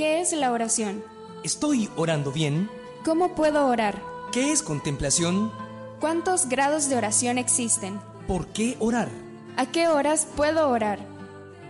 ¿Qué 0.00 0.22
es 0.22 0.32
la 0.32 0.50
oración? 0.50 1.04
¿Estoy 1.44 1.90
orando 1.94 2.32
bien? 2.32 2.70
¿Cómo 3.04 3.34
puedo 3.34 3.66
orar? 3.66 4.02
¿Qué 4.32 4.50
es 4.50 4.62
contemplación? 4.62 5.52
¿Cuántos 6.00 6.48
grados 6.48 6.88
de 6.88 6.96
oración 6.96 7.36
existen? 7.36 8.00
¿Por 8.26 8.46
qué 8.46 8.78
orar? 8.80 9.10
¿A 9.58 9.66
qué 9.66 9.88
horas 9.88 10.26
puedo 10.36 10.70
orar? 10.70 11.06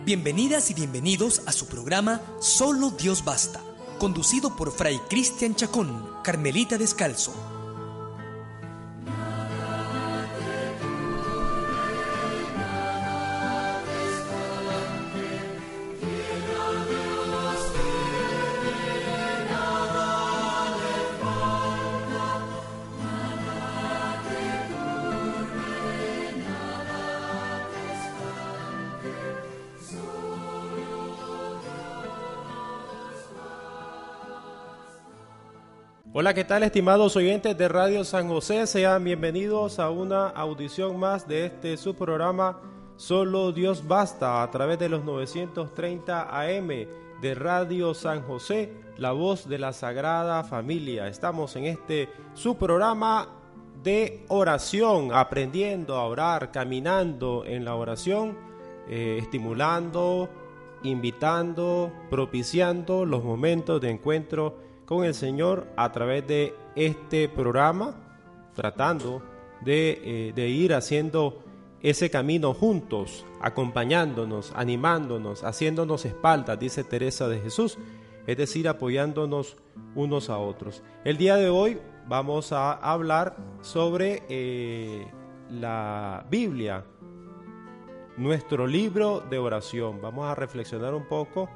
Bienvenidas 0.05 0.71
y 0.71 0.73
bienvenidos 0.75 1.41
a 1.45 1.51
su 1.51 1.67
programa 1.67 2.21
Solo 2.39 2.91
Dios 2.91 3.25
Basta, 3.25 3.59
conducido 3.99 4.55
por 4.55 4.71
Fray 4.71 4.97
Cristian 5.09 5.53
Chacón, 5.53 6.09
Carmelita 6.23 6.77
Descalzo. 6.77 7.33
Hola, 36.21 36.35
¿qué 36.35 36.43
tal 36.43 36.61
estimados 36.61 37.15
oyentes 37.15 37.57
de 37.57 37.67
Radio 37.67 38.03
San 38.03 38.27
José? 38.27 38.67
Sean 38.67 39.03
bienvenidos 39.03 39.79
a 39.79 39.89
una 39.89 40.27
audición 40.27 40.99
más 40.99 41.27
de 41.27 41.47
este 41.47 41.77
su 41.77 41.95
programa 41.95 42.59
Solo 42.95 43.51
Dios 43.51 43.87
Basta 43.87 44.43
a 44.43 44.51
través 44.51 44.77
de 44.77 44.87
los 44.87 45.03
930 45.03 46.29
AM 46.29 46.67
de 46.67 47.33
Radio 47.33 47.95
San 47.95 48.21
José, 48.21 48.71
la 48.97 49.13
voz 49.13 49.49
de 49.49 49.57
la 49.57 49.73
Sagrada 49.73 50.43
Familia. 50.43 51.07
Estamos 51.07 51.55
en 51.55 51.65
este 51.65 52.07
su 52.35 52.55
programa 52.55 53.27
de 53.81 54.23
oración, 54.27 55.15
aprendiendo 55.15 55.95
a 55.95 56.05
orar, 56.05 56.51
caminando 56.51 57.45
en 57.47 57.65
la 57.65 57.73
oración, 57.73 58.37
eh, 58.87 59.17
estimulando, 59.19 60.29
invitando, 60.83 61.91
propiciando 62.11 63.07
los 63.07 63.23
momentos 63.23 63.81
de 63.81 63.89
encuentro 63.89 64.70
con 64.91 65.05
el 65.05 65.13
Señor 65.13 65.67
a 65.77 65.89
través 65.93 66.27
de 66.27 66.53
este 66.75 67.29
programa, 67.29 67.95
tratando 68.53 69.21
de, 69.61 70.33
eh, 70.35 70.49
ir 70.49 70.73
haciendo 70.73 71.45
ese 71.81 72.09
camino 72.09 72.53
juntos, 72.53 73.25
acompañándonos, 73.39 74.51
animándonos, 74.53 75.45
haciéndonos 75.45 76.03
espaldas, 76.03 76.59
dice 76.59 76.83
Teresa 76.83 77.29
de 77.29 77.39
Jesús, 77.39 77.77
es 78.27 78.35
decir, 78.35 78.67
apoyándonos 78.67 79.55
unos 79.95 80.29
a 80.29 80.39
otros. 80.39 80.83
El 81.05 81.15
día 81.15 81.37
de 81.37 81.49
hoy 81.49 81.79
vamos 82.09 82.51
a 82.51 82.73
hablar 82.73 83.37
sobre 83.61 84.23
eh, 84.27 85.07
la 85.49 86.25
Biblia, 86.29 86.83
nuestro 88.17 88.67
libro 88.67 89.21
de 89.21 89.37
oración. 89.37 90.01
Vamos 90.01 90.25
a 90.25 90.35
reflexionar 90.35 90.93
un 90.93 91.07
poco 91.07 91.49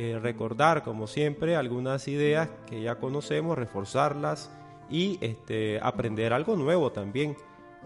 eh, 0.00 0.16
recordar, 0.16 0.84
como 0.84 1.08
siempre, 1.08 1.56
algunas 1.56 2.06
ideas 2.06 2.48
que 2.68 2.80
ya 2.80 3.00
conocemos, 3.00 3.58
reforzarlas 3.58 4.48
y 4.88 5.18
este, 5.20 5.80
aprender 5.82 6.32
algo 6.32 6.54
nuevo 6.54 6.92
también 6.92 7.36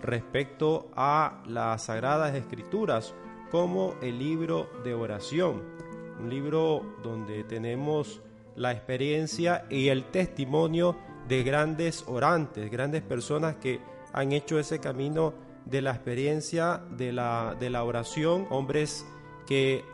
respecto 0.02 0.90
a 0.94 1.42
las 1.46 1.84
Sagradas 1.84 2.34
Escrituras, 2.34 3.14
como 3.50 3.94
el 4.02 4.18
libro 4.18 4.68
de 4.84 4.92
oración, 4.92 5.62
un 6.20 6.28
libro 6.28 6.84
donde 7.02 7.44
tenemos 7.44 8.20
la 8.56 8.72
experiencia 8.72 9.64
y 9.70 9.88
el 9.88 10.04
testimonio 10.04 10.98
de 11.28 11.42
grandes 11.44 12.04
orantes, 12.06 12.70
grandes 12.70 13.00
personas 13.00 13.56
que 13.56 13.80
han 14.12 14.32
hecho 14.32 14.58
ese 14.58 14.80
camino 14.80 15.32
de 15.64 15.80
la 15.80 15.92
experiencia 15.92 16.82
de 16.90 17.10
la, 17.10 17.56
de 17.58 17.70
la 17.70 17.84
oración, 17.84 18.46
hombres 18.50 19.06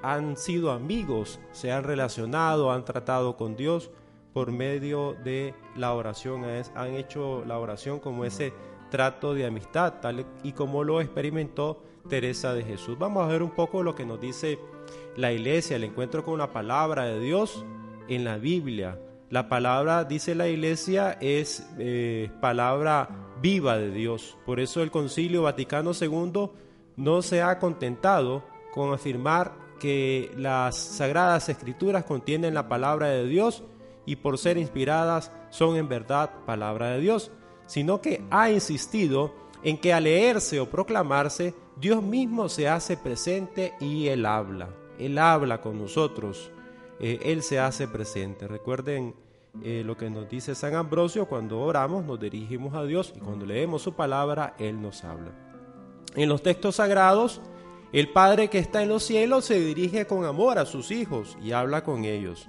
han 0.02 0.36
sido 0.36 0.70
amigos, 0.70 1.40
se 1.52 1.72
han 1.72 1.84
relacionado, 1.84 2.70
han 2.72 2.84
tratado 2.84 3.36
con 3.36 3.56
Dios 3.56 3.90
por 4.32 4.52
medio 4.52 5.16
de 5.24 5.54
la 5.76 5.94
oración, 5.94 6.44
han 6.44 6.94
hecho 6.94 7.44
la 7.44 7.58
oración 7.58 7.98
como 7.98 8.24
ese 8.24 8.52
trato 8.90 9.34
de 9.34 9.46
amistad, 9.46 9.94
tal 10.00 10.26
y 10.42 10.52
como 10.52 10.84
lo 10.84 11.00
experimentó 11.00 11.82
Teresa 12.08 12.54
de 12.54 12.64
Jesús. 12.64 12.98
Vamos 12.98 13.24
a 13.24 13.28
ver 13.28 13.42
un 13.42 13.50
poco 13.50 13.82
lo 13.82 13.94
que 13.94 14.06
nos 14.06 14.20
dice 14.20 14.58
la 15.16 15.32
iglesia, 15.32 15.76
el 15.76 15.84
encuentro 15.84 16.24
con 16.24 16.38
la 16.38 16.52
palabra 16.52 17.04
de 17.04 17.20
Dios 17.20 17.64
en 18.08 18.24
la 18.24 18.38
Biblia. 18.38 18.98
La 19.30 19.48
palabra, 19.48 20.04
dice 20.04 20.34
la 20.34 20.48
iglesia, 20.48 21.18
es 21.20 21.68
eh, 21.78 22.30
palabra 22.40 23.08
viva 23.42 23.76
de 23.76 23.90
Dios. 23.90 24.38
Por 24.46 24.58
eso 24.58 24.82
el 24.82 24.90
Concilio 24.90 25.42
Vaticano 25.42 25.92
II 25.98 26.50
no 26.96 27.22
se 27.22 27.42
ha 27.42 27.58
contentado 27.58 28.42
con 28.72 28.92
afirmar 28.92 29.52
que 29.78 30.32
las 30.36 30.76
sagradas 30.76 31.48
escrituras 31.48 32.04
contienen 32.04 32.54
la 32.54 32.68
palabra 32.68 33.08
de 33.08 33.26
Dios 33.26 33.62
y 34.06 34.16
por 34.16 34.38
ser 34.38 34.58
inspiradas 34.58 35.30
son 35.50 35.76
en 35.76 35.88
verdad 35.88 36.30
palabra 36.46 36.90
de 36.90 37.00
Dios, 37.00 37.30
sino 37.66 38.00
que 38.00 38.24
ha 38.30 38.50
insistido 38.50 39.32
en 39.62 39.78
que 39.78 39.92
al 39.92 40.04
leerse 40.04 40.60
o 40.60 40.70
proclamarse, 40.70 41.54
Dios 41.76 42.02
mismo 42.02 42.48
se 42.48 42.68
hace 42.68 42.96
presente 42.96 43.74
y 43.80 44.08
Él 44.08 44.26
habla. 44.26 44.70
Él 44.98 45.18
habla 45.18 45.60
con 45.60 45.78
nosotros, 45.78 46.50
eh, 47.00 47.18
Él 47.22 47.42
se 47.42 47.58
hace 47.58 47.86
presente. 47.86 48.48
Recuerden 48.48 49.14
eh, 49.62 49.82
lo 49.84 49.96
que 49.96 50.10
nos 50.10 50.28
dice 50.28 50.54
San 50.54 50.74
Ambrosio, 50.74 51.26
cuando 51.26 51.60
oramos 51.60 52.04
nos 52.04 52.18
dirigimos 52.18 52.74
a 52.74 52.84
Dios 52.84 53.12
y 53.16 53.20
cuando 53.20 53.46
leemos 53.46 53.82
su 53.82 53.94
palabra, 53.94 54.54
Él 54.58 54.80
nos 54.80 55.04
habla. 55.04 55.32
En 56.14 56.28
los 56.28 56.42
textos 56.42 56.76
sagrados, 56.76 57.40
el 57.92 58.10
Padre 58.10 58.48
que 58.48 58.58
está 58.58 58.82
en 58.82 58.90
los 58.90 59.02
cielos 59.02 59.46
se 59.46 59.58
dirige 59.58 60.06
con 60.06 60.24
amor 60.26 60.58
a 60.58 60.66
sus 60.66 60.90
hijos 60.90 61.38
y 61.42 61.52
habla 61.52 61.84
con 61.84 62.04
ellos. 62.04 62.48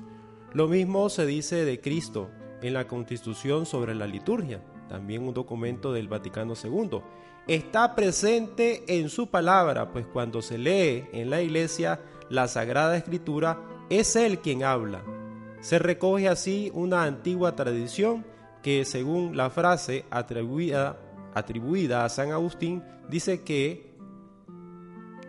Lo 0.54 0.68
mismo 0.68 1.10
se 1.10 1.26
dice 1.26 1.64
de 1.64 1.80
Cristo 1.80 2.30
en 2.62 2.74
la 2.74 2.88
Constitución 2.88 3.66
sobre 3.66 3.96
la 3.96 4.06
liturgia, 4.06 4.62
también 4.90 5.26
un 5.26 5.34
documento 5.34 5.94
del 5.94 6.10
Vaticano 6.10 6.56
II. 6.62 7.02
Está 7.48 7.96
presente 7.96 8.84
en 8.88 9.10
su 9.10 9.28
palabra, 9.28 9.92
pues 9.92 10.06
cuando 10.06 10.42
se 10.42 10.58
lee 10.58 11.06
en 11.14 11.30
la 11.30 11.42
iglesia 11.42 12.02
la 12.30 12.48
Sagrada 12.48 12.98
Escritura, 12.98 13.62
es 13.90 14.16
Él 14.16 14.40
quien 14.40 14.64
habla. 14.64 15.04
Se 15.62 15.80
recoge 15.80 16.28
así 16.28 16.70
una 16.74 17.04
antigua 17.04 17.56
tradición 17.56 18.26
que, 18.62 18.86
según 18.86 19.38
la 19.38 19.50
frase 19.50 20.06
atribuida, 20.10 21.00
atribuida 21.34 22.04
a 22.04 22.10
San 22.10 22.32
Agustín, 22.32 22.84
dice 23.10 23.44
que 23.44 23.89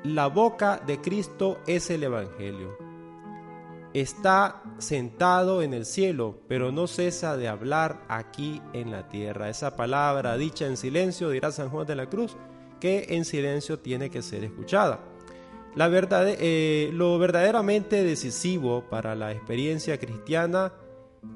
la 0.04 0.28
boca 0.28 0.80
de 0.86 1.00
Cristo 1.00 1.58
es 1.66 1.90
el 1.90 2.04
Evangelio. 2.04 2.76
Está 3.92 4.62
sentado 4.78 5.62
en 5.62 5.74
el 5.74 5.84
cielo, 5.84 6.38
pero 6.46 6.70
no 6.70 6.86
cesa 6.86 7.36
de 7.36 7.48
hablar 7.48 8.04
aquí 8.08 8.62
en 8.72 8.92
la 8.92 9.08
tierra. 9.08 9.48
Esa 9.48 9.76
palabra 9.76 10.36
dicha 10.36 10.66
en 10.66 10.76
silencio, 10.76 11.30
dirá 11.30 11.50
San 11.50 11.70
Juan 11.70 11.86
de 11.86 11.96
la 11.96 12.08
Cruz, 12.08 12.36
que 12.78 13.06
en 13.10 13.24
silencio 13.24 13.80
tiene 13.80 14.08
que 14.08 14.22
ser 14.22 14.44
escuchada. 14.44 15.00
Eh, 15.76 16.90
lo 16.92 17.18
verdaderamente 17.18 18.02
decisivo 18.02 18.84
para 18.88 19.14
la 19.14 19.32
experiencia 19.32 19.98
cristiana 19.98 20.72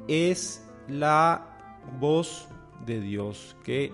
es 0.09 0.65
la 0.89 1.57
voz 2.01 2.49
de 2.85 3.01
Dios 3.01 3.57
que 3.63 3.85
eh, 3.85 3.93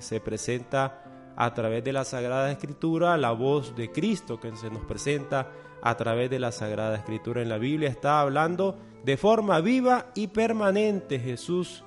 se 0.00 0.20
presenta 0.20 1.01
a 1.36 1.54
través 1.54 1.84
de 1.84 1.92
la 1.92 2.04
Sagrada 2.04 2.50
Escritura, 2.50 3.16
la 3.16 3.32
voz 3.32 3.74
de 3.74 3.90
Cristo 3.90 4.38
que 4.40 4.54
se 4.56 4.70
nos 4.70 4.84
presenta 4.84 5.50
a 5.82 5.96
través 5.96 6.30
de 6.30 6.38
la 6.38 6.52
Sagrada 6.52 6.96
Escritura. 6.96 7.42
En 7.42 7.48
la 7.48 7.58
Biblia 7.58 7.88
está 7.88 8.20
hablando 8.20 8.78
de 9.04 9.16
forma 9.16 9.60
viva 9.60 10.06
y 10.14 10.28
permanente 10.28 11.18
Jesús 11.18 11.84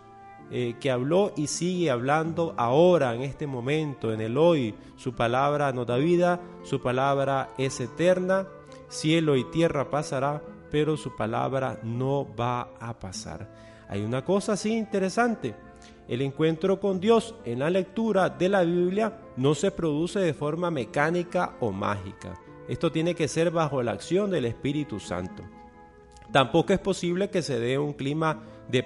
eh, 0.52 0.76
que 0.80 0.92
habló 0.92 1.34
y 1.36 1.48
sigue 1.48 1.90
hablando 1.90 2.54
ahora, 2.58 3.16
en 3.16 3.24
este 3.24 3.48
momento, 3.48 4.14
en 4.14 4.22
el 4.22 4.38
hoy. 4.38 4.76
Su 4.96 5.16
palabra 5.16 5.72
no 5.74 5.86
da 5.86 5.98
vida, 5.98 6.40
su 6.64 6.82
palabra 6.82 7.50
es 7.58 7.80
eterna, 7.80 8.48
cielo 8.88 9.38
y 9.38 9.44
tierra 9.46 9.90
pasará, 9.90 10.44
pero 10.70 10.98
su 10.98 11.16
palabra 11.16 11.80
no 11.82 12.28
va 12.36 12.70
a 12.80 13.00
pasar. 13.00 13.50
Hay 13.90 14.04
una 14.04 14.24
cosa 14.24 14.54
así 14.54 14.72
interesante. 14.72 15.56
El 16.08 16.22
encuentro 16.22 16.80
con 16.80 17.00
Dios 17.00 17.36
en 17.46 17.60
la 17.60 17.70
lectura 17.70 18.30
de 18.30 18.50
la 18.50 18.64
Biblia 18.64 19.20
no 19.38 19.56
se 19.56 19.72
produce 19.72 20.20
de 20.20 20.34
forma 20.34 20.70
mecánica 20.70 21.56
o 21.60 21.72
mágica. 21.72 22.40
Esto 22.68 22.92
tiene 22.92 23.16
que 23.16 23.28
ser 23.28 23.52
bajo 23.52 23.82
la 23.82 23.92
acción 23.92 24.30
del 24.30 24.46
Espíritu 24.46 25.00
Santo. 25.00 25.44
Tampoco 26.32 26.74
es 26.74 26.80
posible 26.80 27.30
que 27.30 27.42
se 27.42 27.60
dé 27.60 27.78
un 27.78 27.94
clima 27.94 28.44
de, 28.68 28.84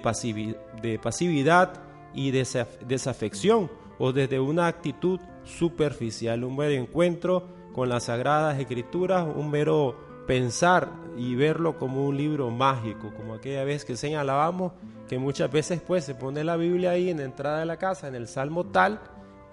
pasividad 0.98 1.82
y 2.14 2.30
desafección 2.30 3.70
o 3.98 4.12
desde 4.12 4.40
una 4.40 4.66
actitud 4.66 5.20
superficial, 5.44 6.44
un 6.44 6.56
mero 6.56 6.74
encuentro 6.74 7.48
con 7.72 7.88
las 7.88 8.04
sagradas 8.04 8.58
escrituras, 8.58 9.26
un 9.34 9.50
mero 9.50 10.09
pensar 10.30 10.92
y 11.16 11.34
verlo 11.34 11.76
como 11.76 12.06
un 12.06 12.16
libro 12.16 12.52
mágico, 12.52 13.12
como 13.16 13.34
aquella 13.34 13.64
vez 13.64 13.84
que 13.84 13.96
señalábamos 13.96 14.70
que 15.08 15.18
muchas 15.18 15.50
veces 15.50 15.82
pues 15.84 16.04
se 16.04 16.14
pone 16.14 16.44
la 16.44 16.56
Biblia 16.56 16.92
ahí 16.92 17.10
en 17.10 17.16
la 17.16 17.24
entrada 17.24 17.58
de 17.58 17.66
la 17.66 17.78
casa, 17.78 18.06
en 18.06 18.14
el 18.14 18.28
salmo 18.28 18.64
tal, 18.64 19.00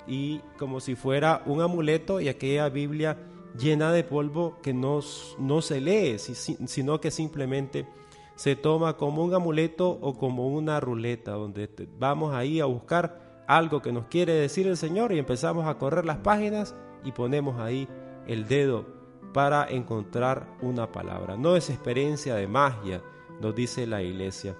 y 0.05 0.37
como 0.59 0.79
si 0.79 0.93
fuera 0.93 1.41
un 1.47 1.61
amuleto 1.61 2.21
y 2.21 2.29
aquella 2.29 2.69
Biblia 2.69 3.17
llena 3.57 3.91
de 3.91 4.03
polvo 4.03 4.59
que 4.61 4.71
no, 4.75 4.99
no 5.39 5.63
se 5.63 5.81
lee, 5.81 6.19
sino 6.19 7.01
que 7.01 7.09
simplemente 7.09 7.87
se 8.35 8.55
toma 8.55 8.97
como 8.97 9.23
un 9.23 9.33
amuleto 9.33 9.89
o 9.89 10.15
como 10.15 10.47
una 10.47 10.79
ruleta, 10.79 11.31
donde 11.31 11.71
vamos 11.97 12.35
ahí 12.35 12.59
a 12.59 12.65
buscar 12.65 13.43
algo 13.47 13.81
que 13.81 13.91
nos 13.91 14.05
quiere 14.05 14.33
decir 14.33 14.67
el 14.67 14.77
Señor 14.77 15.11
y 15.11 15.17
empezamos 15.17 15.65
a 15.65 15.79
correr 15.79 16.05
las 16.05 16.17
páginas 16.17 16.75
y 17.03 17.13
ponemos 17.13 17.59
ahí 17.59 17.87
el 18.27 18.47
dedo 18.47 18.96
para 19.37 19.67
encontrar 19.69 20.47
una 20.63 20.91
palabra. 20.91 21.37
No 21.37 21.55
es 21.55 21.69
experiencia 21.69 22.33
de 22.33 22.47
magia, 22.47 23.03
nos 23.39 23.53
dice 23.53 23.85
la 23.85 24.01
iglesia. 24.01 24.55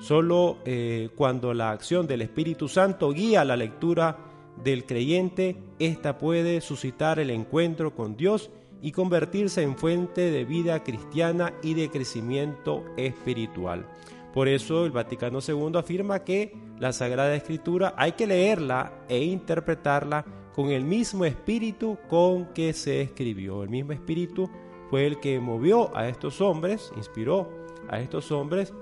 Solo 0.00 0.58
eh, 0.66 1.08
cuando 1.16 1.54
la 1.54 1.70
acción 1.70 2.06
del 2.06 2.20
Espíritu 2.20 2.68
Santo 2.68 3.10
guía 3.12 3.42
la 3.42 3.56
lectura 3.56 4.18
del 4.62 4.84
creyente, 4.84 5.56
ésta 5.78 6.18
puede 6.18 6.60
suscitar 6.60 7.18
el 7.18 7.30
encuentro 7.30 7.94
con 7.94 8.18
Dios 8.18 8.50
y 8.82 8.92
convertirse 8.92 9.62
en 9.62 9.78
fuente 9.78 10.30
de 10.30 10.44
vida 10.44 10.84
cristiana 10.84 11.54
y 11.62 11.72
de 11.72 11.88
crecimiento 11.88 12.84
espiritual. 12.98 13.86
Por 14.34 14.46
eso 14.48 14.84
el 14.84 14.92
Vaticano 14.92 15.38
II 15.40 15.78
afirma 15.78 16.22
que 16.22 16.54
la 16.78 16.92
Sagrada 16.92 17.34
Escritura 17.34 17.94
hay 17.96 18.12
que 18.12 18.26
leerla 18.26 18.92
e 19.08 19.24
interpretarla 19.24 20.26
con 20.58 20.72
el 20.72 20.84
mismo 20.84 21.24
espíritu 21.24 21.98
con 22.08 22.46
que 22.46 22.72
se 22.72 23.00
escribió. 23.00 23.62
El 23.62 23.68
mismo 23.68 23.92
espíritu 23.92 24.50
fue 24.90 25.06
el 25.06 25.20
que 25.20 25.38
movió 25.38 25.96
a 25.96 26.08
estos 26.08 26.40
hombres, 26.40 26.92
inspiró 26.96 27.48
a 27.88 28.00
estos 28.00 28.32
hombres 28.32 28.74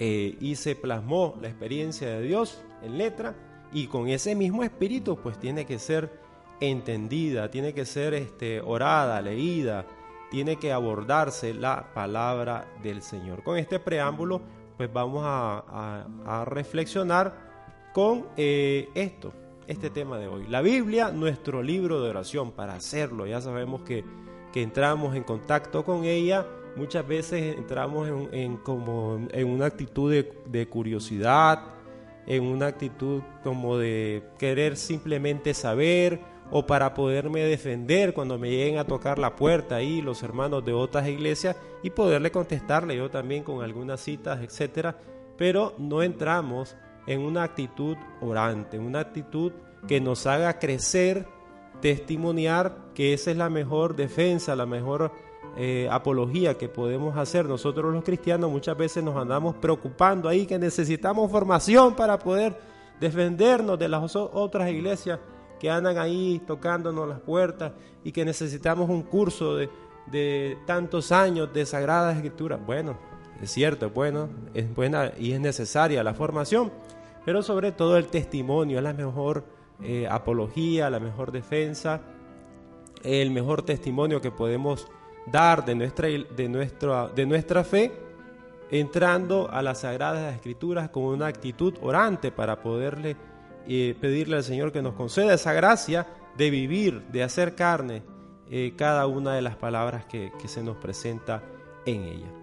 eh, 0.00 0.36
y 0.40 0.56
se 0.56 0.74
plasmó 0.74 1.38
la 1.40 1.46
experiencia 1.46 2.08
de 2.08 2.22
Dios 2.22 2.64
en 2.82 2.98
letra 2.98 3.36
y 3.72 3.86
con 3.86 4.08
ese 4.08 4.34
mismo 4.34 4.64
espíritu 4.64 5.16
pues 5.22 5.38
tiene 5.38 5.66
que 5.66 5.78
ser 5.78 6.10
entendida, 6.58 7.48
tiene 7.48 7.72
que 7.72 7.84
ser 7.84 8.14
este, 8.14 8.60
orada, 8.60 9.22
leída, 9.22 9.86
tiene 10.32 10.56
que 10.56 10.72
abordarse 10.72 11.54
la 11.54 11.94
palabra 11.94 12.66
del 12.82 13.02
Señor. 13.02 13.44
Con 13.44 13.56
este 13.56 13.78
preámbulo 13.78 14.40
pues 14.76 14.92
vamos 14.92 15.22
a, 15.24 16.44
reflexionar 16.44 17.92
con 17.94 18.26
eh, 18.36 18.88
esto, 18.96 19.32
este 19.66 19.90
tema 19.90 20.18
de 20.18 20.28
hoy. 20.28 20.46
La 20.48 20.62
Biblia, 20.62 21.10
nuestro 21.10 21.62
libro 21.62 22.00
de 22.02 22.10
oración, 22.10 22.52
para 22.52 22.74
hacerlo, 22.74 23.26
ya 23.26 23.40
sabemos 23.40 23.82
que, 23.82 24.04
que 24.52 24.62
entramos 24.62 25.16
en 25.16 25.24
contacto 25.24 25.84
con 25.84 26.04
ella 26.04 26.46
muchas 26.76 27.06
veces 27.06 27.56
entramos 27.56 28.08
en, 28.32 28.58
como 28.58 29.26
en 29.32 29.48
una 29.48 29.66
actitud 29.66 30.12
de, 30.12 30.68
curiosidad, 30.68 31.60
en 32.26 32.44
una 32.44 32.66
actitud 32.66 33.22
como 33.42 33.78
de 33.78 34.22
querer 34.38 34.76
simplemente 34.76 35.54
saber 35.54 36.20
o 36.50 36.66
para 36.66 36.94
poderme 36.94 37.40
defender 37.40 38.14
cuando 38.14 38.38
me 38.38 38.50
lleguen 38.50 38.78
a 38.78 38.84
tocar 38.84 39.18
la 39.18 39.34
puerta 39.34 39.76
ahí 39.76 40.00
los 40.00 40.22
hermanos 40.22 40.64
de 40.64 40.72
otras 40.72 41.08
iglesias 41.08 41.56
y 41.82 41.90
poderle 41.90 42.30
contestarle 42.30 42.96
yo 42.96 43.10
también 43.10 43.42
con 43.42 43.64
algunas 43.64 44.00
citas, 44.00 44.40
etcétera, 44.42 44.96
pero 45.36 45.74
no 45.78 46.02
entramos 46.02 46.76
en 47.06 47.20
una 47.20 47.42
actitud 47.42 47.96
orante, 48.20 48.78
una 48.78 49.00
actitud 49.00 49.52
que 49.86 50.00
nos 50.00 50.26
haga 50.26 50.58
crecer, 50.58 51.26
testimoniar 51.80 52.76
que 52.94 53.12
esa 53.12 53.30
es 53.30 53.36
la 53.36 53.48
mejor 53.48 53.94
defensa, 53.94 54.56
la 54.56 54.66
mejor 54.66 55.12
eh, 55.56 55.88
apología 55.90 56.58
que 56.58 56.68
podemos 56.68 57.16
hacer 57.16 57.46
nosotros 57.46 57.92
los 57.92 58.04
cristianos, 58.04 58.50
muchas 58.50 58.76
veces 58.76 59.02
nos 59.02 59.16
andamos 59.16 59.54
preocupando 59.54 60.28
ahí 60.28 60.46
que 60.46 60.58
necesitamos 60.58 61.30
formación 61.30 61.94
para 61.94 62.18
poder 62.18 62.58
defendernos 63.00 63.78
de 63.78 63.88
las 63.88 64.16
otras 64.16 64.70
iglesias 64.70 65.20
que 65.60 65.70
andan 65.70 65.98
ahí 65.98 66.42
tocándonos 66.46 67.08
las 67.08 67.20
puertas 67.20 67.72
y 68.04 68.12
que 68.12 68.24
necesitamos 68.24 68.90
un 68.90 69.02
curso 69.02 69.56
de, 69.56 69.70
de 70.06 70.58
tantos 70.66 71.12
años 71.12 71.52
de 71.52 71.64
sagradas 71.64 72.16
escrituras. 72.16 72.60
Bueno, 72.64 72.98
es 73.40 73.50
cierto, 73.50 73.86
es 73.86 73.94
bueno, 73.94 74.28
es 74.54 74.74
buena 74.74 75.12
y 75.18 75.32
es 75.32 75.40
necesaria 75.40 76.02
la 76.02 76.14
formación, 76.14 76.72
pero 77.26 77.42
sobre 77.42 77.72
todo 77.72 77.98
el 77.98 78.06
testimonio 78.06 78.78
es 78.78 78.84
la 78.84 78.94
mejor 78.94 79.44
eh, 79.82 80.06
apología, 80.08 80.88
la 80.88 81.00
mejor 81.00 81.32
defensa, 81.32 82.00
el 83.02 83.32
mejor 83.32 83.62
testimonio 83.62 84.20
que 84.20 84.30
podemos 84.30 84.86
dar 85.26 85.64
de 85.64 85.74
nuestra, 85.74 86.06
de 86.06 86.48
nuestra, 86.48 87.08
de 87.08 87.26
nuestra 87.26 87.64
fe, 87.64 87.92
entrando 88.70 89.50
a 89.50 89.60
las 89.60 89.80
Sagradas 89.80 90.34
Escrituras 90.36 90.88
con 90.88 91.02
una 91.02 91.26
actitud 91.26 91.74
orante 91.82 92.30
para 92.30 92.62
poderle 92.62 93.16
eh, 93.66 93.96
pedirle 94.00 94.36
al 94.36 94.44
Señor 94.44 94.70
que 94.70 94.80
nos 94.80 94.94
conceda 94.94 95.34
esa 95.34 95.52
gracia 95.52 96.06
de 96.36 96.50
vivir, 96.50 97.02
de 97.08 97.24
hacer 97.24 97.56
carne 97.56 98.04
eh, 98.48 98.74
cada 98.76 99.08
una 99.08 99.34
de 99.34 99.42
las 99.42 99.56
palabras 99.56 100.04
que, 100.04 100.30
que 100.40 100.46
se 100.46 100.62
nos 100.62 100.76
presenta 100.76 101.42
en 101.86 102.04
ella. 102.04 102.35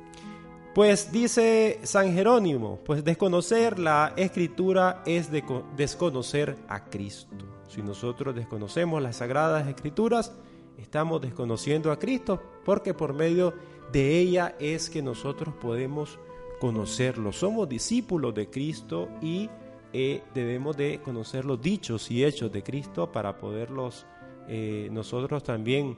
Pues 0.74 1.12
dice 1.12 1.80
San 1.84 2.14
Jerónimo, 2.14 2.80
pues 2.84 3.04
desconocer 3.04 3.78
la 3.78 4.14
escritura 4.18 5.04
es 5.06 5.30
de 5.30 5.44
desconocer 5.78 6.58
a 6.68 6.86
Cristo. 6.86 7.46
Si 7.68 7.84
nosotros 7.84 8.34
desconocemos 8.34 9.00
las 9.00 9.18
sagradas 9.18 9.68
escrituras, 9.68 10.34
estamos 10.80 11.22
desconociendo 11.22 11.92
a 11.92 12.00
Cristo 12.00 12.42
porque 12.66 12.96
por 12.96 13.14
medio 13.14 13.54
de 13.92 14.18
ella 14.18 14.56
es 14.60 14.90
que 14.90 15.04
nosotros 15.04 15.54
podemos 15.62 16.18
conocerlo. 16.60 17.32
Somos 17.32 17.70
discípulos 17.70 18.34
de 18.34 18.50
Cristo 18.50 19.10
y 19.22 19.52
eh, 19.94 20.24
debemos 20.34 20.76
de 20.76 21.00
conocer 21.04 21.46
los 21.46 21.62
dichos 21.62 22.10
y 22.10 22.26
hechos 22.26 22.52
de 22.52 22.64
Cristo 22.64 23.12
para 23.12 23.38
poderlos 23.38 24.08
eh, 24.48 24.90
nosotros 24.92 25.44
también 25.44 25.98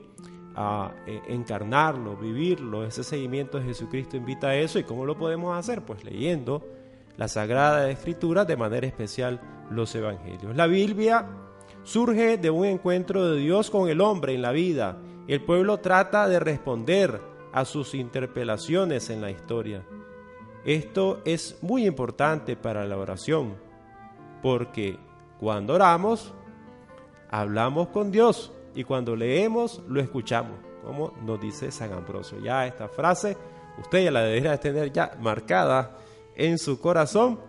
a 0.56 0.94
eh, 1.06 1.20
encarnarlo, 1.28 2.16
vivirlo. 2.16 2.84
Ese 2.84 3.04
seguimiento 3.04 3.58
de 3.58 3.64
Jesucristo 3.64 4.16
invita 4.16 4.48
a 4.48 4.56
eso. 4.56 4.78
¿Y 4.78 4.84
cómo 4.84 5.04
lo 5.04 5.16
podemos 5.16 5.56
hacer? 5.56 5.82
Pues 5.82 6.02
leyendo 6.02 6.66
la 7.18 7.28
Sagrada 7.28 7.90
Escritura, 7.90 8.46
de 8.46 8.56
manera 8.56 8.86
especial 8.86 9.40
los 9.70 9.94
Evangelios. 9.94 10.56
La 10.56 10.66
Biblia 10.66 11.26
surge 11.82 12.38
de 12.38 12.50
un 12.50 12.64
encuentro 12.64 13.30
de 13.30 13.38
Dios 13.38 13.70
con 13.70 13.90
el 13.90 14.00
hombre 14.00 14.34
en 14.34 14.42
la 14.42 14.52
vida. 14.52 14.96
El 15.28 15.42
pueblo 15.42 15.78
trata 15.78 16.26
de 16.26 16.40
responder 16.40 17.20
a 17.52 17.64
sus 17.66 17.94
interpelaciones 17.94 19.10
en 19.10 19.20
la 19.20 19.30
historia. 19.30 19.84
Esto 20.64 21.20
es 21.24 21.58
muy 21.62 21.86
importante 21.86 22.56
para 22.56 22.86
la 22.86 22.96
oración, 22.96 23.54
porque 24.42 24.98
cuando 25.38 25.74
oramos, 25.74 26.34
hablamos 27.30 27.88
con 27.88 28.10
Dios 28.10 28.52
y 28.76 28.84
cuando 28.84 29.16
leemos, 29.16 29.82
lo 29.88 30.02
escuchamos, 30.02 30.58
como 30.84 31.14
nos 31.22 31.40
dice 31.40 31.72
San 31.72 31.94
Ambrosio. 31.94 32.38
Ya 32.40 32.66
esta 32.66 32.88
frase, 32.88 33.34
usted 33.78 34.04
ya 34.04 34.10
la 34.10 34.20
debería 34.20 34.60
tener 34.60 34.92
ya 34.92 35.16
marcada 35.18 35.96
en 36.34 36.58
su 36.58 36.78
corazón, 36.78 37.40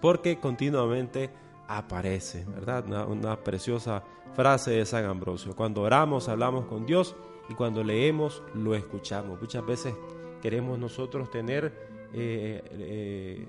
porque 0.00 0.40
continuamente 0.40 1.30
aparece, 1.68 2.44
¿verdad? 2.46 2.84
Una, 3.08 3.36
preciosa 3.36 4.02
frase 4.34 4.72
de 4.72 4.84
San 4.84 5.04
Ambrosio. 5.04 5.54
Cuando 5.54 5.82
oramos, 5.82 6.28
hablamos 6.28 6.66
con 6.66 6.84
Dios 6.84 7.14
y 7.48 7.54
cuando 7.54 7.84
leemos, 7.84 8.42
lo 8.54 8.74
escuchamos. 8.74 9.40
Muchas 9.40 9.64
veces 9.64 9.94
queremos 10.42 10.80
nosotros 10.80 11.30
tener 11.30 11.72
eh, 12.12 12.60
eh, 12.72 13.46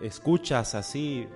escuchas 0.00 0.76
así 0.76 1.26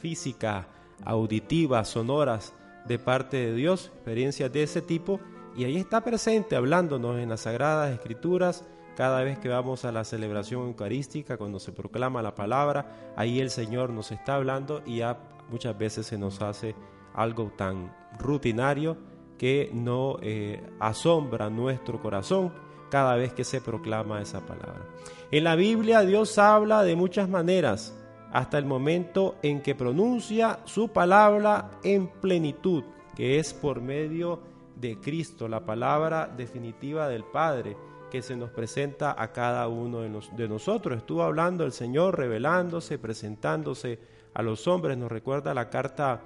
físicas, 0.00 0.66
auditivas, 1.04 1.88
sonoras 1.88 2.52
de 2.88 2.98
parte 2.98 3.36
de 3.36 3.54
Dios, 3.54 3.92
experiencias 3.94 4.52
de 4.52 4.62
ese 4.62 4.82
tipo, 4.82 5.20
y 5.56 5.64
ahí 5.64 5.76
está 5.76 6.02
presente 6.02 6.56
hablándonos 6.56 7.18
en 7.18 7.28
las 7.28 7.42
Sagradas 7.42 7.92
Escrituras, 7.92 8.64
cada 8.96 9.22
vez 9.22 9.38
que 9.38 9.48
vamos 9.48 9.84
a 9.84 9.92
la 9.92 10.04
celebración 10.04 10.62
eucarística, 10.62 11.36
cuando 11.36 11.60
se 11.60 11.70
proclama 11.70 12.22
la 12.22 12.34
palabra, 12.34 13.12
ahí 13.16 13.38
el 13.40 13.50
Señor 13.50 13.90
nos 13.90 14.10
está 14.10 14.34
hablando 14.34 14.82
y 14.84 14.96
ya 14.98 15.18
muchas 15.50 15.78
veces 15.78 16.06
se 16.06 16.18
nos 16.18 16.42
hace 16.42 16.74
algo 17.14 17.52
tan 17.56 17.94
rutinario 18.18 18.96
que 19.38 19.70
no 19.72 20.18
eh, 20.20 20.60
asombra 20.80 21.48
nuestro 21.48 22.00
corazón 22.02 22.52
cada 22.90 23.16
vez 23.16 23.32
que 23.32 23.44
se 23.44 23.60
proclama 23.60 24.20
esa 24.20 24.40
palabra. 24.40 24.86
En 25.30 25.44
la 25.44 25.54
Biblia 25.54 26.02
Dios 26.02 26.38
habla 26.38 26.82
de 26.82 26.96
muchas 26.96 27.28
maneras 27.28 27.94
hasta 28.32 28.58
el 28.58 28.64
momento 28.64 29.36
en 29.42 29.62
que 29.62 29.74
pronuncia 29.74 30.60
su 30.64 30.88
palabra 30.88 31.70
en 31.82 32.08
plenitud, 32.08 32.84
que 33.14 33.38
es 33.38 33.54
por 33.54 33.80
medio 33.80 34.40
de 34.76 34.98
Cristo, 34.98 35.48
la 35.48 35.64
palabra 35.64 36.32
definitiva 36.36 37.08
del 37.08 37.24
Padre 37.24 37.76
que 38.10 38.22
se 38.22 38.36
nos 38.36 38.50
presenta 38.50 39.14
a 39.20 39.32
cada 39.32 39.68
uno 39.68 40.00
de, 40.00 40.48
nosotros. 40.48 40.98
Estuvo 40.98 41.22
hablando 41.22 41.64
el 41.64 41.72
Señor, 41.72 42.16
revelándose, 42.16 42.98
presentándose 42.98 43.98
a 44.32 44.42
los 44.42 44.66
hombres. 44.66 44.96
Nos 44.96 45.12
recuerda 45.12 45.52
la 45.52 45.68
carta 45.68 46.22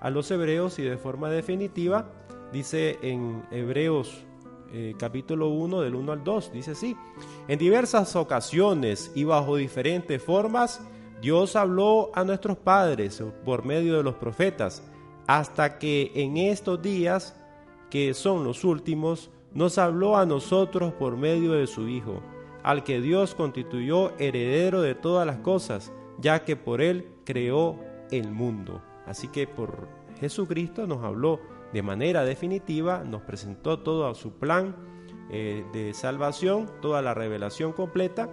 a 0.00 0.10
los 0.10 0.30
hebreos 0.30 0.78
y 0.78 0.82
de 0.82 0.98
forma 0.98 1.30
definitiva 1.30 2.10
dice 2.52 2.98
en 3.02 3.42
Hebreos 3.50 4.24
eh, 4.74 4.94
capítulo 4.98 5.48
1 5.48 5.80
del 5.80 5.94
1 5.94 6.12
al 6.12 6.24
2, 6.24 6.52
dice 6.52 6.72
así, 6.72 6.96
en 7.46 7.58
diversas 7.58 8.16
ocasiones 8.16 9.12
y 9.14 9.24
bajo 9.24 9.56
diferentes 9.56 10.22
formas, 10.22 10.80
Dios 11.22 11.54
habló 11.54 12.10
a 12.14 12.24
nuestros 12.24 12.56
padres 12.56 13.22
por 13.44 13.64
medio 13.64 13.96
de 13.96 14.02
los 14.02 14.16
profetas, 14.16 14.82
hasta 15.28 15.78
que 15.78 16.10
en 16.16 16.36
estos 16.36 16.82
días, 16.82 17.40
que 17.90 18.12
son 18.12 18.42
los 18.42 18.64
últimos, 18.64 19.30
nos 19.54 19.78
habló 19.78 20.16
a 20.16 20.26
nosotros 20.26 20.92
por 20.94 21.16
medio 21.16 21.52
de 21.52 21.68
su 21.68 21.86
Hijo, 21.86 22.20
al 22.64 22.82
que 22.82 23.00
Dios 23.00 23.36
constituyó 23.36 24.18
heredero 24.18 24.82
de 24.82 24.96
todas 24.96 25.24
las 25.24 25.38
cosas, 25.38 25.92
ya 26.18 26.44
que 26.44 26.56
por 26.56 26.82
él 26.82 27.08
creó 27.24 27.78
el 28.10 28.32
mundo. 28.32 28.82
Así 29.06 29.28
que 29.28 29.46
por 29.46 29.86
Jesucristo 30.18 30.88
nos 30.88 31.04
habló 31.04 31.38
de 31.72 31.82
manera 31.82 32.24
definitiva, 32.24 33.04
nos 33.04 33.22
presentó 33.22 33.78
todo 33.78 34.12
su 34.16 34.32
plan 34.32 34.74
eh, 35.30 35.64
de 35.72 35.94
salvación, 35.94 36.68
toda 36.80 37.00
la 37.00 37.14
revelación 37.14 37.72
completa, 37.72 38.28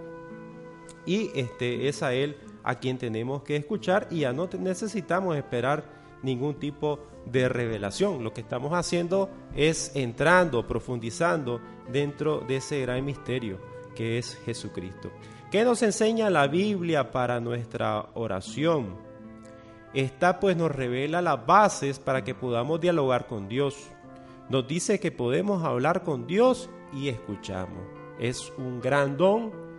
y 1.06 1.30
este, 1.38 1.88
es 1.88 2.02
a 2.02 2.12
Él 2.12 2.36
a 2.62 2.76
quien 2.76 2.98
tenemos 2.98 3.42
que 3.42 3.56
escuchar 3.56 4.08
y 4.10 4.20
ya 4.20 4.32
no 4.32 4.48
necesitamos 4.58 5.36
esperar 5.36 5.84
ningún 6.22 6.54
tipo 6.54 7.00
de 7.26 7.48
revelación. 7.48 8.24
Lo 8.24 8.32
que 8.32 8.40
estamos 8.40 8.72
haciendo 8.72 9.30
es 9.54 9.92
entrando, 9.94 10.66
profundizando 10.66 11.60
dentro 11.90 12.40
de 12.40 12.56
ese 12.56 12.80
gran 12.80 13.04
misterio 13.04 13.58
que 13.94 14.18
es 14.18 14.36
Jesucristo. 14.44 15.10
¿Qué 15.50 15.64
nos 15.64 15.82
enseña 15.82 16.30
la 16.30 16.46
Biblia 16.46 17.10
para 17.10 17.40
nuestra 17.40 18.06
oración? 18.14 18.96
Esta 19.92 20.38
pues 20.38 20.56
nos 20.56 20.70
revela 20.70 21.20
las 21.20 21.44
bases 21.44 21.98
para 21.98 22.22
que 22.22 22.34
podamos 22.34 22.80
dialogar 22.80 23.26
con 23.26 23.48
Dios. 23.48 23.88
Nos 24.48 24.66
dice 24.68 25.00
que 25.00 25.10
podemos 25.10 25.64
hablar 25.64 26.04
con 26.04 26.26
Dios 26.26 26.70
y 26.92 27.08
escuchamos. 27.08 27.82
Es 28.20 28.52
un 28.56 28.80
gran 28.80 29.16
don 29.16 29.69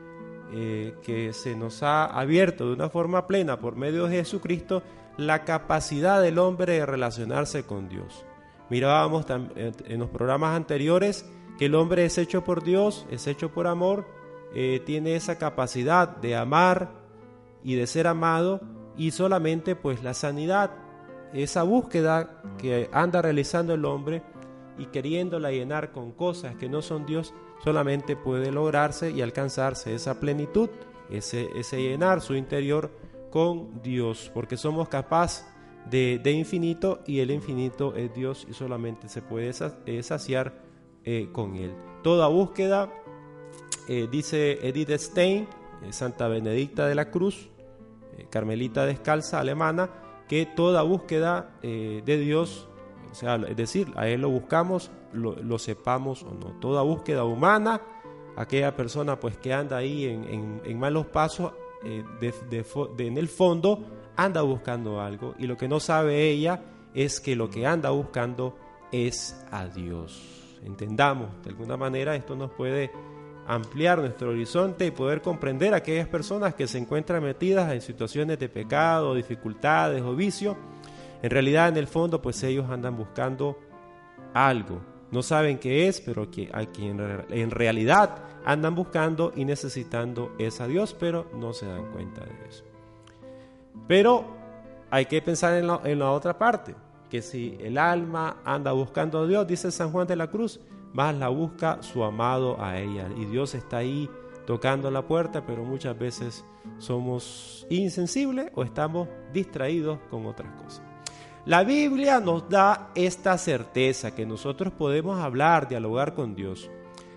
eh, 0.53 0.95
que 1.03 1.33
se 1.33 1.55
nos 1.55 1.83
ha 1.83 2.05
abierto 2.05 2.67
de 2.67 2.73
una 2.73 2.89
forma 2.89 3.27
plena 3.27 3.59
por 3.59 3.75
medio 3.75 4.07
de 4.07 4.17
Jesucristo 4.17 4.83
la 5.17 5.43
capacidad 5.43 6.21
del 6.21 6.39
hombre 6.39 6.73
de 6.73 6.85
relacionarse 6.85 7.63
con 7.63 7.89
Dios. 7.89 8.25
Mirábamos 8.69 9.25
en 9.29 9.99
los 9.99 10.09
programas 10.09 10.55
anteriores 10.55 11.25
que 11.57 11.65
el 11.65 11.75
hombre 11.75 12.05
es 12.05 12.17
hecho 12.17 12.43
por 12.43 12.63
Dios, 12.63 13.05
es 13.11 13.27
hecho 13.27 13.51
por 13.51 13.67
amor, 13.67 14.05
eh, 14.53 14.81
tiene 14.85 15.15
esa 15.15 15.37
capacidad 15.37 16.07
de 16.07 16.35
amar 16.35 16.91
y 17.63 17.75
de 17.75 17.87
ser 17.87 18.07
amado 18.07 18.61
y 18.97 19.11
solamente 19.11 19.75
pues 19.75 20.03
la 20.03 20.13
sanidad, 20.13 20.71
esa 21.33 21.63
búsqueda 21.63 22.41
que 22.57 22.89
anda 22.91 23.21
realizando 23.21 23.73
el 23.73 23.85
hombre 23.85 24.23
y 24.77 24.87
queriéndola 24.87 25.51
llenar 25.51 25.91
con 25.91 26.11
cosas 26.11 26.55
que 26.55 26.67
no 26.67 26.81
son 26.81 27.05
Dios, 27.05 27.33
solamente 27.63 28.15
puede 28.15 28.51
lograrse 28.51 29.11
y 29.11 29.21
alcanzarse 29.21 29.93
esa 29.93 30.19
plenitud, 30.19 30.69
ese, 31.09 31.49
llenar 31.71 32.21
su 32.21 32.35
interior 32.35 32.91
con 33.29 33.81
Dios, 33.81 34.31
porque 34.33 34.57
somos 34.57 34.89
capaces 34.89 35.45
de, 35.89 36.19
de, 36.23 36.31
infinito 36.31 37.01
y 37.05 37.19
el 37.19 37.31
infinito 37.31 37.95
es 37.95 38.13
Dios 38.13 38.45
y 38.49 38.53
solamente 38.53 39.09
se 39.09 39.21
puede 39.21 39.53
saciar 39.53 40.53
eh, 41.03 41.29
con 41.31 41.55
Él. 41.55 41.73
Toda 42.03 42.27
búsqueda, 42.27 42.93
eh, 43.87 44.07
dice 44.11 44.59
Edith 44.67 44.91
Stein, 44.91 45.47
eh, 45.81 45.91
Santa 45.91 46.27
Benedicta 46.27 46.87
de 46.87 46.93
la 46.93 47.09
Cruz, 47.09 47.49
carmelita 48.29 48.85
descalza 48.85 49.39
alemana, 49.39 49.89
que 50.27 50.45
toda 50.45 50.83
búsqueda 50.83 51.57
de 51.61 52.17
Dios, 52.17 52.69
o 53.11 53.15
sea, 53.15 53.35
es 53.35 53.57
decir, 53.57 53.91
a 53.95 54.07
Él 54.07 54.21
lo 54.21 54.29
buscamos, 54.29 54.89
lo, 55.13 55.59
sepamos 55.59 56.23
o 56.23 56.31
no. 56.31 56.59
Toda 56.59 56.81
búsqueda 56.81 57.25
humana, 57.25 57.81
aquella 58.37 58.75
persona 58.75 59.19
pues 59.19 59.37
que 59.37 59.53
anda 59.53 59.77
ahí 59.77 60.05
en, 60.05 60.79
malos 60.79 61.07
pasos, 61.07 61.53
eh, 61.83 62.03
en 62.97 63.17
el 63.17 63.27
fondo 63.27 63.85
anda 64.15 64.41
buscando 64.41 65.01
algo 65.01 65.35
y 65.39 65.47
lo 65.47 65.57
que 65.57 65.67
no 65.67 65.79
sabe 65.79 66.29
ella 66.29 66.61
es 66.93 67.19
que 67.19 67.35
lo 67.35 67.49
que 67.49 67.65
anda 67.65 67.89
buscando 67.89 68.55
es 68.91 69.45
a 69.51 69.67
Dios. 69.67 70.59
Entendamos, 70.63 71.29
de 71.43 71.49
alguna 71.49 71.75
manera 71.75 72.15
esto 72.15 72.35
nos 72.35 72.51
puede 72.51 72.91
ampliar 73.47 73.99
nuestro 73.99 74.29
horizonte 74.29 74.85
y 74.85 74.91
poder 74.91 75.21
comprender 75.21 75.73
a 75.73 75.77
aquellas 75.77 76.07
personas 76.07 76.53
que 76.53 76.67
se 76.67 76.77
encuentran 76.77 77.23
metidas 77.23 77.71
en 77.71 77.81
situaciones 77.81 78.37
de 78.37 78.49
pecado, 78.49 79.15
dificultades 79.15 80.01
o 80.03 80.15
vicio. 80.15 80.55
En 81.21 81.29
realidad, 81.29 81.69
en 81.69 81.77
el 81.77 81.87
fondo, 81.87 82.21
pues 82.21 82.41
ellos 82.43 82.69
andan 82.69 82.97
buscando 82.97 83.57
algo, 84.33 84.81
no 85.11 85.21
saben 85.21 85.59
qué 85.59 85.87
es, 85.87 85.99
pero 86.01 86.31
que, 86.31 86.49
a 86.53 86.65
quien 86.65 86.99
en 87.29 87.51
realidad 87.51 88.23
andan 88.45 88.75
buscando 88.75 89.33
y 89.35 89.45
necesitando 89.45 90.33
es 90.39 90.61
a 90.61 90.67
Dios, 90.67 90.95
pero 90.97 91.29
no 91.35 91.53
se 91.53 91.65
dan 91.65 91.91
cuenta 91.91 92.21
de 92.21 92.47
eso. 92.47 92.63
Pero 93.87 94.25
hay 94.89 95.05
que 95.05 95.21
pensar 95.21 95.55
en 95.55 95.67
la, 95.67 95.81
en 95.83 95.99
la 95.99 96.11
otra 96.11 96.37
parte, 96.37 96.75
que 97.09 97.21
si 97.21 97.57
el 97.59 97.77
alma 97.77 98.37
anda 98.45 98.71
buscando 98.71 99.19
a 99.19 99.27
Dios, 99.27 99.45
dice 99.45 99.69
San 99.69 99.91
Juan 99.91 100.07
de 100.07 100.15
la 100.15 100.27
Cruz, 100.27 100.61
más 100.93 101.13
la 101.15 101.27
busca 101.27 101.81
su 101.81 102.03
amado 102.03 102.61
a 102.61 102.79
ella. 102.79 103.09
Y 103.17 103.25
Dios 103.25 103.53
está 103.53 103.77
ahí 103.77 104.09
tocando 104.45 104.89
la 104.89 105.05
puerta, 105.05 105.45
pero 105.45 105.63
muchas 105.63 105.97
veces 105.97 106.45
somos 106.77 107.67
insensibles 107.69 108.51
o 108.55 108.63
estamos 108.63 109.09
distraídos 109.33 109.99
con 110.09 110.25
otras 110.25 110.51
cosas. 110.61 110.90
La 111.45 111.63
Biblia 111.63 112.19
nos 112.19 112.47
da 112.49 112.91
esta 112.93 113.35
certeza 113.39 114.13
que 114.13 114.27
nosotros 114.27 114.71
podemos 114.71 115.19
hablar, 115.19 115.67
dialogar 115.67 116.13
con 116.13 116.35
Dios, 116.35 116.69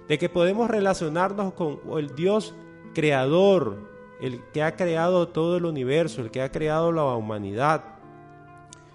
de 0.08 0.16
que 0.16 0.30
podemos 0.30 0.70
relacionarnos 0.70 1.52
con 1.52 1.80
el 1.98 2.14
Dios 2.14 2.54
creador, 2.94 3.76
el 4.22 4.42
que 4.52 4.62
ha 4.62 4.76
creado 4.76 5.28
todo 5.28 5.58
el 5.58 5.66
universo, 5.66 6.22
el 6.22 6.30
que 6.30 6.40
ha 6.40 6.50
creado 6.50 6.90
la 6.90 7.04
humanidad. 7.04 7.84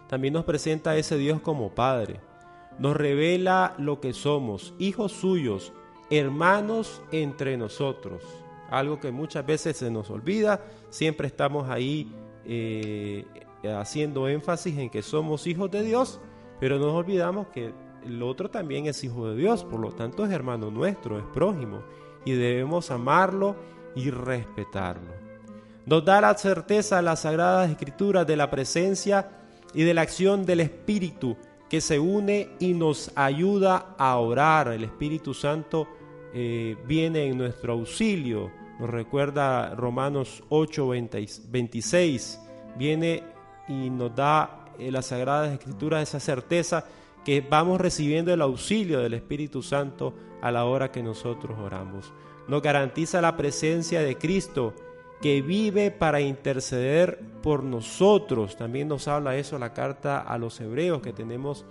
También 0.08 0.34
nos 0.34 0.46
presenta 0.46 0.92
a 0.92 0.98
ese 0.98 1.16
Dios 1.18 1.40
como 1.42 1.76
Padre. 1.76 2.20
Nos 2.80 2.98
revela 2.98 3.76
lo 3.78 4.00
que 4.00 4.14
somos, 4.14 4.74
hijos 4.80 5.12
suyos, 5.12 5.74
hermanos 6.10 7.04
entre 7.12 7.56
nosotros. 7.56 8.24
Algo 8.72 9.00
que 9.00 9.12
muchas 9.12 9.46
veces 9.46 9.78
se 9.78 9.92
nos 9.92 10.10
olvida, 10.10 10.62
siempre 10.90 11.28
estamos 11.28 11.70
ahí 11.70 12.12
eh, 12.46 13.26
haciendo 13.64 14.28
énfasis 14.28 14.78
en 14.78 14.90
que 14.90 15.02
somos 15.02 15.48
hijos 15.48 15.70
de 15.72 15.84
Dios, 15.84 16.20
pero 16.60 16.80
nos 16.80 16.94
olvidamos 16.94 17.48
que 17.48 17.74
el 18.06 18.24
otro 18.24 18.50
también 18.50 18.86
es 18.86 19.04
hijo 19.04 19.30
de 19.30 19.36
Dios, 19.36 19.64
por 19.64 19.80
lo 19.80 19.92
tanto 19.92 20.26
es 20.26 20.32
hermano 20.32 20.72
nuestro, 20.72 21.20
es 21.20 21.26
prójimo, 21.34 21.84
y 22.26 22.32
debemos 22.32 22.92
amarlo 22.92 23.56
y 23.96 24.10
respetarlo. 24.10 25.12
Nos 25.86 26.06
da 26.06 26.22
la 26.22 26.38
certeza 26.38 27.02
las 27.02 27.22
sagradas 27.22 27.70
escrituras 27.70 28.26
de 28.28 28.38
la 28.38 28.50
presencia 28.50 29.32
y 29.74 29.84
de 29.84 29.94
la 29.94 30.02
acción 30.02 30.46
del 30.46 30.60
Espíritu 30.62 31.36
que 31.70 31.82
se 31.82 32.00
une 32.00 32.50
y 32.60 32.74
nos 32.74 33.12
ayuda 33.16 33.96
a 33.98 34.18
orar. 34.18 34.70
El 34.70 34.84
Espíritu 34.84 35.34
Santo 35.34 35.88
eh, 36.34 36.76
viene 36.86 37.26
en 37.26 37.38
nuestro 37.38 37.74
auxilio. 37.74 38.52
Nos 38.80 38.90
recuerda 38.90 39.76
Romanos 39.76 40.44
8, 40.50 40.90
26. 41.50 42.40
Viene 42.78 43.24
y 43.70 43.90
nos 43.90 44.14
da 44.14 44.66
en 44.78 44.92
las 44.92 45.06
Sagradas 45.06 45.54
Escrituras 45.54 46.04
esa 46.10 46.20
certeza 46.20 46.86
que 47.24 47.42
vamos 47.42 47.80
recibiendo 47.80 48.34
el 48.34 48.42
auxilio 48.42 49.00
del 49.00 49.14
Espíritu 49.14 49.62
Santo 49.62 50.14
a 50.42 50.52
la 50.52 50.66
hora 50.66 50.92
que 50.92 51.04
nosotros 51.04 51.58
oramos. 51.60 52.12
Nos 52.48 52.62
garantiza 52.62 53.22
la 53.22 53.38
presencia 53.38 54.02
de 54.02 54.18
Cristo 54.18 54.74
que 55.22 55.42
vive 55.42 55.92
para 55.92 56.22
interceder 56.22 57.20
por 57.44 57.64
nosotros. 57.64 58.56
También 58.56 58.88
nos 58.88 59.08
habla 59.08 59.36
eso 59.36 59.60
la 59.60 59.74
carta 59.74 60.20
a 60.20 60.38
los 60.38 60.60
hebreos 60.60 61.02
que 61.02 61.14
tenemos 61.14 61.66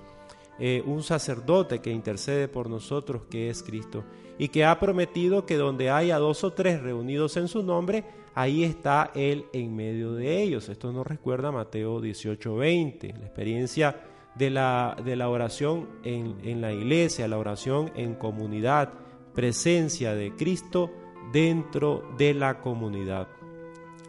eh, 0.58 0.82
un 0.86 1.02
sacerdote 1.02 1.80
que 1.80 1.90
intercede 1.90 2.48
por 2.48 2.68
nosotros, 2.68 3.22
que 3.30 3.48
es 3.48 3.62
Cristo, 3.62 4.04
y 4.38 4.48
que 4.48 4.64
ha 4.64 4.78
prometido 4.78 5.46
que 5.46 5.56
donde 5.56 5.90
haya 5.90 6.18
dos 6.18 6.44
o 6.44 6.52
tres 6.52 6.82
reunidos 6.82 7.36
en 7.36 7.48
su 7.48 7.62
nombre, 7.62 8.04
ahí 8.38 8.62
está 8.62 9.10
Él 9.16 9.46
en 9.52 9.74
medio 9.74 10.12
de 10.12 10.40
ellos. 10.40 10.68
Esto 10.68 10.92
nos 10.92 11.04
recuerda 11.04 11.50
Mateo 11.50 12.00
18:20, 12.00 13.18
la 13.18 13.26
experiencia 13.26 13.96
de 14.36 14.50
la, 14.50 14.96
de 15.04 15.16
la 15.16 15.28
oración 15.28 15.88
en, 16.04 16.36
en 16.44 16.60
la 16.60 16.72
iglesia, 16.72 17.26
la 17.26 17.36
oración 17.36 17.90
en 17.96 18.14
comunidad, 18.14 18.90
presencia 19.34 20.14
de 20.14 20.36
Cristo 20.36 20.88
dentro 21.32 22.08
de 22.16 22.32
la 22.32 22.60
comunidad. 22.60 23.26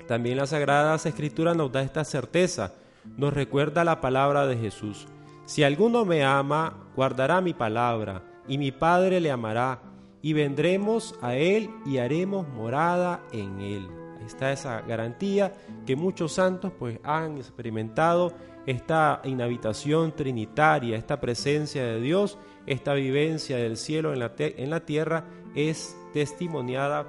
También 0.08 0.38
las 0.38 0.50
Sagradas 0.50 1.08
Escrituras 1.08 1.58
nos 1.58 1.72
da 1.72 1.82
esta 1.82 2.04
certeza, 2.04 2.76
nos 3.18 3.34
recuerda 3.34 3.84
la 3.84 4.00
palabra 4.00 4.46
de 4.46 4.58
Jesús. 4.58 5.08
Si 5.46 5.64
alguno 5.64 6.06
me 6.06 6.24
ama, 6.24 6.78
guardará 6.96 7.42
mi 7.42 7.56
palabra, 7.56 8.22
y 8.48 8.60
mi 8.60 8.72
Padre 8.72 9.20
le 9.22 9.32
amará, 9.32 9.82
y 10.22 10.34
vendremos 10.34 11.16
a 11.22 11.36
él 11.36 11.72
y 11.88 11.98
haremos 11.98 12.48
morada 12.48 13.24
en 13.32 13.60
él. 13.62 13.99
Está 14.30 14.52
esa 14.52 14.82
garantía 14.82 15.52
que 15.88 15.96
muchos 15.96 16.34
santos 16.34 16.72
pues 16.78 17.00
han 17.04 17.38
experimentado 17.38 18.32
esta 18.68 19.22
inhabitación 19.24 20.16
trinitaria, 20.16 20.96
esta 20.96 21.20
presencia 21.20 21.84
de 21.84 22.00
Dios, 22.00 22.38
esta 22.68 22.94
vivencia 22.94 23.58
del 23.58 23.76
cielo 23.76 24.14
en 24.14 24.20
la, 24.20 24.32
en 24.38 24.70
la 24.70 24.86
tierra 24.86 25.26
es 25.56 25.98
testimoniada 26.14 27.08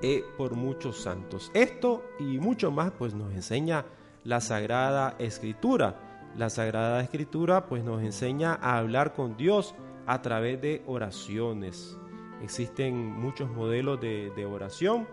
eh, 0.00 0.24
por 0.38 0.54
muchos 0.54 1.02
santos. 1.02 1.50
Esto 1.52 2.02
y 2.18 2.38
mucho 2.38 2.70
más 2.70 2.92
pues 2.92 3.12
nos 3.12 3.34
enseña 3.34 3.84
la 4.24 4.40
Sagrada 4.40 5.14
Escritura. 5.18 6.30
La 6.38 6.48
Sagrada 6.48 7.02
Escritura 7.02 7.66
pues 7.66 7.84
nos 7.84 8.02
enseña 8.02 8.54
a 8.54 8.78
hablar 8.78 9.12
con 9.12 9.36
Dios 9.36 9.74
a 10.06 10.22
través 10.22 10.62
de 10.62 10.82
oraciones. 10.86 11.98
Existen 12.42 12.96
muchos 12.96 13.48
modelos 13.48 14.00
de, 14.00 14.46
oración 14.46 15.06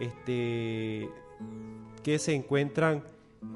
este, 0.00 1.08
que 2.02 2.18
se 2.18 2.34
encuentran 2.34 3.04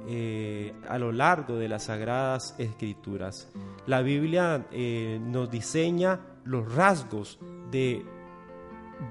eh, 0.06 0.72
a 0.88 0.98
lo 0.98 1.12
largo 1.12 1.56
de 1.56 1.68
las 1.68 1.84
sagradas 1.84 2.54
escrituras. 2.58 3.50
La 3.86 4.02
Biblia 4.02 4.66
eh, 4.70 5.18
nos 5.22 5.50
diseña 5.50 6.20
los 6.44 6.74
rasgos 6.74 7.38
de, 7.70 8.04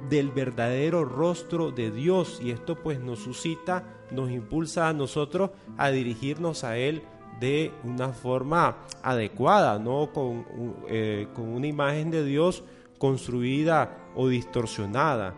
del 0.09 0.31
verdadero 0.31 1.05
rostro 1.05 1.71
de 1.71 1.91
Dios 1.91 2.39
y 2.41 2.51
esto 2.51 2.75
pues 2.75 2.99
nos 2.99 3.19
suscita, 3.19 3.83
nos 4.11 4.31
impulsa 4.31 4.89
a 4.89 4.93
nosotros 4.93 5.51
a 5.77 5.89
dirigirnos 5.89 6.63
a 6.63 6.77
Él 6.77 7.03
de 7.39 7.71
una 7.83 8.09
forma 8.09 8.77
adecuada, 9.01 9.77
no 9.79 10.11
con, 10.13 10.45
eh, 10.87 11.27
con 11.33 11.49
una 11.49 11.67
imagen 11.67 12.09
de 12.09 12.23
Dios 12.23 12.63
construida 12.97 13.97
o 14.15 14.27
distorsionada. 14.27 15.35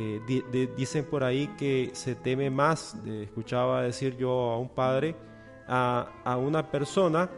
Eh, 0.00 0.70
dicen 0.76 1.04
por 1.06 1.24
ahí 1.24 1.48
que 1.58 1.90
se 1.92 2.14
teme 2.14 2.50
más, 2.50 2.96
escuchaba 3.04 3.82
decir 3.82 4.16
yo 4.16 4.30
a 4.30 4.58
un 4.58 4.68
padre, 4.68 5.16
a, 5.66 6.36
una 6.40 6.70
persona 6.70 7.28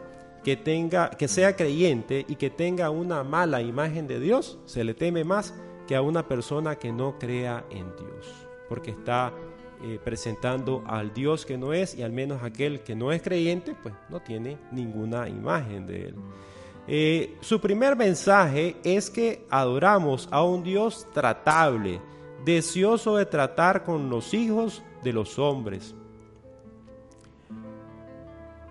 que 0.43 0.57
tenga, 0.57 1.09
que 1.09 1.27
sea 1.27 1.55
creyente 1.55 2.23
y 2.27 2.35
que 2.35 2.51
tenga 2.51 2.91
una 2.91 3.23
mala 3.23 3.63
imagen 3.63 4.07
de 4.07 4.19
Dios, 4.19 4.59
se 4.65 4.83
le 4.83 4.93
teme 4.93 5.23
más 5.23 5.55
que 5.87 5.95
a 5.95 6.03
una 6.03 6.27
persona 6.27 6.75
que 6.75 6.91
no 6.91 7.17
crea 7.17 7.65
en 7.71 7.95
Dios, 7.95 8.47
porque 8.69 8.91
está 8.91 9.33
eh, 9.83 9.99
presentando 10.03 10.83
al 10.85 11.15
Dios 11.15 11.47
que 11.47 11.57
no 11.57 11.73
es 11.73 11.95
y 11.95 12.03
al 12.03 12.11
menos 12.11 12.43
aquel 12.43 12.81
que 12.81 12.95
no 12.95 13.11
es 13.11 13.23
creyente, 13.23 13.75
pues 13.81 13.95
no 14.09 14.19
tiene 14.19 14.59
ninguna 14.71 15.27
imagen 15.27 15.87
de 15.87 16.09
él. 16.09 16.15
Eh, 16.87 17.37
su 17.41 17.59
primer 17.59 17.95
mensaje 17.95 18.75
es 18.83 19.09
que 19.09 19.45
adoramos 19.49 20.27
a 20.31 20.43
un 20.43 20.63
Dios 20.63 21.07
tratable, 21.13 21.99
deseoso 22.45 23.17
de 23.17 23.25
tratar 23.25 23.83
con 23.83 24.09
los 24.09 24.33
hijos 24.33 24.83
de 25.03 25.13
los 25.13 25.39
hombres. 25.39 25.95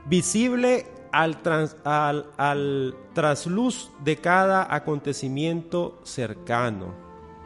Visible 0.07 0.87
al, 1.13 2.95
trasluz 3.13 3.91
de 4.03 4.17
cada 4.17 4.75
acontecimiento 4.75 6.01
cercano. 6.03 6.95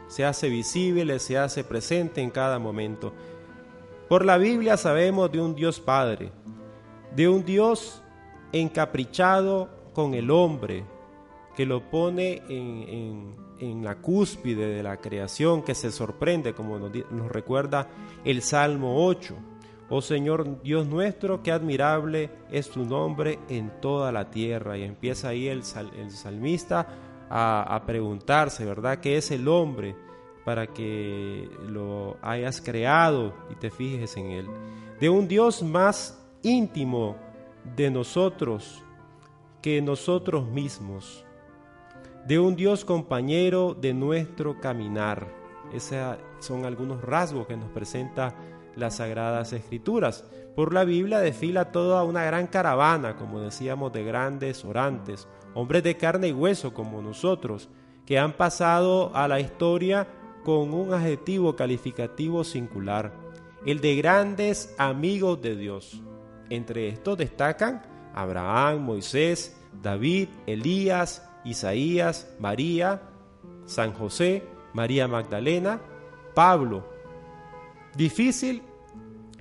Se 0.07 0.23
hace 0.23 0.49
visible, 0.49 1.19
se 1.19 1.37
hace 1.37 1.63
presente 1.63 2.21
en 2.21 2.29
cada 2.29 2.59
momento. 2.59 3.13
Por 4.07 4.23
la 4.23 4.37
Biblia 4.37 4.77
sabemos 4.77 5.31
de 5.31 5.41
un 5.41 5.55
Dios 5.55 5.79
Padre, 5.79 6.31
de 7.15 7.27
un 7.27 7.43
Dios 7.43 8.03
encaprichado 8.51 9.69
con 9.93 10.13
el 10.13 10.29
hombre, 10.29 10.85
que 11.55 11.65
lo 11.65 11.89
pone 11.89 12.43
en, 12.49 13.35
la 13.59 13.95
cúspide 13.95 14.67
de 14.67 14.83
la 14.83 14.97
creación, 14.97 15.63
que 15.63 15.75
se 15.75 15.91
sorprende, 15.91 16.53
como 16.53 16.77
nos, 16.79 16.91
recuerda 17.31 17.87
el 18.23 18.41
Salmo 18.41 19.05
8. 19.05 19.35
Oh 19.89 20.01
Señor 20.01 20.61
Dios 20.63 20.87
nuestro, 20.87 21.43
qué 21.43 21.51
admirable 21.51 22.31
es 22.51 22.69
tu 22.69 22.85
nombre 22.85 23.39
en 23.49 23.71
toda 23.81 24.11
la 24.11 24.29
tierra. 24.31 24.77
Y 24.77 24.83
empieza 24.83 25.29
ahí 25.29 25.47
el, 25.47 25.63
salmista 25.63 26.87
a, 27.29 27.75
a, 27.75 27.85
preguntarse, 27.85 28.65
¿verdad? 28.65 28.99
¿Qué 28.99 29.17
es 29.17 29.29
el 29.31 29.47
hombre 29.47 29.95
para 30.43 30.67
que 30.67 31.49
lo 31.67 32.17
hayas 32.21 32.61
creado 32.61 33.33
y 33.51 33.55
te 33.55 33.69
fijes 33.69 34.17
en 34.17 34.31
él? 34.31 34.47
De 34.99 35.09
un 35.09 35.27
Dios 35.27 35.61
más 35.61 36.19
íntimo 36.41 37.15
de 37.75 37.89
nosotros, 37.89 38.81
que 39.61 39.81
nosotros 39.81 40.47
mismos, 40.47 41.25
de 42.25 42.39
un 42.39 42.55
Dios 42.55 42.85
compañero 42.85 43.75
de 43.79 43.93
nuestro 43.93 44.59
caminar. 44.59 45.27
Esos 45.73 46.17
son 46.39 46.65
algunos 46.65 47.01
rasgos 47.03 47.47
que 47.47 47.55
nos 47.55 47.69
presenta 47.69 48.35
las 48.75 48.95
Sagradas 48.95 49.53
Escrituras. 49.53 50.25
Por 50.55 50.73
la 50.73 50.85
Biblia 50.85 51.19
desfila 51.19 51.71
toda 51.71 52.03
una 52.03 52.23
gran 52.23 52.47
caravana, 52.47 53.15
como 53.15 53.41
decíamos, 53.41 53.93
de 53.93 54.03
grandes 54.03 54.65
orantes, 54.65 55.27
hombres 55.53 55.83
de 55.83 55.97
carne 55.97 56.29
y 56.29 56.33
hueso 56.33 56.73
como 56.73 57.01
nosotros, 57.01 57.69
que 58.05 58.17
han 58.17 58.33
pasado 58.33 59.11
a 59.15 59.27
la 59.27 59.39
historia 59.39 60.07
con 60.43 60.73
un 60.73 60.93
adjetivo 60.93 61.55
calificativo 61.55 62.43
singular, 62.43 63.11
el 63.65 63.81
de 63.81 63.95
grandes 63.95 64.73
amigos 64.77 65.41
de 65.41 65.55
Dios. 65.55 66.01
Entre 66.49 66.87
estos 66.87 67.17
destacan 67.17 67.81
Abraham, 68.13 68.83
Moisés, 68.83 69.57
David, 69.81 70.29
Elías, 70.45 71.27
Isaías, 71.45 72.27
María, 72.39 73.01
San 73.65 73.93
José, 73.93 74.43
María 74.73 75.07
Magdalena, 75.07 75.81
Pablo. 76.33 76.85
Difícil, 77.95 78.61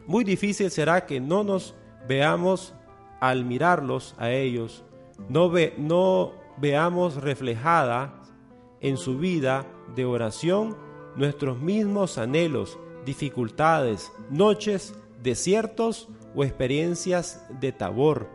muy 0.06 0.22
difícil 0.22 0.70
será 0.70 1.06
que 1.06 1.18
no 1.18 1.42
nos 1.42 1.74
veamos 2.06 2.74
al 3.20 3.44
mirarlos 3.44 4.14
a 4.18 4.30
ellos, 4.30 4.84
no, 5.28 5.50
ve, 5.50 5.74
no 5.78 6.32
veamos 6.58 7.16
reflejada 7.16 8.22
en 8.80 8.96
su 8.96 9.18
vida 9.18 9.66
de 9.96 10.04
oración 10.04 10.76
nuestros 11.16 11.58
mismos 11.58 12.18
anhelos, 12.18 12.78
dificultades, 13.04 14.12
noches, 14.30 14.94
desiertos 15.22 16.08
o 16.34 16.44
experiencias 16.44 17.46
de 17.60 17.72
tabor 17.72 18.28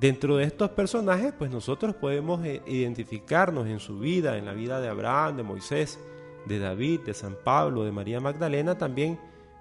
Dentro 0.00 0.38
de 0.38 0.44
estos 0.44 0.70
personajes, 0.70 1.34
pues 1.36 1.50
nosotros 1.50 1.94
podemos 1.94 2.42
eh, 2.44 2.62
identificarnos 2.66 3.66
en 3.66 3.80
su 3.80 3.98
vida, 3.98 4.38
en 4.38 4.46
la 4.46 4.54
vida 4.54 4.80
de 4.80 4.88
Abraham, 4.88 5.36
de 5.36 5.42
Moisés, 5.42 5.98
de 6.46 6.58
David, 6.58 7.00
de 7.00 7.12
San 7.12 7.36
Pablo, 7.44 7.84
de 7.84 7.92
María 7.92 8.18
Magdalena, 8.18 8.78
también 8.78 9.20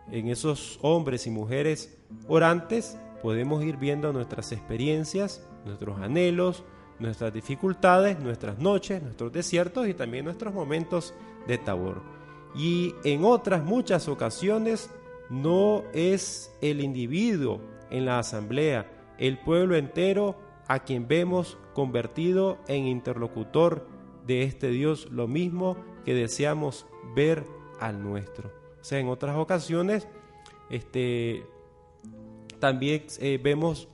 en 0.10 0.30
esos 0.30 0.80
hombres 0.82 1.28
y 1.28 1.30
mujeres 1.30 1.98
orantes 2.28 2.98
podemos 3.22 3.64
ir 3.66 3.76
viendo 3.76 4.14
nuestras 4.14 4.54
experiencias, 4.54 5.46
nuestros 5.66 6.00
anhelos, 6.00 6.64
nuestras 7.00 7.34
dificultades, 7.34 8.18
nuestras 8.20 8.60
noches, 8.60 9.04
nuestros 9.04 9.34
desiertos 9.34 9.90
y 9.90 9.94
también 9.94 10.24
nuestros 10.24 10.54
momentos 10.54 11.14
de 11.48 11.58
tabor. 11.58 12.02
Y 12.56 12.96
en 13.04 13.26
otras 13.26 13.64
muchas 13.64 14.08
ocasiones 14.08 14.90
no 15.30 15.84
es 15.94 16.52
el 16.62 16.82
individuo 16.82 17.60
en 17.90 18.06
la 18.06 18.20
asamblea, 18.20 18.99
el 19.20 19.38
pueblo 19.38 19.76
entero 19.76 20.36
a 20.68 20.80
quien 20.80 21.08
vemos 21.08 21.58
convertido 21.74 22.58
en 22.68 22.88
interlocutor 22.88 23.88
de 24.26 24.44
este 24.44 24.70
Dios, 24.70 25.10
lo 25.12 25.28
mismo 25.28 25.78
que 26.06 26.14
deseamos 26.14 26.86
ver 27.16 27.46
al 27.80 28.02
nuestro. 28.02 28.50
O 28.80 28.84
sea, 28.84 29.00
en 29.00 29.10
otras 29.10 29.36
ocasiones, 29.36 30.08
este, 30.70 31.46
también 32.60 33.06
eh, 33.20 33.40
vemos 33.42 33.88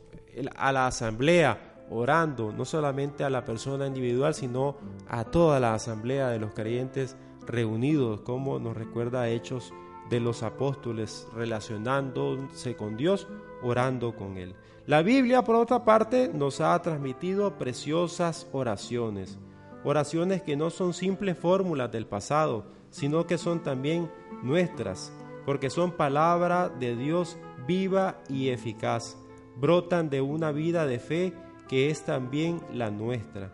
a 0.56 0.72
la 0.72 0.88
asamblea 0.88 1.86
orando, 1.90 2.52
no 2.52 2.66
solamente 2.66 3.24
a 3.24 3.30
la 3.30 3.46
persona 3.46 3.88
individual, 3.88 4.34
sino 4.34 4.78
a 5.08 5.24
toda 5.26 5.60
la 5.60 5.74
asamblea 5.74 6.30
de 6.30 6.40
los 6.40 6.54
creyentes 6.54 7.16
reunidos, 7.46 8.22
como 8.22 8.60
nos 8.60 8.76
recuerda 8.76 9.30
Hechos 9.30 9.74
de 10.10 10.20
los 10.20 10.44
apóstoles, 10.44 11.28
relacionándose 11.34 12.76
con 12.76 12.98
Dios 12.98 13.28
orando 13.66 14.16
con 14.16 14.38
Él. 14.38 14.56
La 14.86 15.02
Biblia, 15.02 15.44
por 15.44 15.56
otra 15.56 15.84
parte, 15.84 16.30
nos 16.32 16.62
ha 16.62 16.80
transmitido 16.82 17.58
preciosas 17.58 18.48
oraciones, 18.52 19.40
oraciones 19.84 20.44
que 20.44 20.56
no 20.56 20.70
son 20.70 20.94
simples 20.94 21.38
fórmulas 21.38 21.92
del 21.92 22.06
pasado, 22.06 22.68
sino 22.92 23.26
que 23.26 23.40
son 23.40 23.64
también 23.64 24.12
nuestras, 24.44 25.12
porque 25.46 25.72
son 25.72 25.92
palabra 25.92 26.70
de 26.70 26.96
Dios 26.96 27.38
viva 27.68 28.22
y 28.30 28.50
eficaz, 28.50 29.18
brotan 29.58 30.10
de 30.10 30.22
una 30.22 30.52
vida 30.52 30.86
de 30.86 31.00
fe 31.00 31.34
que 31.68 31.90
es 31.90 32.06
también 32.06 32.62
la 32.72 32.92
nuestra, 32.92 33.52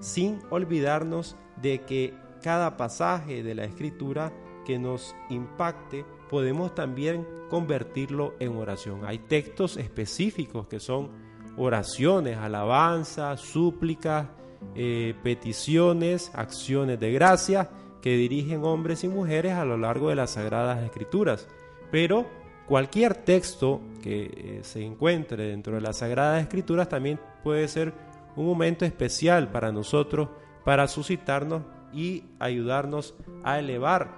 sin 0.00 0.40
olvidarnos 0.50 1.36
de 1.60 1.82
que 1.82 2.12
cada 2.42 2.76
pasaje 2.76 3.44
de 3.44 3.54
la 3.54 3.64
Escritura 3.64 4.32
que 4.64 4.80
nos 4.80 5.14
impacte 5.30 6.04
podemos 6.32 6.74
también 6.74 7.28
convertirlo 7.50 8.32
en 8.40 8.56
oración. 8.56 9.04
Hay 9.04 9.18
textos 9.18 9.76
específicos 9.76 10.66
que 10.66 10.80
son 10.80 11.10
oraciones, 11.58 12.38
alabanzas, 12.38 13.38
súplicas, 13.38 14.28
eh, 14.74 15.14
peticiones, 15.22 16.30
acciones 16.34 16.98
de 16.98 17.12
gracia 17.12 17.68
que 18.00 18.16
dirigen 18.16 18.64
hombres 18.64 19.04
y 19.04 19.08
mujeres 19.08 19.52
a 19.52 19.66
lo 19.66 19.76
largo 19.76 20.08
de 20.08 20.14
las 20.14 20.30
Sagradas 20.30 20.82
Escrituras. 20.82 21.46
Pero 21.90 22.24
cualquier 22.66 23.12
texto 23.12 23.82
que 24.02 24.22
eh, 24.24 24.60
se 24.62 24.82
encuentre 24.82 25.48
dentro 25.48 25.74
de 25.74 25.82
las 25.82 25.98
Sagradas 25.98 26.40
Escrituras 26.40 26.88
también 26.88 27.20
puede 27.44 27.68
ser 27.68 27.92
un 28.36 28.46
momento 28.46 28.86
especial 28.86 29.50
para 29.50 29.70
nosotros, 29.70 30.30
para 30.64 30.88
suscitarnos 30.88 31.64
y 31.92 32.24
ayudarnos 32.38 33.14
a 33.44 33.58
elevar 33.58 34.16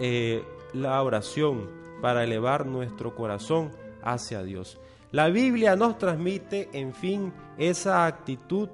eh, 0.00 0.42
la 0.76 1.02
oración 1.02 1.68
para 2.00 2.24
elevar 2.24 2.66
nuestro 2.66 3.14
corazón 3.14 3.70
hacia 4.02 4.42
Dios. 4.42 4.78
La 5.10 5.28
Biblia 5.28 5.76
nos 5.76 5.98
transmite, 5.98 6.68
en 6.72 6.94
fin, 6.94 7.32
esa 7.58 8.06
actitud 8.06 8.68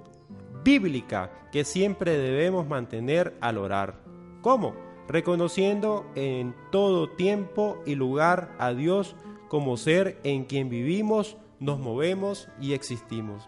bíblica 0.64 1.30
que 1.52 1.64
siempre 1.64 2.16
debemos 2.18 2.66
mantener 2.66 3.36
al 3.40 3.58
orar. 3.58 4.00
¿Cómo? 4.40 4.74
Reconociendo 5.08 6.06
en 6.14 6.54
todo 6.70 7.08
tiempo 7.10 7.78
y 7.86 7.94
lugar 7.94 8.54
a 8.58 8.72
Dios 8.72 9.14
como 9.48 9.76
ser 9.76 10.18
en 10.24 10.44
quien 10.44 10.68
vivimos, 10.68 11.36
nos 11.60 11.78
movemos 11.78 12.48
y 12.60 12.72
existimos. 12.72 13.46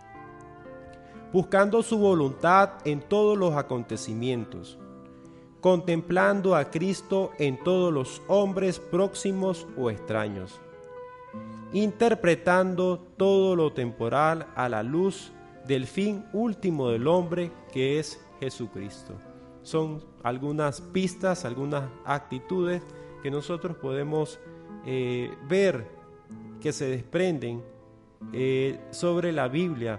Buscando 1.33 1.83
su 1.83 1.99
voluntad 1.99 2.75
en 2.85 3.01
todos 3.01 3.37
los 3.37 3.55
acontecimientos 3.57 4.79
contemplando 5.64 6.55
a 6.55 6.70
Cristo 6.70 7.33
en 7.38 7.57
todos 7.57 7.90
los 7.90 8.20
hombres 8.29 8.79
próximos 8.79 9.66
o 9.79 9.90
extraños, 9.90 10.61
interpretando 11.72 12.98
todo 13.16 13.57
lo 13.57 13.72
temporal 13.72 14.46
a 14.57 14.68
la 14.68 14.83
luz 14.83 15.33
del 15.66 15.87
fin 15.87 16.22
último 16.35 16.90
del 16.90 17.07
hombre 17.07 17.50
que 17.72 17.98
es 17.98 18.22
Jesucristo. 18.40 19.14
Son 19.62 20.05
algunas 20.22 20.83
pistas, 20.83 21.46
algunas 21.46 21.85
actitudes 22.05 22.83
que 23.22 23.31
nosotros 23.31 23.74
podemos 23.79 24.38
eh, 24.85 25.33
ver 25.48 25.87
que 26.61 26.74
se 26.74 26.88
desprenden 26.88 27.64
eh, 28.35 28.79
sobre 28.90 29.33
la 29.33 29.48
Biblia 29.48 29.98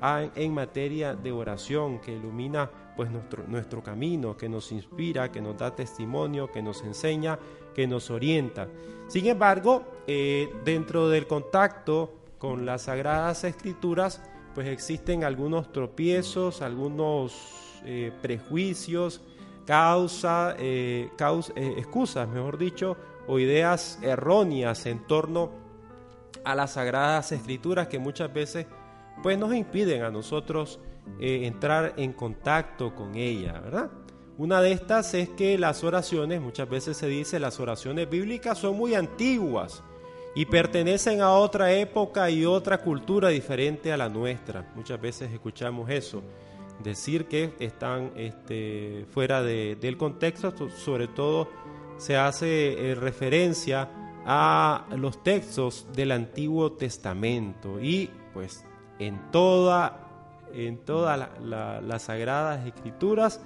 ah, 0.00 0.24
en 0.36 0.54
materia 0.54 1.16
de 1.16 1.32
oración 1.32 1.98
que 1.98 2.12
ilumina 2.12 2.70
pues 2.98 3.10
nuestro, 3.46 3.80
camino, 3.80 4.36
que 4.36 4.48
nos 4.48 4.72
inspira, 4.72 5.30
que 5.30 5.40
nos 5.40 5.56
da 5.56 5.70
testimonio, 5.70 6.50
que 6.50 6.60
nos 6.60 6.82
enseña, 6.82 7.38
que 7.72 7.86
nos 7.86 8.10
orienta. 8.10 8.66
Sin 9.06 9.26
embargo, 9.26 9.84
eh, 10.08 10.52
dentro 10.64 11.08
del 11.08 11.28
contacto 11.28 12.12
con 12.38 12.66
las 12.66 12.82
sagradas 12.82 13.44
escrituras, 13.44 14.20
pues 14.52 14.66
existen 14.66 15.22
algunos 15.22 15.70
tropiezos, 15.70 16.60
algunos 16.60 17.80
eh, 17.84 18.10
prejuicios, 18.20 19.20
causa, 19.64 20.56
eh, 20.58 21.10
causa 21.16 21.52
excusas, 21.54 22.28
mejor 22.28 22.58
dicho, 22.58 22.96
o 23.28 23.38
ideas 23.38 24.00
erróneas 24.02 24.86
en 24.86 25.06
torno 25.06 25.52
a 26.42 26.56
las 26.56 26.72
sagradas 26.72 27.30
escrituras 27.30 27.86
que 27.86 28.00
muchas 28.00 28.34
veces 28.34 28.66
pues 29.22 29.38
nos 29.38 29.54
impiden 29.54 30.02
a 30.02 30.10
nosotros 30.10 30.80
eh, 31.18 31.46
entrar 31.46 31.94
en 31.96 32.12
contacto 32.12 32.94
con 32.94 33.16
ella, 33.16 33.60
¿verdad? 33.60 33.90
Una 34.38 34.60
de 34.60 34.70
estas 34.70 35.14
es 35.14 35.28
que 35.30 35.58
las 35.58 35.82
oraciones, 35.82 36.40
muchas 36.40 36.68
veces 36.68 36.96
se 36.96 37.08
dice, 37.08 37.40
las 37.40 37.58
oraciones 37.58 38.08
bíblicas 38.08 38.56
son 38.56 38.76
muy 38.76 38.94
antiguas 38.94 39.82
y 40.34 40.46
pertenecen 40.46 41.20
a 41.20 41.32
otra 41.32 41.72
época 41.72 42.30
y 42.30 42.44
otra 42.44 42.78
cultura 42.78 43.30
diferente 43.30 43.92
a 43.92 43.96
la 43.96 44.08
nuestra. 44.08 44.70
Muchas 44.76 45.00
veces 45.00 45.32
escuchamos 45.32 45.90
eso, 45.90 46.22
decir 46.82 47.26
que 47.26 47.54
están 47.58 48.12
este, 48.14 49.06
fuera 49.10 49.42
del 49.42 49.96
contexto, 49.96 50.70
sobre 50.70 51.08
todo 51.08 51.48
se 51.96 52.16
hace 52.16 52.90
eh, 52.90 52.94
referencia 52.94 53.88
a 54.24 54.86
los 54.96 55.22
textos 55.24 55.88
del 55.92 56.12
Antiguo 56.12 56.72
Testamento 56.72 57.80
y 57.80 58.08
pues 58.32 58.64
en 58.98 59.32
toda 59.32 60.07
en 60.54 60.78
todas 60.78 61.28
las 61.40 62.02
sagradas 62.02 62.66
escrituras, 62.66 63.40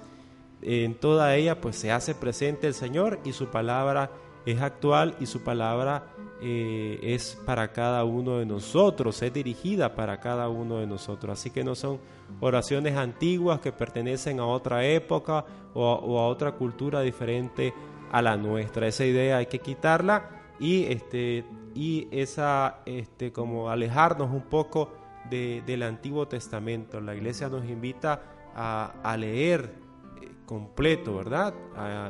en 0.61 0.95
toda 0.95 1.35
ella 1.35 1.59
pues 1.59 1.75
se 1.75 1.91
hace 1.91 2.15
presente 2.15 2.67
el 2.67 2.73
Señor 2.73 3.19
y 3.25 3.33
su 3.33 3.47
palabra 3.47 4.11
es 4.45 4.61
actual 4.61 5.15
y 5.19 5.25
su 5.25 5.41
palabra 5.41 6.03
eh, 6.41 6.99
es 7.01 7.39
para 7.45 7.71
cada 7.71 8.03
uno 8.03 8.39
de 8.39 8.45
nosotros, 8.45 9.21
es 9.21 9.33
dirigida 9.33 9.95
para 9.95 10.19
cada 10.19 10.49
uno 10.49 10.79
de 10.79 10.87
nosotros. 10.87 11.39
Así 11.39 11.49
que 11.49 11.63
no 11.63 11.75
son 11.75 11.99
oraciones 12.41 12.97
antiguas 12.97 13.59
que 13.61 13.71
pertenecen 13.71 14.39
a 14.39 14.45
otra 14.45 14.85
época 14.85 15.45
o 15.73 16.19
a, 16.19 16.27
otra 16.27 16.51
cultura 16.53 17.01
diferente 17.01 17.73
a 18.11 18.21
la 18.21 18.35
nuestra. 18.35 18.87
Esa 18.87 19.05
idea 19.05 19.37
hay 19.37 19.45
que 19.45 19.59
quitarla 19.59 20.29
y, 20.59 20.83
este, 20.85 21.45
y 21.73 22.07
esa, 22.11 22.81
este, 22.85 23.31
como 23.31 23.69
alejarnos 23.69 24.29
un 24.29 24.43
poco 24.43 24.91
del 25.29 25.83
Antiguo 25.83 26.27
Testamento. 26.27 26.99
La 27.01 27.15
iglesia 27.15 27.49
nos 27.49 27.65
invita 27.65 28.21
a, 28.55 29.15
leer 29.17 29.73
eh, 30.21 30.29
completo, 30.45 31.15
¿verdad? 31.15 31.53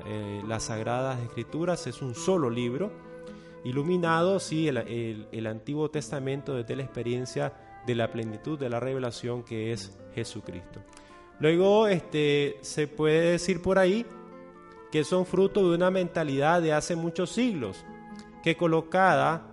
Eh, 0.05 0.41
las 0.47 0.63
Sagradas 0.63 1.21
Escrituras 1.21 1.87
es 1.87 2.01
un 2.01 2.15
solo 2.15 2.49
libro, 2.49 2.91
iluminado, 3.63 4.39
sí, 4.39 4.67
el, 4.67 5.47
Antiguo 5.47 5.89
Testamento 5.89 6.55
desde 6.55 6.75
la 6.75 6.83
experiencia 6.83 7.53
de 7.85 7.95
la 7.95 8.11
plenitud 8.11 8.59
de 8.59 8.69
la 8.69 8.79
revelación 8.79 9.43
que 9.43 9.71
es 9.71 9.97
Jesucristo. 10.15 10.81
Luego, 11.39 11.87
este, 11.87 12.57
se 12.61 12.87
puede 12.87 13.31
decir 13.31 13.61
por 13.61 13.79
ahí 13.79 14.05
que 14.91 15.03
son 15.03 15.25
fruto 15.25 15.67
de 15.67 15.75
una 15.75 15.89
mentalidad 15.89 16.61
de 16.61 16.73
hace 16.73 16.95
muchos 16.95 17.31
siglos, 17.31 17.83
que 18.43 18.55
colocada 18.55 19.47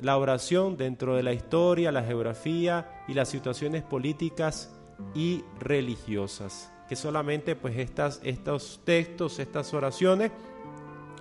la 0.00 0.16
oración 0.18 0.76
dentro 0.76 1.16
de 1.16 1.22
la 1.22 1.32
historia, 1.32 1.90
la 1.90 2.02
geografía 2.02 2.93
y 3.08 3.14
las 3.14 3.28
situaciones 3.28 3.82
políticas 3.82 4.74
y 5.14 5.44
religiosas. 5.58 6.72
Que 6.88 6.96
solamente 6.96 7.56
pues 7.56 7.76
estas, 7.78 8.20
estos 8.24 8.80
textos, 8.84 9.38
estas 9.38 9.72
oraciones, 9.74 10.32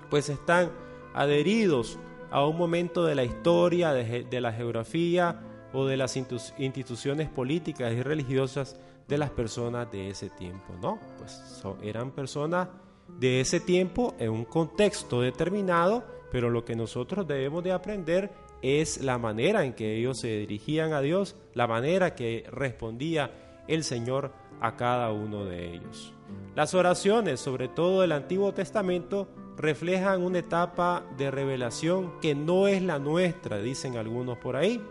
pues 0.10 0.30
están 0.30 0.72
adheridos 1.13 1.98
a 2.32 2.46
un 2.46 2.58
momento 2.58 3.06
de 3.06 3.15
la 3.15 3.24
historia, 3.24 3.93
de, 3.93 4.41
la 4.41 4.52
geografía 4.52 5.39
o 5.72 5.86
de 5.86 5.98
las 5.98 6.17
instituciones 6.17 7.30
políticas 7.30 7.93
y 7.93 8.02
religiosas 8.02 8.78
de 9.08 9.17
las 9.17 9.30
personas 9.30 9.91
de 9.91 10.10
ese 10.10 10.30
tiempo, 10.30 10.74
¿no? 10.82 11.00
Pues 11.17 11.63
eran 11.84 12.12
personas 12.12 12.69
de 13.08 13.41
ese 13.41 13.60
tiempo 13.60 14.15
en 14.17 14.32
un 14.32 14.46
contexto 14.46 15.22
determinado, 15.22 16.04
pero 16.32 16.50
lo 16.50 16.65
que 16.65 16.76
nosotros 16.76 17.28
debemos 17.28 17.63
de 17.63 17.72
aprender 17.72 18.32
es 18.63 19.02
la 19.02 19.17
manera 19.17 19.65
en 19.65 19.73
que 19.73 19.97
ellos 19.97 20.17
se 20.17 20.30
dirigían 20.39 20.93
a 20.93 21.02
Dios, 21.02 21.36
la 21.54 21.67
manera 21.67 22.15
que 22.15 22.45
respondía 22.49 23.32
el 23.67 23.84
Señor 23.84 24.32
a 24.62 24.78
cada 24.78 25.12
uno 25.12 25.43
de 25.43 25.76
ellos. 25.76 26.13
Las 26.56 26.73
oraciones, 26.73 27.41
sobre 27.41 27.67
todo 27.67 28.02
del 28.02 28.13
Antiguo 28.13 28.54
Testamento, 28.54 29.28
reflejan 29.58 30.23
una 30.23 30.39
etapa 30.39 31.04
de 31.17 31.30
revelación 31.30 32.19
que 32.21 32.36
no 32.36 32.67
es 32.67 32.82
la 32.82 32.99
nuestra, 32.99 33.58
dicen 33.58 33.97
algunos 33.97 34.38
por 34.38 34.56
ahí. 34.56 34.82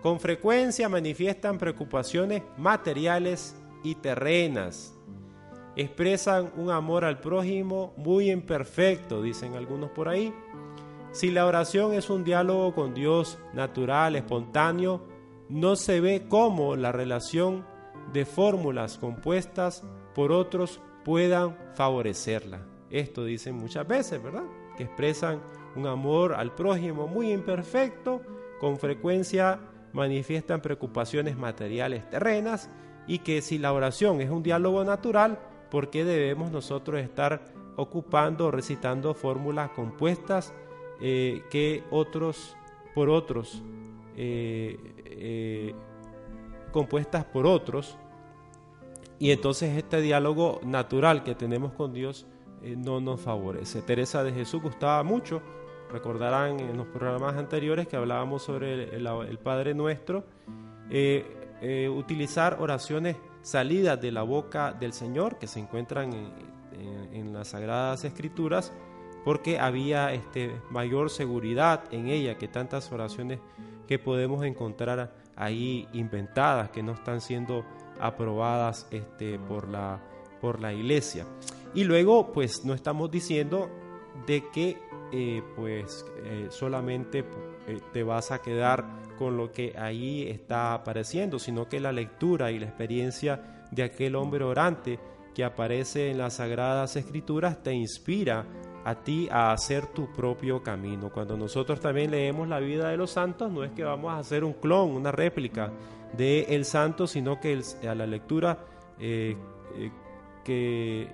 Con 0.00 0.18
frecuencia 0.18 0.88
manifiestan 0.88 1.58
preocupaciones 1.58 2.42
materiales 2.56 3.54
y 3.84 3.96
terrenas. 3.96 4.94
Expresan 5.76 6.50
un 6.56 6.70
amor 6.70 7.04
al 7.04 7.20
prójimo 7.20 7.92
muy 7.98 8.30
imperfecto, 8.30 9.20
dicen 9.20 9.54
algunos 9.54 9.90
por 9.90 10.08
ahí 10.08 10.32
si 11.16 11.30
la 11.30 11.46
oración 11.46 11.94
es 11.94 12.10
un 12.10 12.24
diálogo 12.24 12.74
con 12.74 12.92
Dios 12.92 13.38
natural, 13.54 14.16
espontáneo, 14.16 15.00
no 15.48 15.74
se 15.74 16.02
ve 16.02 16.26
cómo 16.28 16.76
la 16.76 16.92
relación 16.92 17.64
de 18.12 18.26
fórmulas 18.26 18.98
compuestas 18.98 19.82
por 20.14 20.30
otros 20.30 20.78
puedan 21.06 21.56
favorecerla. 21.72 22.66
Esto 22.90 23.24
dicen 23.24 23.54
muchas 23.54 23.88
veces, 23.88 24.22
¿verdad? 24.22 24.44
Que 24.76 24.82
expresan 24.82 25.40
un 25.74 25.86
amor 25.86 26.34
al 26.34 26.54
prójimo 26.54 27.06
muy 27.06 27.32
imperfecto, 27.32 28.20
con 28.60 28.76
frecuencia 28.76 29.58
manifiestan 29.94 30.60
preocupaciones 30.60 31.38
materiales 31.38 32.10
terrenas 32.10 32.68
y 33.06 33.20
que 33.20 33.40
si 33.40 33.56
la 33.56 33.72
oración 33.72 34.20
es 34.20 34.28
un 34.28 34.42
diálogo 34.42 34.84
natural, 34.84 35.38
¿por 35.70 35.88
qué 35.88 36.04
debemos 36.04 36.50
nosotros 36.50 37.00
estar 37.00 37.40
ocupando 37.76 38.48
o 38.48 38.50
recitando 38.50 39.14
fórmulas 39.14 39.70
compuestas 39.70 40.52
eh, 41.00 41.44
que 41.50 41.84
otros 41.90 42.56
por 42.94 43.10
otros, 43.10 43.62
eh, 44.16 44.78
eh, 45.04 45.74
compuestas 46.72 47.24
por 47.24 47.46
otros? 47.46 47.98
Y 49.18 49.30
entonces 49.30 49.76
este 49.76 50.00
diálogo 50.00 50.60
natural 50.64 51.22
que 51.24 51.34
tenemos 51.34 51.72
con 51.72 51.92
Dios 51.92 52.26
no 52.62 53.00
nos 53.00 53.20
favorece. 53.20 53.80
Teresa 53.82 54.24
de 54.24 54.32
Jesús 54.32 54.62
gustaba 54.62 55.02
mucho, 55.02 55.40
recordarán 55.90 56.58
en 56.60 56.76
los 56.76 56.86
programas 56.88 57.36
anteriores 57.36 57.86
que 57.86 57.96
hablábamos 57.96 58.42
sobre 58.42 58.94
el, 58.94 59.38
Padre 59.38 59.72
Nuestro, 59.72 60.24
utilizar 61.94 62.58
oraciones 62.60 63.16
salidas 63.40 64.00
de 64.00 64.12
la 64.12 64.22
boca 64.22 64.72
del 64.72 64.92
Señor 64.92 65.38
que 65.38 65.46
se 65.46 65.60
encuentran 65.60 66.12
en, 66.12 67.32
las 67.32 67.48
Sagradas 67.48 68.04
Escrituras 68.04 68.72
porque 69.26 69.58
había 69.58 70.12
este, 70.12 70.54
mayor 70.70 71.10
seguridad 71.10 71.82
en 71.90 72.06
ella 72.06 72.38
que 72.38 72.46
tantas 72.46 72.92
oraciones 72.92 73.40
que 73.88 73.98
podemos 73.98 74.44
encontrar 74.44 75.12
ahí 75.34 75.88
inventadas, 75.94 76.70
que 76.70 76.80
no 76.80 76.92
están 76.92 77.20
siendo 77.20 77.64
aprobadas 77.98 78.86
este, 78.92 79.40
por, 79.40 79.68
la, 79.68 80.00
por 80.40 80.60
la 80.60 80.72
iglesia. 80.72 81.26
Y 81.74 81.82
luego, 81.82 82.32
pues 82.32 82.64
no 82.64 82.72
estamos 82.72 83.10
diciendo 83.10 83.68
de 84.28 84.44
que 84.52 84.78
eh, 85.10 85.42
pues 85.56 86.06
eh, 86.24 86.46
solamente 86.50 87.24
eh, 87.66 87.80
te 87.92 88.04
vas 88.04 88.30
a 88.30 88.40
quedar 88.40 88.84
con 89.18 89.36
lo 89.36 89.50
que 89.50 89.74
ahí 89.76 90.22
está 90.28 90.72
apareciendo, 90.72 91.40
sino 91.40 91.68
que 91.68 91.80
la 91.80 91.90
lectura 91.90 92.52
y 92.52 92.60
la 92.60 92.66
experiencia 92.66 93.66
de 93.72 93.82
aquel 93.82 94.14
hombre 94.14 94.44
orante 94.44 95.00
que 95.34 95.42
aparece 95.42 96.12
en 96.12 96.18
las 96.18 96.34
sagradas 96.34 96.94
escrituras 96.94 97.60
te 97.60 97.74
inspira 97.74 98.46
a 98.86 98.94
ti 98.94 99.28
a 99.32 99.50
hacer 99.50 99.86
tu 99.88 100.12
propio 100.12 100.62
camino. 100.62 101.10
Cuando 101.10 101.36
nosotros 101.36 101.80
también 101.80 102.12
leemos 102.12 102.46
la 102.46 102.60
vida 102.60 102.88
de 102.88 102.96
los 102.96 103.10
santos, 103.10 103.50
no 103.50 103.64
es 103.64 103.72
que 103.72 103.82
vamos 103.82 104.12
a 104.12 104.18
hacer 104.18 104.44
un 104.44 104.52
clon, 104.52 104.92
una 104.92 105.10
réplica 105.10 105.72
de 106.16 106.42
el 106.50 106.64
santo, 106.64 107.08
sino 107.08 107.40
que 107.40 107.60
a 107.82 107.96
la 107.96 108.06
lectura 108.06 108.60
eh, 109.00 109.36
eh, 109.74 109.90
que 110.44 111.08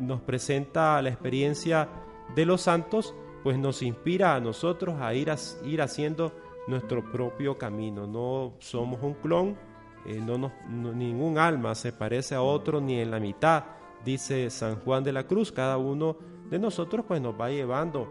nos 0.00 0.20
presenta 0.22 1.00
la 1.00 1.10
experiencia 1.10 1.88
de 2.34 2.44
los 2.44 2.62
santos, 2.62 3.14
pues 3.44 3.56
nos 3.58 3.80
inspira 3.82 4.34
a 4.34 4.40
nosotros 4.40 4.96
a 5.00 5.14
ir, 5.14 5.30
a, 5.30 5.36
ir 5.64 5.80
haciendo 5.80 6.32
nuestro 6.66 7.12
propio 7.12 7.56
camino. 7.56 8.08
No 8.08 8.54
somos 8.58 9.00
un 9.04 9.14
clon, 9.14 9.56
eh, 10.04 10.20
no 10.20 10.50
ningún 10.68 11.38
alma 11.38 11.76
se 11.76 11.92
parece 11.92 12.34
a 12.34 12.42
otro 12.42 12.80
ni 12.80 12.98
en 12.98 13.12
la 13.12 13.20
mitad, 13.20 13.66
dice 14.04 14.50
San 14.50 14.80
Juan 14.80 15.04
de 15.04 15.12
la 15.12 15.28
Cruz. 15.28 15.52
Cada 15.52 15.78
uno 15.78 16.16
de 16.50 16.58
nosotros 16.58 17.04
pues 17.06 17.20
nos 17.20 17.38
va 17.38 17.50
llevando 17.50 18.08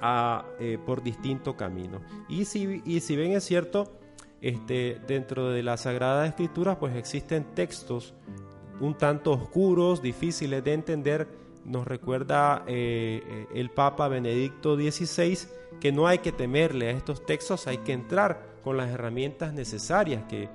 a, 0.00 0.44
eh, 0.58 0.78
por 0.84 1.02
distintos 1.02 1.54
caminos. 1.54 2.02
Y 2.28 2.44
si, 2.44 2.82
y 2.84 3.00
si 3.00 3.16
bien 3.16 3.32
es 3.32 3.44
cierto, 3.44 3.92
este, 4.40 5.00
dentro 5.06 5.50
de 5.50 5.62
la 5.62 5.76
Sagrada 5.76 6.26
Escritura 6.26 6.78
pues 6.78 6.96
existen 6.96 7.44
textos 7.54 8.14
un 8.80 8.94
tanto 8.94 9.32
oscuros, 9.32 10.00
difíciles 10.00 10.64
de 10.64 10.72
entender, 10.72 11.28
nos 11.66 11.86
recuerda 11.86 12.64
eh, 12.66 13.46
el 13.54 13.70
Papa 13.70 14.08
Benedicto 14.08 14.74
XVI, 14.74 15.38
que 15.78 15.92
no 15.92 16.06
hay 16.06 16.18
que 16.18 16.32
temerle 16.32 16.88
a 16.88 16.92
estos 16.92 17.24
textos, 17.26 17.66
hay 17.66 17.78
que 17.78 17.92
entrar 17.92 18.50
con 18.64 18.76
las 18.76 18.90
herramientas 18.90 19.52
necesarias 19.52 20.24
que, 20.28 20.48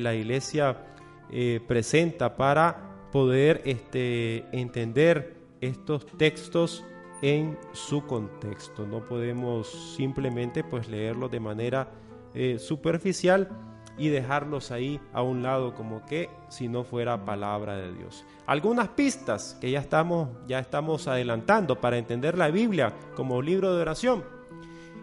la 0.00 0.14
Iglesia 0.14 0.86
eh, 1.30 1.60
presenta 1.68 2.34
para 2.34 3.10
poder 3.12 3.60
este, 3.66 4.46
entender 4.50 5.41
estos 5.62 6.04
textos 6.18 6.84
en 7.22 7.58
su 7.72 8.04
contexto. 8.06 8.86
No 8.86 9.02
podemos 9.02 9.94
simplemente 9.96 10.62
pues 10.62 10.88
leerlos 10.88 11.30
de 11.30 11.40
manera 11.40 11.88
eh, 12.34 12.58
superficial 12.58 13.48
y 13.96 14.08
dejarlos 14.08 14.70
ahí 14.70 15.00
a 15.14 15.22
un 15.22 15.42
lado 15.42 15.74
como 15.74 16.04
que 16.04 16.28
si 16.50 16.68
no 16.68 16.84
fuera 16.84 17.24
palabra 17.24 17.76
de 17.76 17.94
Dios. 17.94 18.26
Algunas 18.46 18.88
pistas 18.88 19.56
que 19.60 19.70
ya 19.70 19.80
estamos, 19.80 20.28
ya 20.46 20.58
estamos 20.58 21.08
adelantando 21.08 21.80
para 21.80 21.96
entender 21.96 22.36
la 22.36 22.50
Biblia 22.50 22.92
como 23.16 23.40
libro 23.40 23.74
de 23.74 23.80
oración 23.80 24.42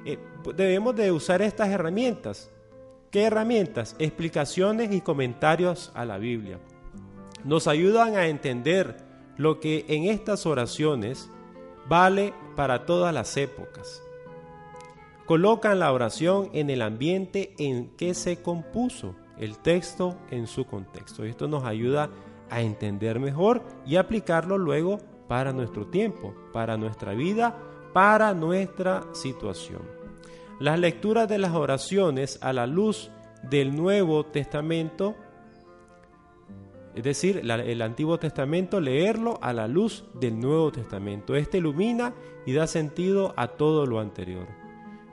eh, 0.06 0.17
debemos 0.56 0.95
de 0.95 1.12
usar 1.12 1.41
estas 1.41 1.69
herramientas. 1.69 2.50
¿Qué 3.12 3.24
herramientas? 3.24 3.95
Explicaciones 4.00 4.93
y 4.93 5.02
comentarios 5.02 5.91
a 5.93 6.06
la 6.06 6.17
Biblia. 6.17 6.60
Nos 7.43 7.67
ayudan 7.67 8.15
a 8.15 8.28
entender 8.28 8.98
lo 9.39 9.60
que 9.60 9.86
en 9.88 10.04
estas 10.04 10.45
oraciones 10.45 11.32
vale 11.88 12.36
para 12.56 12.86
todas 12.86 13.12
las 13.12 13.36
épocas. 13.38 14.04
Colocan 15.25 15.80
la 15.80 15.91
oración 15.91 16.52
en 16.54 16.69
el 16.69 16.84
ambiente 16.84 17.56
en 17.58 17.89
que 17.97 18.13
se 18.13 18.43
compuso 18.43 19.15
el 19.39 19.58
texto 19.58 20.15
en 20.30 20.45
su 20.45 20.65
contexto. 20.65 21.23
Esto 21.23 21.47
nos 21.47 21.63
ayuda 21.63 22.12
a 22.52 22.62
entender 22.62 23.19
mejor 23.19 23.63
y 23.88 23.95
aplicarlo 23.95 24.60
luego 24.60 24.99
para 25.28 25.54
nuestro 25.54 25.88
tiempo, 25.88 26.36
para 26.54 26.78
nuestra 26.78 27.15
vida 27.15 27.58
para 27.93 28.34
nuestra 28.34 29.04
situación. 29.13 29.82
Las 30.60 30.80
lecturas 30.80 31.28
de 31.28 31.38
las 31.38 31.54
oraciones 31.54 32.38
a 32.41 32.54
la 32.54 32.67
luz 32.67 33.12
del 33.43 33.75
Nuevo 33.75 34.25
Testamento, 34.25 35.15
es 36.99 37.05
decir, 37.05 37.38
el 37.49 37.81
Antiguo 37.81 38.19
Testamento, 38.19 38.81
leerlo 38.81 39.39
a 39.41 39.53
la 39.53 39.69
luz 39.69 40.03
del 40.15 40.38
Nuevo 40.38 40.69
Testamento. 40.69 41.33
Este 41.33 41.59
ilumina 41.59 42.13
y 42.45 42.51
da 42.51 42.67
sentido 42.67 43.33
a 43.38 43.47
todo 43.47 43.85
lo 43.85 44.01
anterior. 44.01 44.47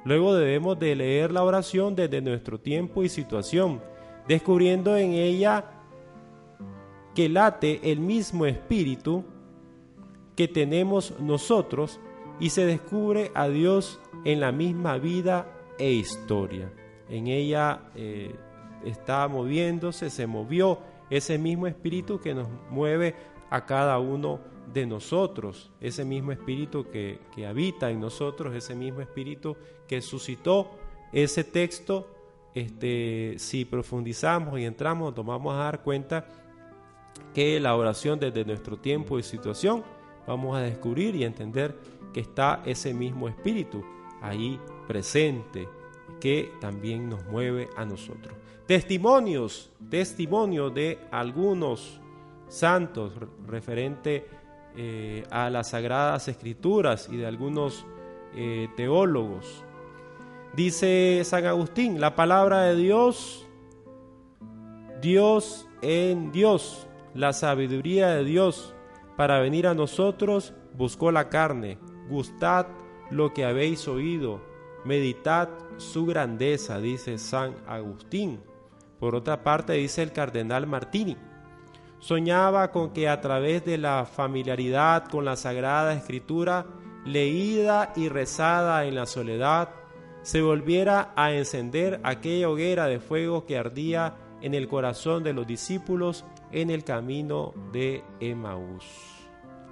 Luego 0.05 0.35
debemos 0.35 0.77
de 0.81 0.96
leer 0.96 1.31
la 1.31 1.44
oración 1.44 1.94
desde 1.94 2.20
nuestro 2.20 2.59
tiempo 2.59 3.05
y 3.05 3.09
situación, 3.09 3.81
descubriendo 4.27 4.96
en 4.96 5.12
ella 5.12 5.64
que 7.14 7.29
late 7.29 7.92
el 7.92 8.01
mismo 8.01 8.46
espíritu 8.46 9.25
que 10.35 10.49
tenemos 10.49 11.14
nosotros 11.20 12.01
y 12.40 12.51
se 12.51 12.66
descubre 12.66 13.31
a 13.33 13.46
Dios 13.49 14.01
en 14.25 14.40
la 14.40 14.51
misma 14.51 14.99
vida 14.99 15.46
e 15.79 15.92
historia. 15.92 16.72
En 17.09 17.29
ella 17.29 17.90
eh, 17.94 18.35
está 18.85 19.29
moviéndose, 19.29 20.11
se 20.11 20.27
movió 20.27 20.81
ese 21.11 21.38
mismo 21.38 21.66
espíritu 21.66 22.21
que 22.21 22.35
nos 22.35 22.49
mueve 22.71 23.14
a 23.51 23.64
cada 23.64 23.99
uno 23.99 24.40
de 24.73 24.87
nosotros, 24.87 25.71
ese 25.81 26.05
mismo 26.05 26.33
espíritu 26.33 26.90
que, 26.90 27.21
habita 27.47 27.90
en 27.90 28.01
nosotros, 28.01 28.55
ese 28.55 28.75
mismo 28.75 29.01
espíritu 29.01 29.57
que 29.87 30.01
suscitó 30.03 30.71
ese 31.12 31.45
texto. 31.45 32.09
Este, 32.55 33.35
si 33.38 33.66
profundizamos 33.66 34.59
y 34.59 34.64
entramos, 34.64 35.14
nos 35.14 35.27
vamos 35.27 35.55
a 35.55 35.59
dar 35.59 35.83
cuenta 35.83 36.27
que 37.35 37.61
la 37.61 37.77
oración 37.77 38.19
desde 38.19 38.47
nuestro 38.47 38.79
tiempo 38.79 39.19
y 39.19 39.23
situación, 39.23 39.85
vamos 40.27 40.57
a 40.57 40.61
descubrir 40.61 41.14
y 41.14 41.25
entender 41.25 41.77
que 42.14 42.21
está 42.21 42.62
ese 42.64 42.95
mismo 42.95 43.29
espíritu 43.29 43.85
ahí 44.23 44.59
presente 44.88 45.69
que 46.27 46.51
también 46.61 47.09
nos 47.09 47.25
mueve 47.27 47.69
a 47.77 47.85
nosotros. 47.85 48.35
Testimonios, 48.67 49.71
testimonio 49.89 50.71
de 50.71 50.99
algunos 51.12 52.01
santos 52.49 53.12
referente 53.47 54.27
eh, 54.77 55.23
a 55.31 55.49
las 55.51 55.71
sagradas 55.71 56.27
escrituras 56.27 57.09
y 57.12 57.17
de 57.17 57.27
algunos 57.29 57.87
eh, 58.35 58.67
teólogos. 58.77 59.62
Dice 60.53 61.23
San 61.23 61.47
Agustín, 61.47 62.01
la 62.01 62.17
palabra 62.17 62.62
de 62.62 62.75
Dios, 62.75 63.47
Dios 65.01 65.69
en 65.81 66.33
Dios, 66.33 66.89
la 67.15 67.33
sabiduría 67.35 68.09
de 68.09 68.25
Dios 68.25 68.75
para 69.17 69.39
venir 69.39 69.69
a 69.69 69.75
nosotros 69.75 70.55
buscó 70.75 71.12
la 71.12 71.29
carne, 71.29 71.79
gustad 72.09 72.67
lo 73.12 73.33
que 73.33 73.45
habéis 73.45 73.87
oído, 73.87 74.41
meditad 74.87 75.49
su 75.77 76.07
grandeza, 76.07 76.81
dice 76.81 77.18
San 77.18 77.55
Agustín. 77.66 78.40
Por 78.99 79.14
otra 79.14 79.42
parte, 79.42 79.75
dice 79.75 80.03
el 80.03 80.12
cardenal 80.12 80.66
Martini, 80.66 81.16
soñaba 81.99 82.70
con 82.70 82.92
que 82.92 83.09
a 83.09 83.20
través 83.20 83.64
de 83.64 83.79
la 83.79 84.07
familiaridad 84.07 85.09
con 85.09 85.25
la 85.25 85.37
Sagrada 85.37 85.92
Escritura, 85.92 86.66
leída 87.05 87.92
y 87.96 88.09
rezada 88.09 88.87
en 88.87 88.94
la 88.94 89.07
soledad, 89.07 89.70
se 90.22 90.42
volviera 90.42 91.12
a 91.14 91.33
encender 91.33 92.01
aquella 92.03 92.49
hoguera 92.49 92.87
de 92.87 93.01
fuego 93.01 93.44
que 93.44 93.59
ardía 93.59 94.16
en 94.40 94.55
el 94.55 94.66
corazón 94.66 95.22
de 95.22 95.33
los 95.33 95.46
discípulos 95.46 96.25
en 96.53 96.70
el 96.70 96.85
camino 96.85 97.53
de 97.72 98.03
Emaús. 98.20 98.85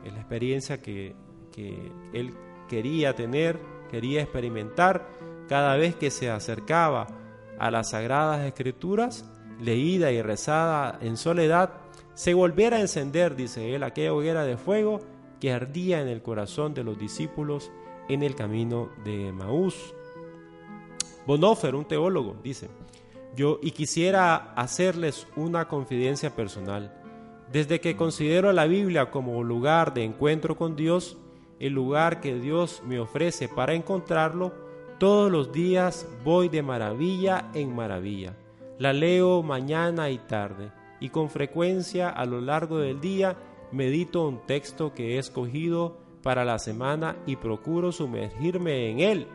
Es 0.05 0.13
la 0.13 0.21
experiencia 0.21 0.81
que, 0.81 1.17
que 1.51 1.91
él 2.13 2.35
quería 2.69 3.15
tener, 3.15 3.59
quería 3.95 4.23
experimentar 4.23 5.07
cada 5.49 5.77
vez 5.77 5.95
que 5.95 6.11
se 6.11 6.29
acercaba 6.29 7.07
a 7.61 7.71
las 7.71 7.91
sagradas 7.91 8.45
escrituras, 8.45 9.25
leída 9.61 10.11
y 10.11 10.21
rezada 10.21 10.99
en 11.01 11.17
soledad, 11.17 11.75
se 12.15 12.35
volviera 12.35 12.79
a 12.79 12.81
encender, 12.81 13.37
dice 13.37 13.73
él, 13.73 13.85
aquella 13.85 14.13
hoguera 14.13 14.45
de 14.45 14.57
fuego 14.57 14.99
que 15.41 15.53
ardía 15.53 16.01
en 16.01 16.09
el 16.09 16.23
corazón 16.23 16.75
de 16.75 16.83
los 16.83 16.99
discípulos 16.99 17.71
en 18.09 18.25
el 18.25 18.35
camino 18.35 18.91
de 19.05 19.31
Maús. 19.31 19.95
Bonhoeffer, 21.25 21.77
un 21.77 21.85
teólogo, 21.85 22.35
dice, 22.43 22.71
yo 23.37 23.61
y 23.63 23.71
quisiera 23.71 24.55
hacerles 24.55 25.29
una 25.37 25.69
confidencia 25.69 26.35
personal. 26.35 27.01
Desde 27.53 27.81
que 27.81 27.97
considero 27.97 28.53
la 28.53 28.67
Biblia 28.67 29.13
como 29.13 29.45
lugar 29.45 29.95
de 29.95 30.03
encuentro 30.03 30.57
con 30.57 30.75
Dios, 30.75 31.17
el 31.61 31.73
lugar 31.73 32.21
que 32.21 32.35
Dios 32.35 32.83
me 32.87 32.99
ofrece 32.99 33.49
para 33.49 33.75
encontrarlo, 33.75 34.53
todos 34.99 35.31
los 35.31 35.53
días 35.53 36.09
voy 36.25 36.49
de 36.49 36.63
maravilla 36.63 37.51
en 37.55 37.75
maravilla. 37.75 38.37
La 38.79 38.93
leo 38.93 39.43
mañana 39.43 40.11
y 40.11 40.19
tarde 40.19 40.73
y 41.01 41.11
con 41.11 41.31
frecuencia 41.31 42.09
a 42.09 42.25
lo 42.27 42.41
largo 42.41 42.79
del 42.79 43.01
día 43.01 43.37
medito 43.73 44.27
un 44.27 44.47
texto 44.47 44.95
que 44.95 45.15
he 45.15 45.19
escogido 45.19 45.99
para 46.23 46.45
la 46.45 46.59
semana 46.59 47.17
y 47.27 47.37
procuro 47.37 47.93
sumergirme 47.93 48.91
en 48.91 49.01
él 49.01 49.29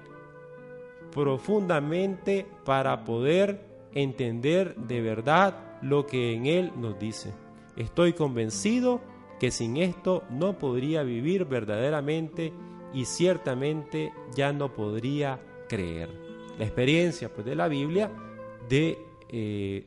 profundamente 1.12 2.45
para 2.65 3.03
poder 3.03 3.65
entender 3.93 4.75
de 4.75 5.01
verdad 5.01 5.79
lo 5.82 6.05
que 6.05 6.34
en 6.34 6.45
él 6.45 6.71
nos 6.77 6.99
dice. 6.99 7.34
Estoy 7.75 8.13
convencido 8.13 9.01
que 9.39 9.52
sin 9.52 9.78
esto 9.78 10.23
no 10.30 10.58
podría 10.58 11.04
vivir 11.04 11.45
verdaderamente 11.45 12.54
y 12.93 13.06
ciertamente 13.06 14.12
ya 14.36 14.52
no 14.52 14.73
podría 14.73 15.39
creer. 15.67 16.10
La 16.58 16.65
experiencia 16.65 17.34
pues, 17.34 17.45
de 17.45 17.56
la 17.56 17.67
Biblia 17.67 18.12
de, 18.67 18.97
eh, 19.30 19.86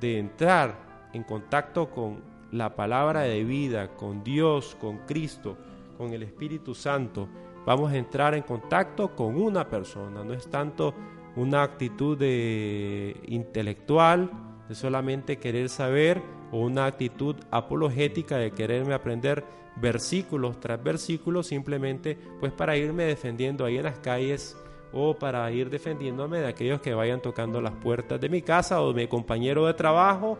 de 0.00 0.18
entrar 0.18 1.08
en 1.12 1.24
contacto 1.24 1.90
con 1.90 2.22
la 2.52 2.74
palabra 2.74 3.22
de 3.22 3.44
vida, 3.44 3.96
con 3.96 4.22
Dios, 4.24 4.76
con 4.80 4.98
Cristo, 4.98 5.56
con 5.98 6.12
el 6.12 6.22
Espíritu 6.22 6.74
Santo, 6.74 7.28
vamos 7.64 7.92
a 7.92 7.96
entrar 7.96 8.34
en 8.34 8.42
contacto 8.42 9.14
con 9.14 9.36
una 9.36 9.68
persona, 9.68 10.22
no 10.22 10.32
es 10.32 10.48
tanto 10.48 10.94
una 11.34 11.62
actitud 11.62 12.16
de 12.16 13.16
intelectual, 13.26 14.30
de 14.68 14.74
solamente 14.74 15.38
querer 15.38 15.68
saber, 15.68 16.22
o 16.52 16.60
una 16.60 16.86
actitud 16.86 17.36
apologética 17.50 18.36
de 18.38 18.50
quererme 18.50 18.94
aprender 18.94 19.44
versículos 19.76 20.58
tras 20.58 20.82
versículos, 20.82 21.46
simplemente 21.46 22.18
pues 22.40 22.52
para 22.52 22.76
irme 22.76 23.04
defendiendo 23.04 23.64
ahí 23.64 23.76
en 23.76 23.84
las 23.84 23.98
calles 23.98 24.56
o 24.92 25.14
para 25.14 25.50
ir 25.50 25.68
defendiéndome 25.68 26.38
de 26.38 26.46
aquellos 26.46 26.80
que 26.80 26.94
vayan 26.94 27.20
tocando 27.20 27.60
las 27.60 27.74
puertas 27.74 28.20
de 28.20 28.28
mi 28.28 28.42
casa 28.42 28.80
o 28.80 28.92
de 28.92 29.02
mi 29.02 29.08
compañero 29.08 29.66
de 29.66 29.74
trabajo. 29.74 30.38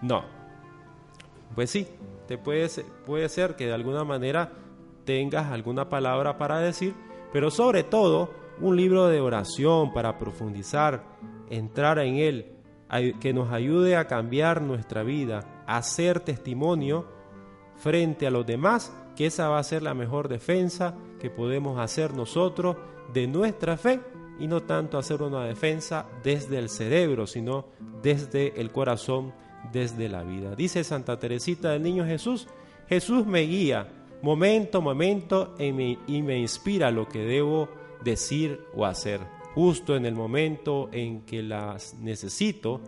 No. 0.00 0.24
Pues 1.54 1.70
sí, 1.70 1.86
te 2.26 2.38
puede, 2.38 2.68
puede 3.04 3.28
ser 3.28 3.56
que 3.56 3.66
de 3.66 3.74
alguna 3.74 4.04
manera 4.04 4.52
tengas 5.04 5.52
alguna 5.52 5.88
palabra 5.88 6.38
para 6.38 6.58
decir, 6.60 6.94
pero 7.32 7.50
sobre 7.50 7.84
todo 7.84 8.30
un 8.60 8.76
libro 8.76 9.08
de 9.08 9.20
oración 9.20 9.92
para 9.92 10.18
profundizar, 10.18 11.04
entrar 11.50 11.98
en 11.98 12.16
él, 12.16 12.53
que 13.20 13.32
nos 13.32 13.52
ayude 13.52 13.96
a 13.96 14.06
cambiar 14.06 14.62
nuestra 14.62 15.02
vida, 15.02 15.64
a 15.66 15.82
ser 15.82 16.20
testimonio 16.20 17.06
frente 17.76 18.26
a 18.26 18.30
los 18.30 18.46
demás, 18.46 18.96
que 19.16 19.26
esa 19.26 19.48
va 19.48 19.58
a 19.58 19.64
ser 19.64 19.82
la 19.82 19.94
mejor 19.94 20.28
defensa 20.28 20.94
que 21.20 21.30
podemos 21.30 21.78
hacer 21.78 22.14
nosotros 22.14 22.76
de 23.12 23.26
nuestra 23.26 23.76
fe 23.76 24.00
y 24.38 24.46
no 24.46 24.62
tanto 24.62 24.98
hacer 24.98 25.22
una 25.22 25.44
defensa 25.44 26.06
desde 26.22 26.58
el 26.58 26.68
cerebro, 26.68 27.26
sino 27.26 27.66
desde 28.02 28.60
el 28.60 28.70
corazón, 28.70 29.32
desde 29.72 30.08
la 30.08 30.22
vida. 30.22 30.54
Dice 30.54 30.84
Santa 30.84 31.18
Teresita 31.18 31.70
del 31.70 31.82
Niño 31.82 32.04
Jesús, 32.04 32.48
Jesús 32.88 33.26
me 33.26 33.40
guía 33.42 33.88
momento 34.22 34.80
momento 34.80 35.54
y 35.58 35.72
me, 35.72 35.98
y 36.06 36.22
me 36.22 36.38
inspira 36.38 36.90
lo 36.90 37.08
que 37.08 37.20
debo 37.20 37.68
decir 38.02 38.64
o 38.74 38.86
hacer. 38.86 39.20
Justo 39.54 39.96
en 39.96 40.04
el 40.06 40.14
momento 40.14 40.88
en 40.92 41.22
que 41.22 41.42
las 41.42 41.94
necesito, 41.94 42.80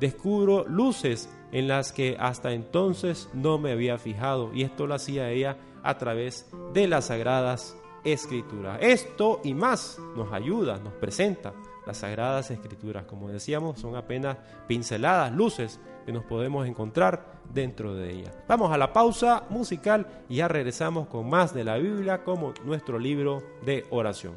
descubro 0.00 0.64
luces 0.66 1.28
en 1.52 1.68
las 1.68 1.92
que 1.92 2.16
hasta 2.18 2.52
entonces 2.52 3.28
no 3.32 3.58
me 3.58 3.72
había 3.72 3.96
fijado 3.98 4.52
y 4.52 4.62
esto 4.62 4.86
lo 4.86 4.94
hacía 4.94 5.30
ella 5.30 5.56
a 5.84 5.96
través 5.98 6.50
de 6.72 6.88
las 6.88 7.06
sagradas 7.06 7.76
escrituras. 8.04 8.78
Esto 8.80 9.40
y 9.44 9.54
más 9.54 9.98
nos 10.16 10.32
ayuda, 10.32 10.78
nos 10.78 10.94
presenta 10.94 11.54
las 11.86 11.98
sagradas 11.98 12.50
escrituras. 12.50 13.04
Como 13.04 13.28
decíamos, 13.28 13.78
son 13.78 13.96
apenas 13.96 14.36
pinceladas, 14.66 15.32
luces 15.32 15.80
que 16.04 16.12
nos 16.12 16.24
podemos 16.24 16.66
encontrar 16.66 17.40
dentro 17.52 17.94
de 17.94 18.12
ella. 18.12 18.32
Vamos 18.48 18.72
a 18.72 18.78
la 18.78 18.92
pausa 18.92 19.44
musical 19.50 20.24
y 20.28 20.36
ya 20.36 20.48
regresamos 20.48 21.08
con 21.08 21.28
más 21.28 21.54
de 21.54 21.64
la 21.64 21.76
Biblia 21.76 22.24
como 22.24 22.52
nuestro 22.64 22.98
libro 22.98 23.42
de 23.64 23.86
oración. 23.90 24.34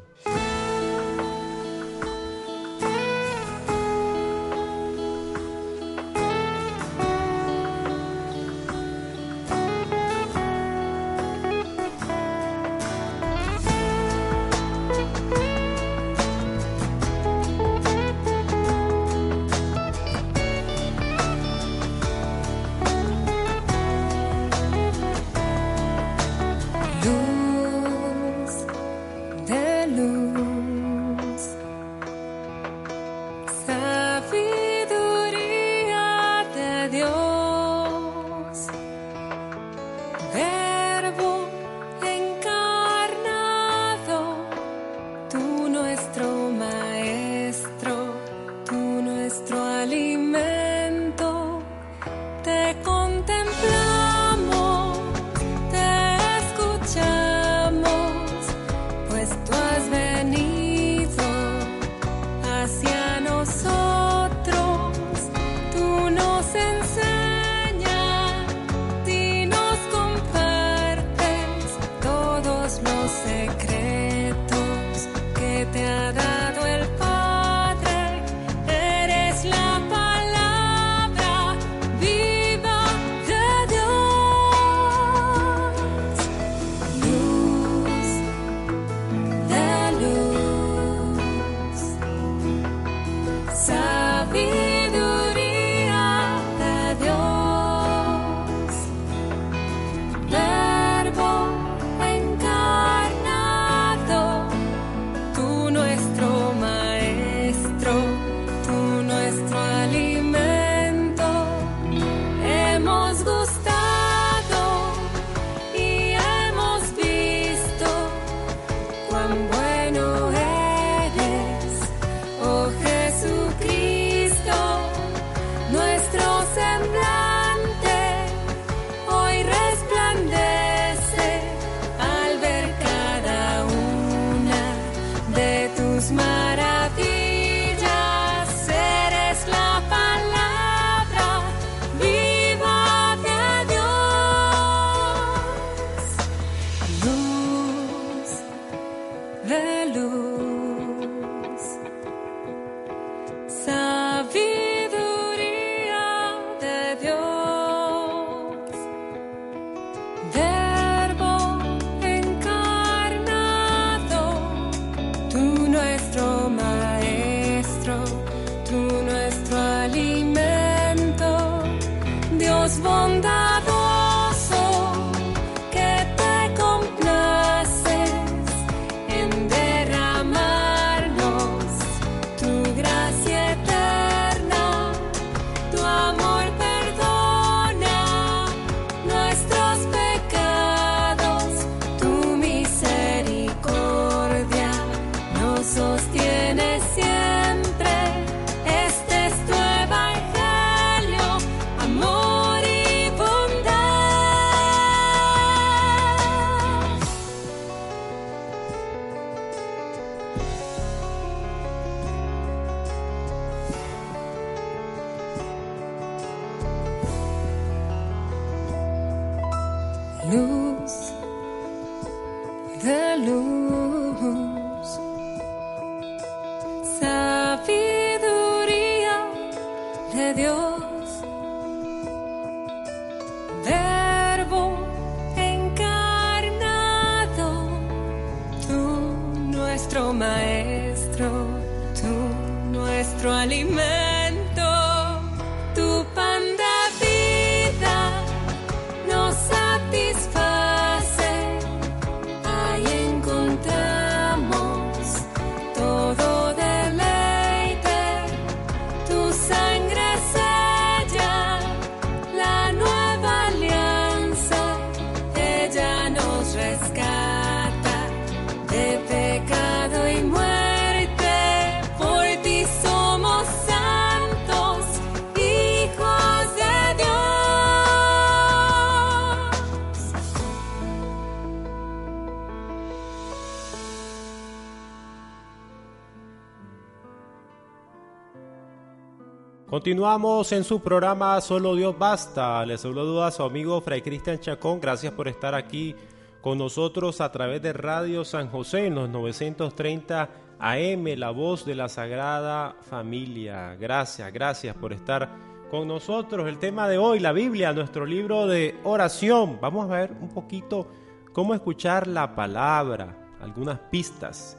Continuamos 289.88 290.52
en 290.52 290.64
su 290.64 290.80
programa 290.80 291.40
Solo 291.40 291.74
Dios 291.74 291.98
Basta. 291.98 292.66
Les 292.66 292.82
saludo 292.82 293.24
a 293.24 293.30
su 293.30 293.42
amigo 293.42 293.80
Fray 293.80 294.02
Cristian 294.02 294.38
Chacón. 294.38 294.82
Gracias 294.82 295.14
por 295.14 295.28
estar 295.28 295.54
aquí 295.54 295.96
con 296.42 296.58
nosotros 296.58 297.22
a 297.22 297.32
través 297.32 297.62
de 297.62 297.72
Radio 297.72 298.22
San 298.22 298.50
José 298.50 298.84
en 298.84 298.96
los 298.96 299.08
930 299.08 300.28
AM, 300.58 301.06
la 301.16 301.30
voz 301.30 301.64
de 301.64 301.74
la 301.74 301.88
Sagrada 301.88 302.76
Familia. 302.82 303.76
Gracias, 303.76 304.30
gracias 304.30 304.76
por 304.76 304.92
estar 304.92 305.30
con 305.70 305.88
nosotros. 305.88 306.46
El 306.48 306.58
tema 306.58 306.86
de 306.86 306.98
hoy, 306.98 307.18
la 307.18 307.32
Biblia, 307.32 307.72
nuestro 307.72 308.04
libro 308.04 308.46
de 308.46 308.78
oración. 308.84 309.58
Vamos 309.58 309.90
a 309.90 309.94
ver 309.94 310.12
un 310.20 310.28
poquito 310.28 310.86
cómo 311.32 311.54
escuchar 311.54 312.06
la 312.06 312.34
palabra, 312.34 313.16
algunas 313.40 313.78
pistas. 313.90 314.58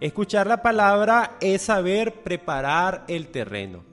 Escuchar 0.00 0.46
la 0.46 0.62
palabra 0.62 1.36
es 1.38 1.60
saber 1.60 2.22
preparar 2.22 3.04
el 3.08 3.28
terreno. 3.28 3.89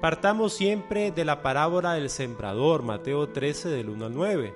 Partamos 0.00 0.52
siempre 0.52 1.10
de 1.10 1.24
la 1.24 1.42
parábola 1.42 1.94
del 1.94 2.08
sembrador, 2.08 2.82
Mateo 2.82 3.28
13 3.30 3.68
del 3.68 3.88
1 3.88 4.06
al 4.06 4.14
9. 4.14 4.54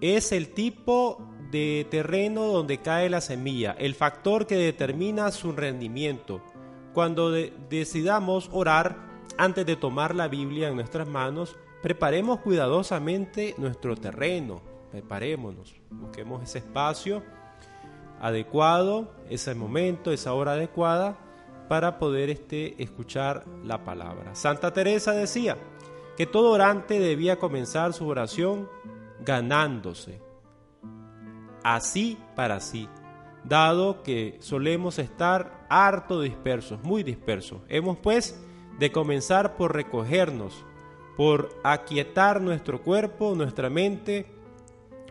Es 0.00 0.30
el 0.30 0.50
tipo 0.50 1.18
de 1.50 1.86
terreno 1.90 2.44
donde 2.44 2.78
cae 2.78 3.10
la 3.10 3.20
semilla, 3.20 3.74
el 3.78 3.94
factor 3.94 4.46
que 4.46 4.56
determina 4.56 5.30
su 5.32 5.52
rendimiento. 5.52 6.42
Cuando 6.94 7.30
de- 7.30 7.52
decidamos 7.68 8.48
orar, 8.52 9.04
antes 9.36 9.66
de 9.66 9.74
tomar 9.76 10.14
la 10.14 10.28
Biblia 10.28 10.68
en 10.68 10.76
nuestras 10.76 11.08
manos, 11.08 11.56
preparemos 11.82 12.40
cuidadosamente 12.40 13.54
nuestro 13.58 13.96
terreno, 13.96 14.62
preparémonos, 14.92 15.74
busquemos 15.90 16.42
ese 16.44 16.58
espacio 16.58 17.22
adecuado, 18.20 19.12
ese 19.28 19.54
momento, 19.54 20.12
esa 20.12 20.32
hora 20.34 20.52
adecuada 20.52 21.18
para 21.68 21.98
poder 21.98 22.30
este, 22.30 22.82
escuchar 22.82 23.44
la 23.64 23.84
palabra. 23.84 24.34
Santa 24.34 24.72
Teresa 24.72 25.12
decía 25.12 25.56
que 26.16 26.26
todo 26.26 26.52
orante 26.52 26.98
debía 26.98 27.38
comenzar 27.38 27.92
su 27.92 28.06
oración 28.06 28.68
ganándose, 29.20 30.20
así 31.62 32.18
para 32.34 32.60
sí, 32.60 32.88
dado 33.44 34.02
que 34.02 34.36
solemos 34.40 34.98
estar 34.98 35.66
harto 35.68 36.20
dispersos, 36.20 36.82
muy 36.82 37.02
dispersos. 37.02 37.60
Hemos 37.68 37.98
pues 37.98 38.40
de 38.78 38.92
comenzar 38.92 39.56
por 39.56 39.74
recogernos, 39.74 40.64
por 41.16 41.48
aquietar 41.64 42.40
nuestro 42.40 42.82
cuerpo, 42.82 43.34
nuestra 43.34 43.70
mente 43.70 44.26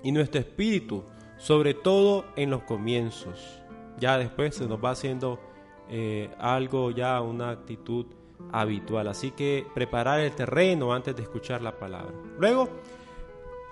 y 0.03 0.12
nuestro 0.12 0.39
espíritu, 0.39 1.03
sobre 1.38 1.74
todo 1.74 2.26
en 2.36 2.51
los 2.51 2.64
comienzos. 2.64 3.62
Ya 3.99 4.18
después 4.18 4.56
se 4.56 4.68
nos 4.68 4.84
va 4.84 4.91
haciendo 4.91 5.39
eh, 5.90 6.30
algo, 6.40 6.92
ya 6.92 7.22
una 7.22 7.50
actitud 7.52 8.06
habitual. 8.52 9.08
Así 9.08 9.32
que 9.32 9.66
preparar 9.74 10.20
el 10.20 10.32
terreno 10.34 10.94
antes 10.94 11.16
de 11.16 11.24
escuchar 11.24 11.62
la 11.62 11.78
palabra. 11.78 12.14
Luego, 12.40 12.70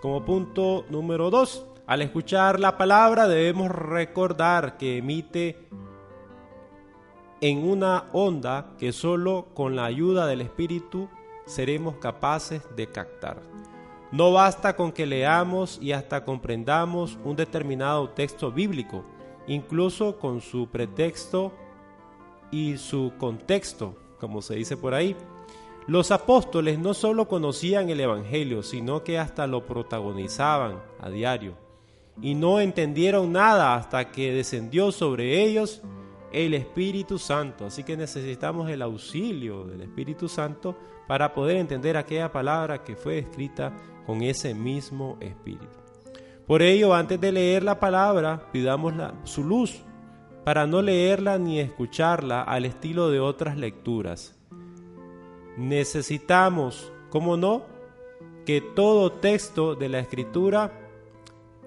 como 0.01 0.24
punto 0.24 0.86
número 0.89 1.30
dos, 1.30 1.66
al 1.86 2.01
escuchar 2.01 2.59
la 2.59 2.78
palabra 2.78 3.28
debemos 3.28 3.70
recordar 3.70 4.78
que 4.78 4.97
emite 4.97 5.68
en 7.41 7.68
una 7.68 8.05
onda 8.14 8.72
que 8.78 8.93
solo 8.93 9.47
con 9.53 9.76
la 9.76 9.86
ayuda 9.86 10.28
del 10.28 10.41
Espíritu 10.41 11.09
seremos 11.45 11.95
capaces 11.97 12.64
de 12.76 12.88
captar. 12.88 13.41
No 14.14 14.32
basta 14.32 14.76
con 14.76 14.91
que 14.91 15.05
leamos 15.05 15.80
y 15.82 15.91
hasta 15.91 16.24
comprendamos 16.24 17.18
un 17.26 17.36
determinado 17.36 18.09
texto 18.09 18.51
bíblico, 18.51 19.03
incluso 19.47 20.20
con 20.20 20.39
su 20.39 20.68
pretexto 20.68 21.51
y 22.54 22.78
su 22.78 23.14
contexto, 23.18 23.95
como 24.20 24.43
se 24.43 24.54
dice 24.54 24.78
por 24.78 24.93
ahí. 24.93 25.16
Los 25.88 26.12
apóstoles 26.12 26.78
no 26.78 26.93
solo 26.93 27.28
conocían 27.28 27.89
el 27.89 27.99
Evangelio, 27.99 28.62
sino 28.62 29.04
que 29.04 29.18
hasta 29.18 29.47
lo 29.47 29.66
protagonizaban 29.66 30.80
a 30.99 31.10
diario. 31.10 31.58
Y 32.22 32.36
no 32.36 32.62
entendieron 32.62 33.32
nada 33.32 33.74
hasta 33.74 34.12
que 34.12 34.32
descendió 34.32 34.91
sobre 34.91 35.43
ellos 35.43 35.82
el 36.32 36.54
Espíritu 36.54 37.18
Santo. 37.18 37.66
Así 37.66 37.84
que 37.84 37.97
necesitamos 37.97 38.70
el 38.70 38.84
auxilio 38.84 39.66
del 39.66 39.82
Espíritu 39.82 40.30
Santo 40.30 40.78
para 41.08 41.34
poder 41.34 41.58
entender 41.58 41.97
aquella 41.97 42.32
palabra 42.32 42.84
que 42.84 42.95
fue 42.95 43.18
escrita 43.18 43.74
con 44.06 44.22
ese 44.22 44.54
mismo 44.54 45.18
Espíritu. 45.20 45.80
Por 46.45 46.62
ello, 46.62 46.93
antes 46.93 47.20
de 47.20 47.32
leer 47.32 47.64
la 47.64 47.80
palabra, 47.80 48.51
pidamos 48.51 48.93
su 49.24 49.43
luz 49.43 49.82
para 50.43 50.67
no 50.67 50.81
leerla 50.81 51.37
ni 51.37 51.59
escucharla 51.59 52.41
al 52.41 52.65
estilo 52.65 53.09
de 53.09 53.19
otras 53.19 53.57
lecturas. 53.57 54.35
Necesitamos, 55.57 56.91
como 57.09 57.37
no, 57.37 57.63
que 58.45 58.59
todo 58.59 59.11
texto 59.11 59.75
de 59.75 59.89
la 59.89 59.99
escritura 59.99 60.71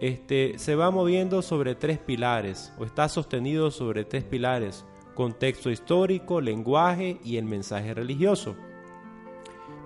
este, 0.00 0.58
se 0.58 0.74
va 0.74 0.90
moviendo 0.90 1.40
sobre 1.40 1.74
tres 1.74 1.98
pilares 1.98 2.72
o 2.78 2.84
está 2.84 3.08
sostenido 3.08 3.70
sobre 3.70 4.04
tres 4.04 4.24
pilares, 4.24 4.84
contexto 5.14 5.70
histórico, 5.70 6.40
lenguaje 6.40 7.18
y 7.24 7.38
el 7.38 7.44
mensaje 7.46 7.94
religioso. 7.94 8.56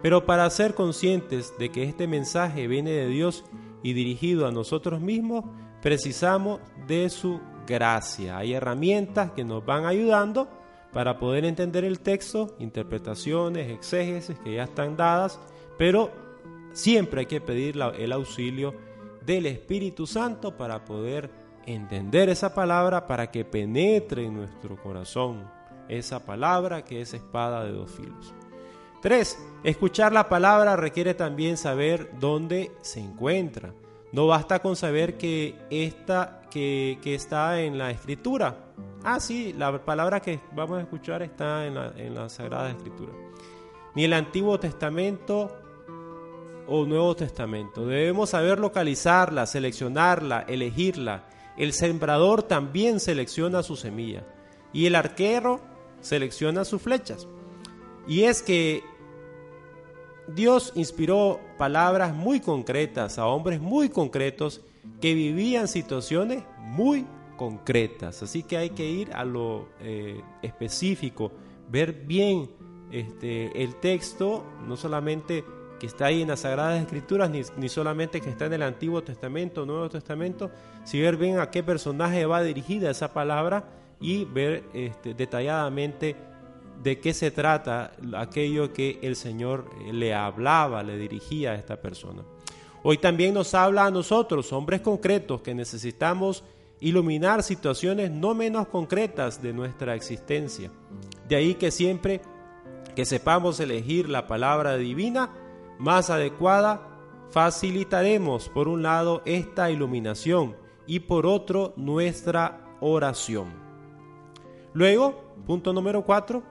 Pero 0.02 0.24
para 0.24 0.48
ser 0.50 0.74
conscientes 0.74 1.54
de 1.58 1.70
que 1.70 1.84
este 1.84 2.08
mensaje 2.08 2.66
viene 2.66 2.90
de 2.90 3.06
Dios 3.06 3.44
y 3.82 3.92
dirigido 3.92 4.46
a 4.46 4.52
nosotros 4.52 5.00
mismos, 5.00 5.44
precisamos 5.82 6.60
de 6.86 7.08
su 7.10 7.40
gracia. 7.70 8.36
Hay 8.36 8.52
herramientas 8.52 9.30
que 9.30 9.44
nos 9.44 9.64
van 9.64 9.86
ayudando 9.86 10.48
para 10.92 11.18
poder 11.18 11.44
entender 11.44 11.84
el 11.84 12.00
texto, 12.00 12.56
interpretaciones, 12.58 13.70
exégesis 13.70 14.36
que 14.40 14.54
ya 14.54 14.64
están 14.64 14.96
dadas, 14.96 15.38
pero 15.78 16.10
siempre 16.72 17.20
hay 17.20 17.26
que 17.26 17.40
pedir 17.40 17.78
el 17.96 18.12
auxilio 18.12 18.74
del 19.24 19.46
Espíritu 19.46 20.06
Santo 20.06 20.56
para 20.56 20.84
poder 20.84 21.30
entender 21.64 22.28
esa 22.28 22.52
palabra, 22.52 23.06
para 23.06 23.30
que 23.30 23.44
penetre 23.44 24.26
en 24.26 24.34
nuestro 24.34 24.76
corazón 24.82 25.48
esa 25.88 26.24
palabra 26.26 26.84
que 26.84 27.00
es 27.00 27.14
espada 27.14 27.64
de 27.64 27.72
dos 27.72 27.90
filos. 27.90 28.34
3. 29.02 29.38
Escuchar 29.64 30.12
la 30.12 30.28
palabra 30.28 30.76
requiere 30.76 31.14
también 31.14 31.56
saber 31.56 32.10
dónde 32.18 32.72
se 32.82 33.00
encuentra. 33.00 33.72
No 34.12 34.26
basta 34.26 34.58
con 34.58 34.74
saber 34.76 35.16
que 35.16 35.54
esta 35.70 36.39
que, 36.50 36.98
está 37.04 37.60
en 37.60 37.78
la 37.78 37.90
escritura. 37.90 38.72
Ah, 39.02 39.20
sí, 39.20 39.54
la 39.56 39.84
palabra 39.84 40.20
que 40.20 40.40
vamos 40.54 40.78
a 40.78 40.82
escuchar 40.82 41.22
está 41.22 41.66
en 41.66 41.74
la, 41.74 41.92
en 41.96 42.14
la 42.14 42.28
Sagrada 42.28 42.70
Escritura. 42.70 43.12
Ni 43.94 44.04
el 44.04 44.12
Antiguo 44.12 44.60
Testamento 44.60 45.50
o 46.66 46.84
Nuevo 46.84 47.16
Testamento. 47.16 47.86
Debemos 47.86 48.30
saber 48.30 48.58
localizarla, 48.58 49.46
seleccionarla, 49.46 50.44
elegirla. 50.48 51.24
El 51.56 51.72
sembrador 51.72 52.42
también 52.42 53.00
selecciona 53.00 53.62
su 53.62 53.76
semilla. 53.76 54.24
Y 54.72 54.86
el 54.86 54.94
arquero 54.94 55.60
selecciona 56.00 56.64
sus 56.64 56.82
flechas. 56.82 57.26
Y 58.06 58.22
es 58.22 58.42
que 58.42 58.84
Dios 60.28 60.72
inspiró 60.74 61.40
palabras 61.58 62.14
muy 62.14 62.40
concretas 62.40 63.18
a 63.18 63.26
hombres 63.26 63.60
muy 63.60 63.88
concretos 63.88 64.60
que 65.00 65.14
vivían 65.14 65.68
situaciones 65.68 66.44
muy 66.58 67.06
concretas. 67.36 68.22
Así 68.22 68.42
que 68.42 68.56
hay 68.56 68.70
que 68.70 68.88
ir 68.88 69.12
a 69.14 69.24
lo 69.24 69.68
eh, 69.80 70.20
específico, 70.42 71.32
ver 71.70 71.92
bien 71.92 72.50
este, 72.90 73.62
el 73.62 73.76
texto, 73.76 74.44
no 74.66 74.76
solamente 74.76 75.44
que 75.78 75.86
está 75.86 76.06
ahí 76.06 76.20
en 76.20 76.28
las 76.28 76.40
Sagradas 76.40 76.80
Escrituras, 76.80 77.30
ni, 77.30 77.40
ni 77.56 77.68
solamente 77.70 78.20
que 78.20 78.28
está 78.28 78.46
en 78.46 78.52
el 78.52 78.62
Antiguo 78.62 79.02
Testamento, 79.02 79.64
Nuevo 79.64 79.88
Testamento, 79.88 80.50
si 80.84 81.00
ver 81.00 81.16
bien 81.16 81.38
a 81.38 81.50
qué 81.50 81.62
personaje 81.62 82.26
va 82.26 82.42
dirigida 82.42 82.90
esa 82.90 83.14
palabra 83.14 83.64
y 84.00 84.24
ver 84.26 84.64
este, 84.74 85.14
detalladamente 85.14 86.16
de 86.82 86.98
qué 86.98 87.12
se 87.12 87.30
trata 87.30 87.92
aquello 88.16 88.72
que 88.72 88.98
el 89.02 89.16
Señor 89.16 89.70
eh, 89.80 89.92
le 89.92 90.14
hablaba, 90.14 90.82
le 90.82 90.96
dirigía 90.96 91.52
a 91.52 91.54
esta 91.54 91.80
persona. 91.80 92.22
Hoy 92.82 92.98
también 92.98 93.34
nos 93.34 93.54
habla 93.54 93.86
a 93.86 93.90
nosotros, 93.90 94.52
hombres 94.52 94.80
concretos, 94.80 95.42
que 95.42 95.54
necesitamos 95.54 96.44
iluminar 96.80 97.42
situaciones 97.42 98.10
no 98.10 98.34
menos 98.34 98.68
concretas 98.68 99.42
de 99.42 99.52
nuestra 99.52 99.94
existencia. 99.94 100.70
De 101.28 101.36
ahí 101.36 101.54
que 101.54 101.70
siempre 101.70 102.22
que 102.94 103.04
sepamos 103.04 103.60
elegir 103.60 104.08
la 104.08 104.26
palabra 104.26 104.76
divina 104.76 105.30
más 105.78 106.10
adecuada, 106.10 106.88
facilitaremos 107.30 108.48
por 108.48 108.66
un 108.66 108.82
lado 108.82 109.22
esta 109.24 109.70
iluminación 109.70 110.56
y 110.86 111.00
por 111.00 111.26
otro 111.26 111.74
nuestra 111.76 112.64
oración. 112.80 113.52
Luego, 114.72 115.34
punto 115.46 115.72
número 115.72 116.04
4, 116.04 116.42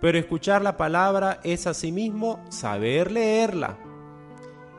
pero 0.00 0.18
escuchar 0.18 0.62
la 0.62 0.76
palabra 0.76 1.40
es 1.42 1.66
asimismo 1.66 2.40
saber 2.50 3.10
leerla. 3.10 3.78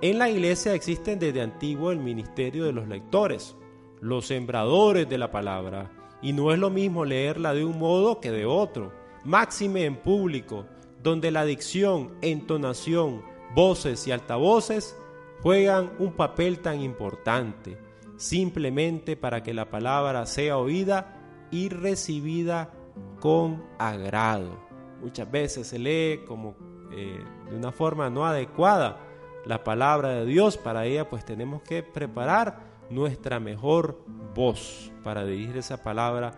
En 0.04 0.20
la 0.20 0.30
iglesia 0.30 0.74
existen 0.74 1.18
desde 1.18 1.40
antiguo 1.40 1.90
el 1.90 1.98
ministerio 1.98 2.66
de 2.66 2.74
los 2.74 2.90
lectores, 2.90 3.56
los 4.02 4.26
sembradores 4.26 5.08
de 5.08 5.18
la 5.18 5.32
palabra, 5.32 5.94
y 6.22 6.34
no 6.34 6.52
es 6.52 6.60
lo 6.60 6.70
mismo 6.70 7.06
leerla 7.06 7.54
de 7.54 7.64
un 7.64 7.80
modo 7.80 8.20
que 8.20 8.30
de 8.30 8.46
otro, 8.46 8.92
máxime 9.24 9.86
en 9.86 9.96
público, 9.96 10.66
donde 11.02 11.32
la 11.32 11.46
dicción, 11.46 12.18
entonación, 12.22 13.22
voces 13.56 14.06
y 14.06 14.12
altavoces 14.12 14.98
juegan 15.42 15.94
un 16.00 16.12
papel 16.12 16.60
tan 16.60 16.82
importante, 16.82 17.78
simplemente 18.18 19.16
para 19.16 19.42
que 19.42 19.54
la 19.54 19.70
palabra 19.70 20.26
sea 20.26 20.58
oída 20.58 21.48
y 21.50 21.70
recibida 21.70 22.74
con 23.22 23.64
agrado. 23.80 24.60
Muchas 25.02 25.32
veces 25.32 25.68
se 25.68 25.80
lee 25.80 26.26
como 26.28 26.58
eh, 26.92 27.24
de 27.50 27.56
una 27.56 27.72
forma 27.72 28.10
no 28.10 28.26
adecuada 28.26 29.13
la 29.46 29.64
palabra 29.64 30.10
de 30.10 30.26
Dios. 30.26 30.58
Para 30.58 30.86
ella 30.86 31.10
pues 31.10 31.26
tenemos 31.26 31.62
que 31.62 31.84
preparar 31.84 32.60
nuestra 32.90 33.40
mejor 33.40 34.00
voz 34.34 34.92
para 35.04 35.26
dirigir 35.26 35.58
esa 35.58 35.84
palabra 35.84 36.34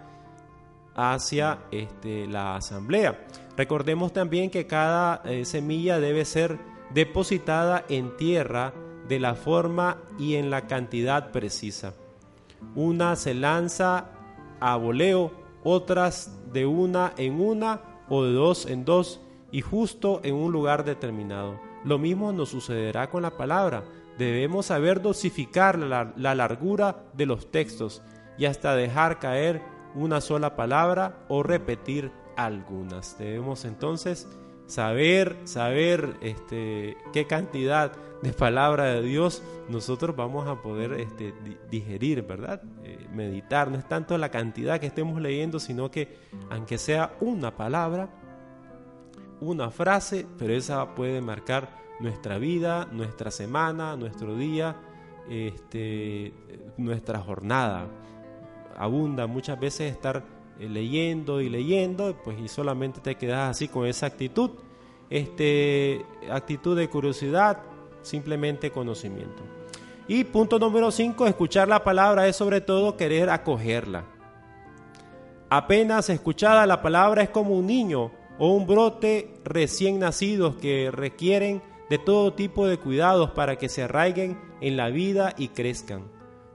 hacia 0.96 1.60
este, 1.72 2.28
la 2.28 2.56
asamblea. 2.56 3.26
Recordemos 3.58 4.14
también 4.14 4.50
que 4.50 4.66
cada 4.66 5.22
eh, 5.26 5.46
semilla 5.46 6.00
debe 6.00 6.26
ser 6.26 6.58
depositada 6.94 7.86
en 7.90 8.16
tierra 8.18 8.74
de 9.08 9.20
la 9.20 9.36
forma 9.36 9.98
y 10.18 10.36
en 10.36 10.50
la 10.50 10.68
cantidad 10.68 11.32
precisa. 11.32 11.94
Una 12.76 13.16
se 13.16 13.34
lanza 13.34 14.10
a 14.60 14.76
voleo, 14.78 15.32
otras 15.64 16.40
de 16.52 16.66
una 16.66 17.14
en 17.18 17.40
una 17.40 17.82
o 18.10 18.24
de 18.24 18.34
dos 18.34 18.66
en 18.66 18.86
dos 18.86 19.22
y 19.52 19.62
justo 19.62 20.22
en 20.24 20.36
un 20.36 20.52
lugar 20.52 20.86
determinado. 20.86 21.65
Lo 21.86 21.98
mismo 21.98 22.34
nos 22.34 22.50
sucederá 22.50 23.10
con 23.10 23.22
la 23.22 23.38
palabra. 23.38 23.84
Debemos 24.18 24.68
saber 24.68 25.02
dosificar 25.02 25.78
la, 25.80 26.14
la 26.18 26.36
largura 26.36 27.06
de 27.14 27.26
los 27.26 27.52
textos 27.52 28.02
y 28.38 28.46
hasta 28.46 28.76
dejar 28.76 29.20
caer 29.20 29.62
una 29.94 30.20
sola 30.20 30.56
palabra 30.56 31.26
o 31.30 31.44
repetir 31.44 32.12
algunas. 32.36 33.18
Debemos 33.18 33.66
entonces 33.66 34.28
saber, 34.68 35.38
saber 35.46 36.16
este, 36.22 36.98
qué 37.14 37.28
cantidad 37.28 37.92
de 38.22 38.34
palabra 38.34 38.86
de 38.86 39.02
Dios 39.02 39.44
nosotros 39.70 40.16
vamos 40.16 40.48
a 40.48 40.62
poder 40.62 40.94
este, 40.94 41.34
digerir, 41.70 42.24
¿verdad? 42.24 42.62
Eh, 42.84 43.08
meditar. 43.14 43.70
No 43.70 43.78
es 43.78 43.88
tanto 43.88 44.18
la 44.18 44.30
cantidad 44.30 44.80
que 44.80 44.88
estemos 44.88 45.22
leyendo, 45.22 45.60
sino 45.60 45.92
que 45.92 46.18
aunque 46.50 46.78
sea 46.78 47.16
una 47.22 47.56
palabra, 47.56 48.10
una 49.42 49.70
frase, 49.70 50.26
pero 50.38 50.54
esa 50.54 50.96
puede 50.96 51.22
marcar 51.22 51.70
nuestra 52.00 52.38
vida, 52.38 52.88
nuestra 52.92 53.32
semana, 53.32 53.96
nuestro 53.96 54.36
día, 54.36 54.76
este, 55.30 56.34
nuestra 56.78 57.20
jornada. 57.20 57.88
Abunda 58.78 59.28
muchas 59.28 59.60
veces 59.60 59.92
estar 59.92 60.24
eh, 60.60 60.70
leyendo 60.70 61.42
y 61.42 61.50
leyendo, 61.50 62.16
pues 62.24 62.40
y 62.40 62.48
solamente 62.48 63.00
te 63.02 63.16
quedas 63.16 63.52
así 63.52 63.68
con 63.68 63.86
esa 63.86 64.06
actitud, 64.06 64.52
este, 65.10 66.06
actitud 66.30 66.78
de 66.78 66.90
curiosidad, 66.90 67.60
simplemente 68.02 68.72
conocimiento. 68.72 69.44
Y 70.08 70.24
punto 70.24 70.60
número 70.60 70.92
5, 70.92 71.26
escuchar 71.26 71.68
la 71.68 71.84
palabra 71.84 72.28
es 72.28 72.36
sobre 72.36 72.62
todo 72.62 72.96
querer 72.96 73.30
acogerla. 73.30 74.06
Apenas 75.50 76.10
escuchada 76.10 76.66
la 76.66 76.82
palabra 76.82 77.24
es 77.24 77.30
como 77.30 77.58
un 77.58 77.68
niño 77.68 78.12
o 78.38 78.50
un 78.50 78.68
brote 78.68 79.34
recién 79.44 80.00
nacidos 80.00 80.56
que 80.56 80.92
requieren 80.92 81.62
de 81.90 81.98
todo 81.98 82.34
tipo 82.34 82.68
de 82.68 82.78
cuidados 82.78 83.32
para 83.32 83.58
que 83.58 83.70
se 83.70 83.84
arraiguen 83.84 84.40
en 84.62 84.78
la 84.78 84.90
vida 84.90 85.34
y 85.38 85.50
crezcan. 85.50 86.04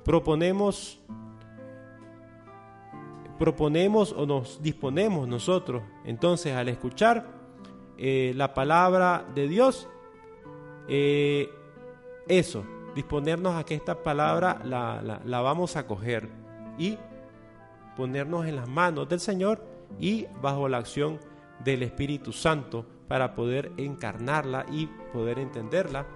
Proponemos 0.04 1.00
proponemos 3.38 4.12
o 4.12 4.26
nos 4.26 4.60
disponemos 4.60 5.26
nosotros 5.26 5.82
entonces 6.04 6.54
al 6.54 6.68
escuchar 6.68 7.40
eh, 8.02 8.32
la 8.34 8.54
palabra 8.54 9.26
de 9.34 9.46
Dios, 9.46 9.86
eh, 10.88 11.50
eso, 12.28 12.64
disponernos 12.94 13.56
a 13.56 13.64
que 13.64 13.74
esta 13.74 14.02
palabra 14.02 14.62
la, 14.64 15.02
la, 15.02 15.20
la 15.22 15.40
vamos 15.42 15.76
a 15.76 15.86
coger 15.86 16.30
y 16.78 16.96
ponernos 17.98 18.46
en 18.46 18.56
las 18.56 18.66
manos 18.68 19.06
del 19.06 19.20
Señor 19.20 19.62
y 19.98 20.26
bajo 20.40 20.66
la 20.66 20.78
acción 20.78 21.18
del 21.64 21.82
Espíritu 21.82 22.32
Santo 22.32 22.86
para 23.08 23.34
poder 23.34 23.72
encarnarla 23.76 24.66
y 24.70 24.86
poder 25.12 25.38
entenderla 25.38 26.06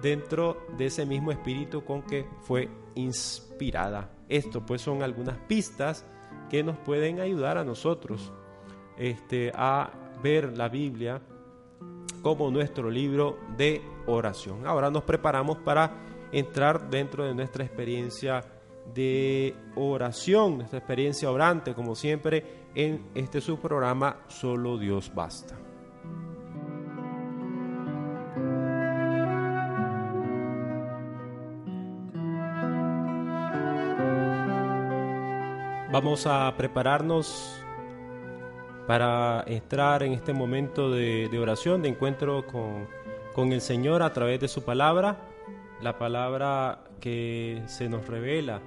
dentro 0.00 0.66
de 0.76 0.86
ese 0.86 1.04
mismo 1.06 1.32
espíritu 1.32 1.84
con 1.84 2.02
que 2.02 2.26
fue 2.42 2.68
inspirada. 2.94 4.10
Esto 4.28 4.64
pues 4.64 4.80
son 4.80 5.02
algunas 5.02 5.38
pistas 5.38 6.06
que 6.50 6.62
nos 6.62 6.76
pueden 6.78 7.20
ayudar 7.20 7.58
a 7.58 7.64
nosotros 7.64 8.32
este, 8.96 9.52
a 9.54 9.90
ver 10.22 10.56
la 10.56 10.68
Biblia 10.68 11.20
como 12.22 12.50
nuestro 12.50 12.90
libro 12.90 13.38
de 13.56 13.82
oración. 14.06 14.66
Ahora 14.66 14.90
nos 14.90 15.02
preparamos 15.02 15.58
para 15.58 15.92
entrar 16.30 16.88
dentro 16.88 17.24
de 17.24 17.34
nuestra 17.34 17.64
experiencia 17.64 18.44
de 18.94 19.54
oración, 19.76 20.58
nuestra 20.58 20.78
experiencia 20.78 21.30
orante, 21.30 21.74
como 21.74 21.94
siempre 21.94 22.61
en 22.74 23.04
este 23.14 23.40
subprograma 23.40 24.16
Solo 24.28 24.78
Dios 24.78 25.12
Basta. 25.14 25.56
Vamos 35.90 36.26
a 36.26 36.54
prepararnos 36.56 37.58
para 38.86 39.44
entrar 39.46 40.02
en 40.02 40.12
este 40.12 40.32
momento 40.32 40.90
de, 40.90 41.28
de, 41.28 41.38
oración, 41.38 41.82
de 41.82 41.90
encuentro 41.90 42.46
con 42.46 42.86
con 43.32 43.52
el 43.52 43.60
Señor 43.60 44.02
a 44.02 44.12
través 44.12 44.40
de 44.40 44.48
su 44.48 44.62
palabra, 44.62 45.16
la 45.80 45.98
palabra 45.98 46.84
que 47.00 47.62
se 47.66 47.88
nos 47.88 48.06
revela, 48.06 48.60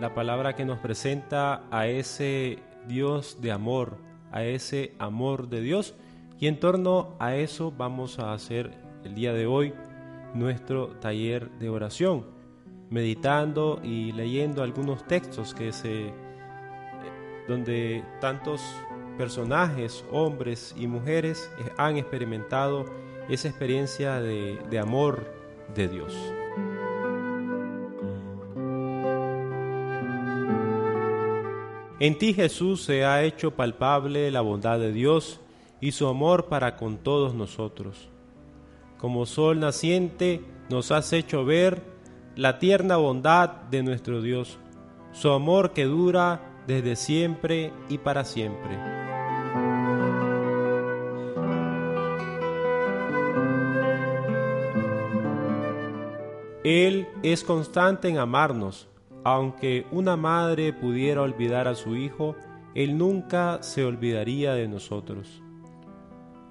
la 0.00 0.14
palabra 0.14 0.54
que 0.54 0.64
nos 0.64 0.78
presenta 0.78 1.64
a 1.70 1.86
ese 1.86 2.58
Dios 2.86 3.38
de 3.40 3.52
amor, 3.52 3.98
a 4.30 4.44
ese 4.44 4.94
amor 4.98 5.48
de 5.48 5.60
Dios. 5.60 5.94
Y 6.38 6.46
en 6.46 6.58
torno 6.58 7.14
a 7.18 7.36
eso 7.36 7.72
vamos 7.76 8.18
a 8.18 8.32
hacer 8.32 8.72
el 9.04 9.14
día 9.14 9.32
de 9.32 9.46
hoy 9.46 9.74
nuestro 10.34 10.88
taller 11.00 11.50
de 11.58 11.68
oración, 11.68 12.26
meditando 12.90 13.80
y 13.82 14.12
leyendo 14.12 14.62
algunos 14.62 15.06
textos 15.06 15.54
que 15.54 15.72
se 15.72 16.12
donde 17.48 18.04
tantos 18.20 18.62
personajes, 19.18 20.04
hombres 20.10 20.74
y 20.78 20.86
mujeres, 20.86 21.50
han 21.76 21.96
experimentado 21.96 22.86
esa 23.28 23.48
experiencia 23.48 24.20
de, 24.20 24.58
de 24.70 24.78
amor 24.78 25.26
de 25.74 25.88
Dios. 25.88 26.14
En 32.02 32.18
ti 32.18 32.34
Jesús 32.34 32.82
se 32.82 33.04
ha 33.04 33.22
hecho 33.22 33.52
palpable 33.52 34.32
la 34.32 34.40
bondad 34.40 34.80
de 34.80 34.92
Dios 34.92 35.38
y 35.80 35.92
su 35.92 36.08
amor 36.08 36.46
para 36.46 36.74
con 36.74 36.96
todos 36.96 37.32
nosotros. 37.32 38.08
Como 38.98 39.24
sol 39.24 39.60
naciente 39.60 40.44
nos 40.68 40.90
has 40.90 41.12
hecho 41.12 41.44
ver 41.44 41.80
la 42.34 42.58
tierna 42.58 42.96
bondad 42.96 43.50
de 43.70 43.84
nuestro 43.84 44.20
Dios, 44.20 44.58
su 45.12 45.30
amor 45.30 45.74
que 45.74 45.84
dura 45.84 46.64
desde 46.66 46.96
siempre 46.96 47.72
y 47.88 47.98
para 47.98 48.24
siempre. 48.24 48.76
Él 56.64 57.06
es 57.22 57.44
constante 57.44 58.08
en 58.08 58.18
amarnos. 58.18 58.88
Aunque 59.24 59.86
una 59.92 60.16
madre 60.16 60.72
pudiera 60.72 61.22
olvidar 61.22 61.68
a 61.68 61.74
su 61.74 61.94
hijo, 61.94 62.34
Él 62.74 62.98
nunca 62.98 63.62
se 63.62 63.84
olvidaría 63.84 64.54
de 64.54 64.66
nosotros. 64.66 65.42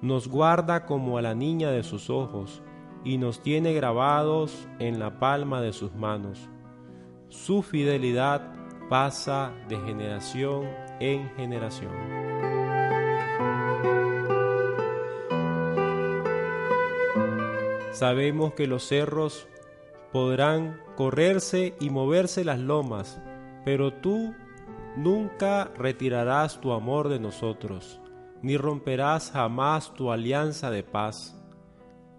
Nos 0.00 0.26
guarda 0.26 0.86
como 0.86 1.18
a 1.18 1.22
la 1.22 1.34
niña 1.34 1.70
de 1.70 1.82
sus 1.82 2.08
ojos 2.08 2.62
y 3.04 3.18
nos 3.18 3.42
tiene 3.42 3.74
grabados 3.74 4.66
en 4.78 4.98
la 4.98 5.18
palma 5.18 5.60
de 5.60 5.72
sus 5.72 5.94
manos. 5.94 6.48
Su 7.28 7.62
fidelidad 7.62 8.52
pasa 8.88 9.52
de 9.68 9.78
generación 9.78 10.68
en 10.98 11.28
generación. 11.36 11.92
Sabemos 17.92 18.54
que 18.54 18.66
los 18.66 18.88
cerros 18.88 19.46
podrán 20.12 20.78
correrse 20.96 21.74
y 21.80 21.90
moverse 21.90 22.44
las 22.44 22.58
lomas, 22.58 23.20
pero 23.64 23.92
tú 23.92 24.34
nunca 24.96 25.72
retirarás 25.76 26.60
tu 26.60 26.72
amor 26.72 27.08
de 27.08 27.18
nosotros, 27.18 28.00
ni 28.42 28.56
romperás 28.56 29.30
jamás 29.30 29.94
tu 29.94 30.12
alianza 30.12 30.70
de 30.70 30.82
paz. 30.82 31.38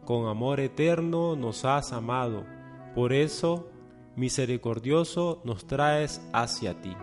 Con 0.06 0.28
amor 0.28 0.60
eterno 0.60 1.36
nos 1.36 1.64
has 1.66 1.94
amado, 1.94 2.44
por 2.96 3.14
eso, 3.14 3.70
misericordioso, 4.16 5.42
nos 5.46 5.66
traes 5.66 6.28
hacia 6.34 6.82
ti. 6.82 6.96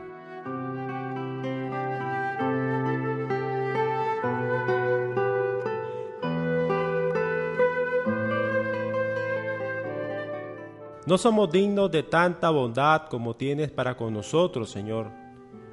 No 11.10 11.18
somos 11.18 11.50
dignos 11.50 11.90
de 11.90 12.04
tanta 12.04 12.50
bondad 12.50 13.08
como 13.08 13.34
tienes 13.34 13.72
para 13.72 13.96
con 13.96 14.14
nosotros, 14.14 14.70
Señor. 14.70 15.10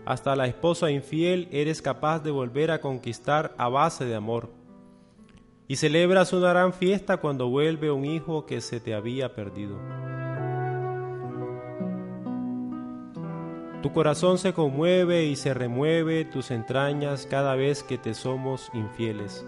Hasta 0.03 0.35
la 0.35 0.47
esposa 0.47 0.89
infiel 0.89 1.47
eres 1.51 1.83
capaz 1.83 2.23
de 2.23 2.31
volver 2.31 2.71
a 2.71 2.81
conquistar 2.81 3.53
a 3.59 3.69
base 3.69 4.05
de 4.05 4.15
amor. 4.15 4.49
Y 5.67 5.75
celebras 5.75 6.33
una 6.33 6.49
gran 6.49 6.73
fiesta 6.73 7.17
cuando 7.17 7.49
vuelve 7.49 7.91
un 7.91 8.03
hijo 8.03 8.47
que 8.47 8.61
se 8.61 8.79
te 8.79 8.95
había 8.95 9.35
perdido. 9.35 9.77
Tu 13.83 13.93
corazón 13.93 14.39
se 14.39 14.53
conmueve 14.53 15.25
y 15.25 15.35
se 15.35 15.53
remueve 15.53 16.25
tus 16.25 16.49
entrañas 16.49 17.27
cada 17.27 17.53
vez 17.53 17.83
que 17.83 17.99
te 17.99 18.15
somos 18.15 18.71
infieles. 18.73 19.45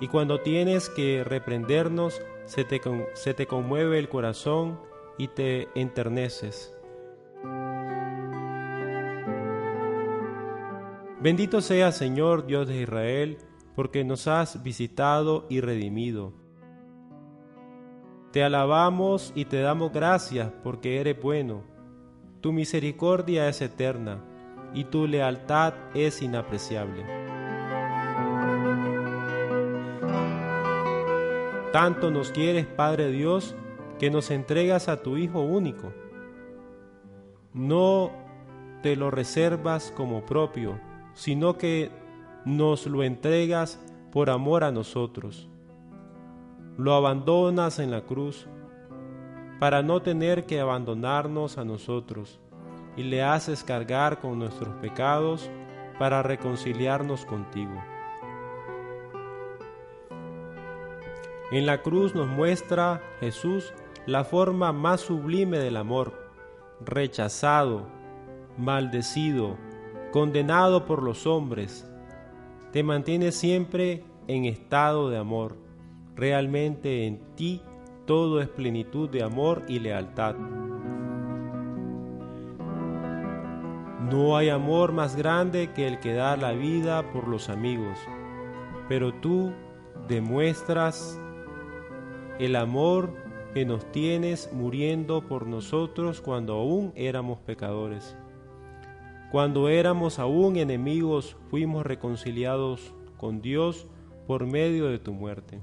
Y 0.00 0.08
cuando 0.08 0.40
tienes 0.40 0.88
que 0.88 1.22
reprendernos, 1.22 2.20
se 2.50 2.64
te, 2.64 3.46
conmueve 3.46 4.00
el 4.00 4.08
corazón 4.08 4.80
y 5.16 5.28
te 5.28 5.68
enterneces. 5.76 6.74
Bendito 11.20 11.60
sea 11.60 11.92
Señor 11.92 12.46
Dios 12.46 12.66
de 12.66 12.80
Israel, 12.80 13.38
porque 13.76 14.02
nos 14.02 14.26
has 14.26 14.64
visitado 14.64 15.46
y 15.48 15.60
redimido. 15.60 16.32
Te 18.32 18.42
alabamos 18.42 19.32
y 19.36 19.44
te 19.44 19.60
damos 19.60 19.92
gracias 19.92 20.50
porque 20.64 21.00
eres 21.00 21.22
bueno. 21.22 21.62
Tu 22.40 22.52
misericordia 22.52 23.48
es 23.48 23.62
eterna 23.62 24.24
y 24.74 24.84
tu 24.84 25.06
lealtad 25.06 25.74
es 25.94 26.20
inapreciable. 26.20 27.29
Tanto 31.72 32.10
nos 32.10 32.32
quieres, 32.32 32.66
Padre 32.66 33.10
Dios, 33.10 33.54
que 33.98 34.10
nos 34.10 34.30
entregas 34.30 34.88
a 34.88 35.02
tu 35.02 35.16
Hijo 35.16 35.40
único. 35.40 35.92
No 37.52 38.10
te 38.82 38.96
lo 38.96 39.10
reservas 39.10 39.92
como 39.96 40.26
propio, 40.26 40.80
sino 41.14 41.58
que 41.58 41.90
nos 42.44 42.86
lo 42.86 43.04
entregas 43.04 43.80
por 44.10 44.30
amor 44.30 44.64
a 44.64 44.72
nosotros. 44.72 45.48
Lo 46.76 46.94
abandonas 46.94 47.78
en 47.78 47.90
la 47.90 48.02
cruz 48.02 48.48
para 49.60 49.82
no 49.82 50.02
tener 50.02 50.46
que 50.46 50.58
abandonarnos 50.58 51.58
a 51.58 51.64
nosotros 51.64 52.40
y 52.96 53.04
le 53.04 53.22
haces 53.22 53.62
cargar 53.62 54.18
con 54.18 54.38
nuestros 54.38 54.74
pecados 54.76 55.50
para 55.98 56.22
reconciliarnos 56.22 57.26
contigo. 57.26 57.80
En 61.50 61.66
la 61.66 61.82
cruz 61.82 62.14
nos 62.14 62.28
muestra 62.28 63.02
Jesús 63.18 63.72
la 64.06 64.22
forma 64.22 64.72
más 64.72 65.00
sublime 65.00 65.58
del 65.58 65.76
amor, 65.76 66.12
rechazado, 66.84 67.86
maldecido, 68.56 69.56
condenado 70.12 70.86
por 70.86 71.02
los 71.02 71.26
hombres. 71.26 71.90
Te 72.72 72.84
mantiene 72.84 73.32
siempre 73.32 74.04
en 74.28 74.44
estado 74.44 75.10
de 75.10 75.18
amor. 75.18 75.56
Realmente 76.14 77.06
en 77.08 77.34
ti 77.34 77.62
todo 78.06 78.40
es 78.40 78.48
plenitud 78.48 79.08
de 79.08 79.24
amor 79.24 79.64
y 79.66 79.80
lealtad. 79.80 80.36
No 84.08 84.36
hay 84.36 84.50
amor 84.50 84.92
más 84.92 85.16
grande 85.16 85.72
que 85.72 85.88
el 85.88 85.98
que 85.98 86.14
da 86.14 86.36
la 86.36 86.52
vida 86.52 87.10
por 87.12 87.26
los 87.26 87.48
amigos, 87.48 87.98
pero 88.88 89.12
tú 89.14 89.52
demuestras 90.08 91.20
el 92.40 92.56
amor 92.56 93.12
que 93.52 93.66
nos 93.66 93.84
tienes 93.92 94.50
muriendo 94.50 95.28
por 95.28 95.46
nosotros 95.46 96.22
cuando 96.22 96.54
aún 96.54 96.90
éramos 96.96 97.38
pecadores. 97.40 98.16
Cuando 99.30 99.68
éramos 99.68 100.18
aún 100.18 100.56
enemigos, 100.56 101.36
fuimos 101.50 101.84
reconciliados 101.84 102.94
con 103.18 103.42
Dios 103.42 103.86
por 104.26 104.46
medio 104.46 104.86
de 104.86 104.98
tu 104.98 105.12
muerte. 105.12 105.60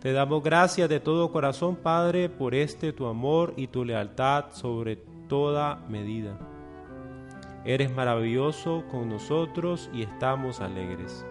Te 0.00 0.12
damos 0.12 0.42
gracias 0.42 0.88
de 0.88 0.98
todo 0.98 1.30
corazón, 1.30 1.76
Padre, 1.76 2.28
por 2.28 2.56
este 2.56 2.92
tu 2.92 3.06
amor 3.06 3.54
y 3.56 3.68
tu 3.68 3.84
lealtad 3.84 4.46
sobre 4.50 4.96
toda 5.28 5.76
medida. 5.88 6.36
Eres 7.64 7.94
maravilloso 7.94 8.82
con 8.90 9.08
nosotros 9.08 9.88
y 9.94 10.02
estamos 10.02 10.60
alegres. 10.60 11.24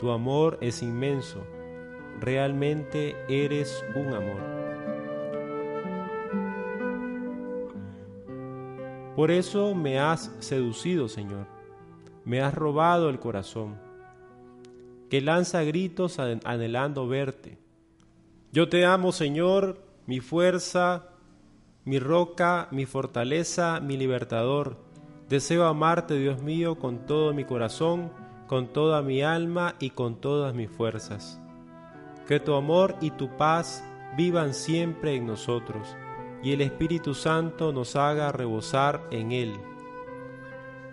Tu 0.00 0.10
amor 0.10 0.56
es 0.62 0.82
inmenso 0.82 1.44
realmente 2.22 3.16
eres 3.28 3.84
un 3.94 4.14
amor. 4.14 4.40
Por 9.14 9.30
eso 9.30 9.74
me 9.74 9.98
has 9.98 10.34
seducido, 10.38 11.08
Señor, 11.08 11.46
me 12.24 12.40
has 12.40 12.54
robado 12.54 13.10
el 13.10 13.18
corazón, 13.18 13.78
que 15.10 15.20
lanza 15.20 15.62
gritos 15.64 16.18
anhelando 16.18 17.06
verte. 17.06 17.58
Yo 18.52 18.70
te 18.70 18.86
amo, 18.86 19.12
Señor, 19.12 19.82
mi 20.06 20.20
fuerza, 20.20 21.08
mi 21.84 21.98
roca, 21.98 22.68
mi 22.70 22.86
fortaleza, 22.86 23.80
mi 23.80 23.98
libertador. 23.98 24.78
Deseo 25.28 25.66
amarte, 25.66 26.18
Dios 26.18 26.42
mío, 26.42 26.78
con 26.78 27.04
todo 27.04 27.34
mi 27.34 27.44
corazón 27.44 28.10
con 28.52 28.66
toda 28.66 29.00
mi 29.00 29.22
alma 29.22 29.76
y 29.78 29.88
con 29.88 30.20
todas 30.20 30.54
mis 30.54 30.68
fuerzas. 30.68 31.41
Que 32.26 32.40
tu 32.40 32.54
amor 32.54 32.96
y 33.00 33.10
tu 33.10 33.36
paz 33.36 33.84
vivan 34.16 34.54
siempre 34.54 35.16
en 35.16 35.26
nosotros, 35.26 35.96
y 36.42 36.52
el 36.52 36.60
Espíritu 36.60 37.14
Santo 37.14 37.72
nos 37.72 37.96
haga 37.96 38.32
rebosar 38.32 39.06
en 39.10 39.32
él. 39.32 39.52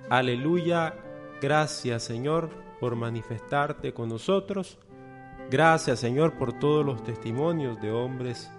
Aleluya, 0.10 0.96
gracias 1.42 2.04
Señor 2.04 2.50
por 2.80 2.96
manifestarte 2.96 3.94
con 3.94 4.10
nosotros. 4.10 4.80
Gracias 5.52 6.00
Señor 6.00 6.38
por 6.38 6.54
todos 6.54 6.86
los 6.86 7.04
testimonios 7.04 7.80
de 7.82 7.92
hombres 7.92 8.52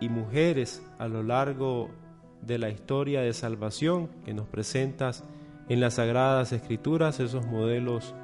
y 0.00 0.08
mujeres 0.08 0.82
a 0.98 1.08
lo 1.08 1.22
largo 1.22 1.90
de 2.42 2.58
la 2.58 2.70
historia 2.70 3.20
de 3.20 3.32
salvación 3.32 4.08
que 4.24 4.34
nos 4.34 4.48
presentas 4.48 5.24
en 5.68 5.80
las 5.80 5.94
sagradas 5.94 6.52
escrituras, 6.52 7.20
esos 7.20 7.46
modelos 7.46 8.14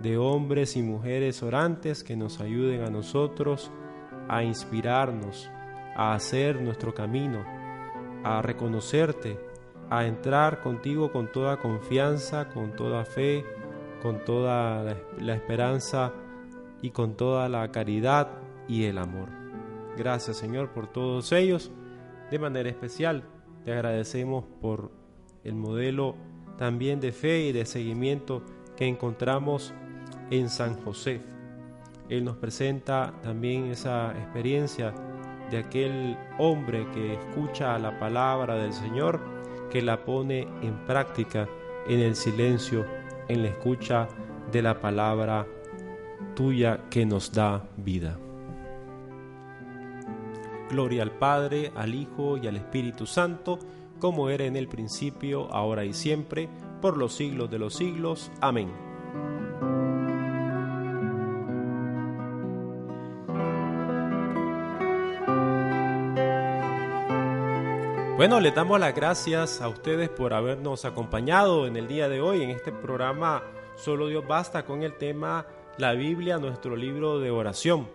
de 0.00 0.18
hombres 0.18 0.76
y 0.76 0.82
mujeres 0.82 1.42
orantes 1.42 2.04
que 2.04 2.16
nos 2.16 2.40
ayuden 2.40 2.82
a 2.82 2.90
nosotros 2.90 3.70
a 4.28 4.42
inspirarnos, 4.42 5.50
a 5.96 6.14
hacer 6.14 6.60
nuestro 6.60 6.94
camino, 6.94 7.44
a 8.24 8.42
reconocerte, 8.42 9.38
a 9.88 10.06
entrar 10.06 10.60
contigo 10.60 11.12
con 11.12 11.30
toda 11.30 11.58
confianza, 11.58 12.48
con 12.48 12.74
toda 12.74 13.04
fe, 13.04 13.44
con 14.02 14.24
toda 14.24 14.96
la, 15.18 15.34
esperanza 15.34 16.12
y 16.82 16.90
con 16.90 17.16
toda 17.16 17.48
la 17.48 17.70
caridad 17.70 18.28
y 18.68 18.84
el 18.84 18.98
amor. 18.98 19.28
Gracias 19.96 20.36
Señor 20.36 20.70
por 20.72 20.88
todos 20.88 21.32
ellos. 21.32 21.70
De 22.30 22.38
manera 22.38 22.68
especial 22.68 23.24
te 23.64 23.72
agradecemos 23.72 24.44
por 24.60 24.90
el 25.44 25.54
modelo 25.54 26.16
también 26.58 27.00
de 27.00 27.12
fe 27.12 27.46
y 27.46 27.52
de 27.52 27.64
seguimiento 27.64 28.42
que 28.76 28.86
encontramos 28.86 29.72
en 30.30 30.48
San 30.48 30.74
José. 30.82 31.20
Él 32.08 32.24
nos 32.24 32.36
presenta 32.36 33.12
también 33.22 33.66
esa 33.66 34.12
experiencia 34.12 34.94
de 35.50 35.58
aquel 35.58 36.16
hombre 36.38 36.86
que 36.92 37.14
escucha 37.14 37.78
la 37.78 37.98
palabra 37.98 38.56
del 38.56 38.72
Señor, 38.72 39.20
que 39.70 39.82
la 39.82 40.04
pone 40.04 40.42
en 40.62 40.84
práctica 40.86 41.48
en 41.88 42.00
el 42.00 42.16
silencio, 42.16 42.84
en 43.28 43.42
la 43.42 43.48
escucha 43.48 44.08
de 44.52 44.62
la 44.62 44.80
palabra 44.80 45.46
tuya 46.34 46.80
que 46.90 47.04
nos 47.06 47.32
da 47.32 47.64
vida. 47.76 48.18
Gloria 50.70 51.02
al 51.02 51.12
Padre, 51.12 51.72
al 51.76 51.94
Hijo 51.94 52.36
y 52.36 52.46
al 52.46 52.56
Espíritu 52.56 53.06
Santo, 53.06 53.58
como 54.00 54.28
era 54.28 54.44
en 54.44 54.56
el 54.56 54.68
principio, 54.68 55.50
ahora 55.52 55.84
y 55.84 55.92
siempre, 55.92 56.48
por 56.80 56.96
los 56.96 57.14
siglos 57.14 57.50
de 57.50 57.58
los 57.58 57.74
siglos. 57.74 58.30
Amén. 58.40 58.85
Bueno, 68.16 68.40
le 68.40 68.50
damos 68.50 68.80
las 68.80 68.94
gracias 68.94 69.60
a 69.60 69.68
ustedes 69.68 70.08
por 70.08 70.32
habernos 70.32 70.86
acompañado 70.86 71.66
en 71.66 71.76
el 71.76 71.86
día 71.86 72.08
de 72.08 72.22
hoy 72.22 72.42
en 72.42 72.48
este 72.48 72.72
programa 72.72 73.42
Solo 73.76 74.08
Dios 74.08 74.26
Basta 74.26 74.64
con 74.64 74.82
el 74.82 74.94
tema 74.94 75.46
La 75.76 75.92
Biblia, 75.92 76.38
nuestro 76.38 76.76
libro 76.76 77.20
de 77.20 77.30
oración. 77.30 77.86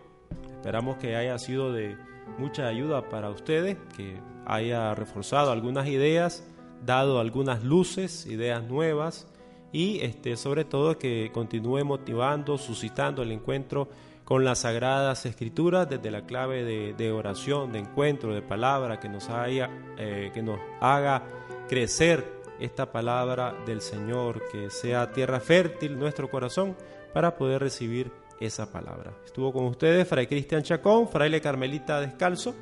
Esperamos 0.52 0.98
que 0.98 1.16
haya 1.16 1.40
sido 1.40 1.74
de 1.74 1.98
mucha 2.38 2.68
ayuda 2.68 3.10
para 3.10 3.32
ustedes, 3.32 3.78
que 3.98 4.20
haya 4.46 4.94
reforzado 4.94 5.52
algunas 5.52 5.88
ideas, 5.88 6.48
dado 6.86 7.20
algunas 7.20 7.64
luces, 7.64 8.28
ideas 8.28 8.64
nuevas 8.64 9.28
y 9.72 10.02
este, 10.02 10.38
sobre 10.38 10.66
todo 10.66 11.00
que 11.00 11.32
continúe 11.34 11.84
motivando, 11.84 12.60
suscitando 12.60 13.24
el 13.24 13.32
encuentro 13.32 13.90
con 14.24 14.46
las 14.46 14.60
sagradas 14.60 15.26
escrituras 15.26 15.90
desde 15.90 16.12
la 16.12 16.26
clave 16.26 16.64
de, 16.94 17.12
oración, 17.12 17.72
de 17.72 17.80
encuentro, 17.80 18.34
de 18.34 18.42
palabra, 18.42 19.00
que 19.00 19.10
nos, 19.10 19.30
haya, 19.30 19.70
eh, 19.98 20.32
que 20.34 20.42
nos 20.42 20.60
haga 20.80 21.24
crecer 21.68 22.42
esta 22.60 22.92
palabra 22.92 23.56
del 23.66 23.82
Señor, 23.82 24.44
que 24.52 24.70
sea 24.70 25.12
tierra 25.12 25.40
fértil 25.40 25.98
nuestro 25.98 26.30
corazón 26.30 26.76
para 27.14 27.36
poder 27.36 27.62
recibir 27.62 28.12
esa 28.40 28.72
palabra. 28.72 29.14
Estuvo 29.26 29.52
con 29.52 29.66
ustedes 29.66 30.08
Fray 30.08 30.28
Cristian 30.28 30.64
Chacón, 30.64 31.08
fraile 31.08 31.42
Carmelita 31.42 32.00
Descalzo. 32.00 32.56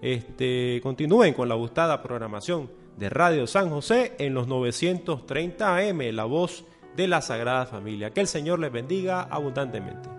Este, 0.00 0.80
continúen 0.82 1.34
con 1.34 1.48
la 1.48 1.54
gustada 1.54 2.02
programación 2.02 2.70
de 2.96 3.08
Radio 3.08 3.46
San 3.46 3.70
José 3.70 4.14
en 4.18 4.34
los 4.34 4.46
930 4.46 5.76
AM, 5.76 6.00
la 6.12 6.24
voz 6.24 6.64
de 6.96 7.06
la 7.06 7.22
Sagrada 7.22 7.66
Familia. 7.66 8.10
Que 8.10 8.20
el 8.20 8.28
Señor 8.28 8.58
les 8.58 8.72
bendiga 8.72 9.22
abundantemente. 9.22 10.17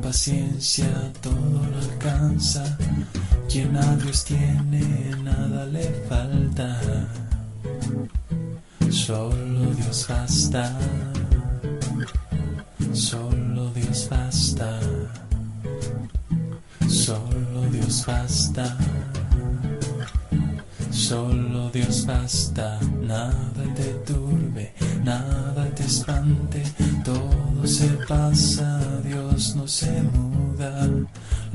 Paciencia 0.00 0.86
todo 1.20 1.66
lo 1.70 1.78
alcanza. 1.78 2.64
Quien 3.48 3.76
a 3.76 3.96
Dios 3.96 4.24
tiene, 4.24 5.16
nada 5.22 5.66
le 5.66 5.82
falta. 6.08 6.80
Solo 8.90 9.74
Dios 9.74 10.06
basta. 10.08 10.78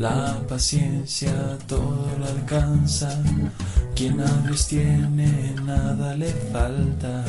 La 0.05 0.39
paciencia 0.47 1.33
todo 1.67 2.07
lo 2.19 2.25
alcanza, 2.25 3.09
quien 3.95 4.19
a 4.19 4.31
Dios 4.43 4.67
tiene 4.67 5.55
nada 5.65 6.15
le 6.15 6.31
falta, 6.51 7.23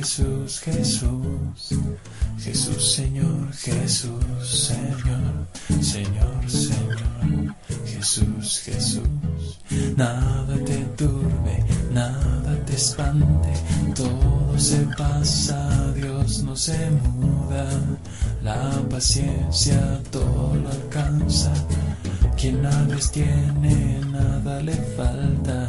Jesús, 0.00 0.60
Jesús, 0.60 1.78
Jesús, 2.38 2.94
Señor, 2.94 3.52
Jesús, 3.52 4.22
Señor, 4.40 5.46
Señor, 5.82 6.50
Señor, 6.50 7.54
Jesús, 7.84 8.62
Jesús, 8.64 9.58
nada 9.98 10.56
te 10.64 10.78
turbe, 10.96 11.62
nada 11.92 12.64
te 12.64 12.76
espante, 12.76 13.52
todo 13.94 14.56
pasa, 14.96 15.92
Dios 15.94 16.44
no 16.44 16.56
se 16.56 16.78
muda. 16.90 17.68
La 18.42 18.82
paciencia 18.88 20.00
todo 20.10 20.54
lo 20.54 20.70
alcanza. 20.70 21.52
Quien 22.38 22.62
nada 22.62 22.96
tiene, 23.12 24.00
nada 24.10 24.62
le 24.62 24.72
falta. 24.96 25.68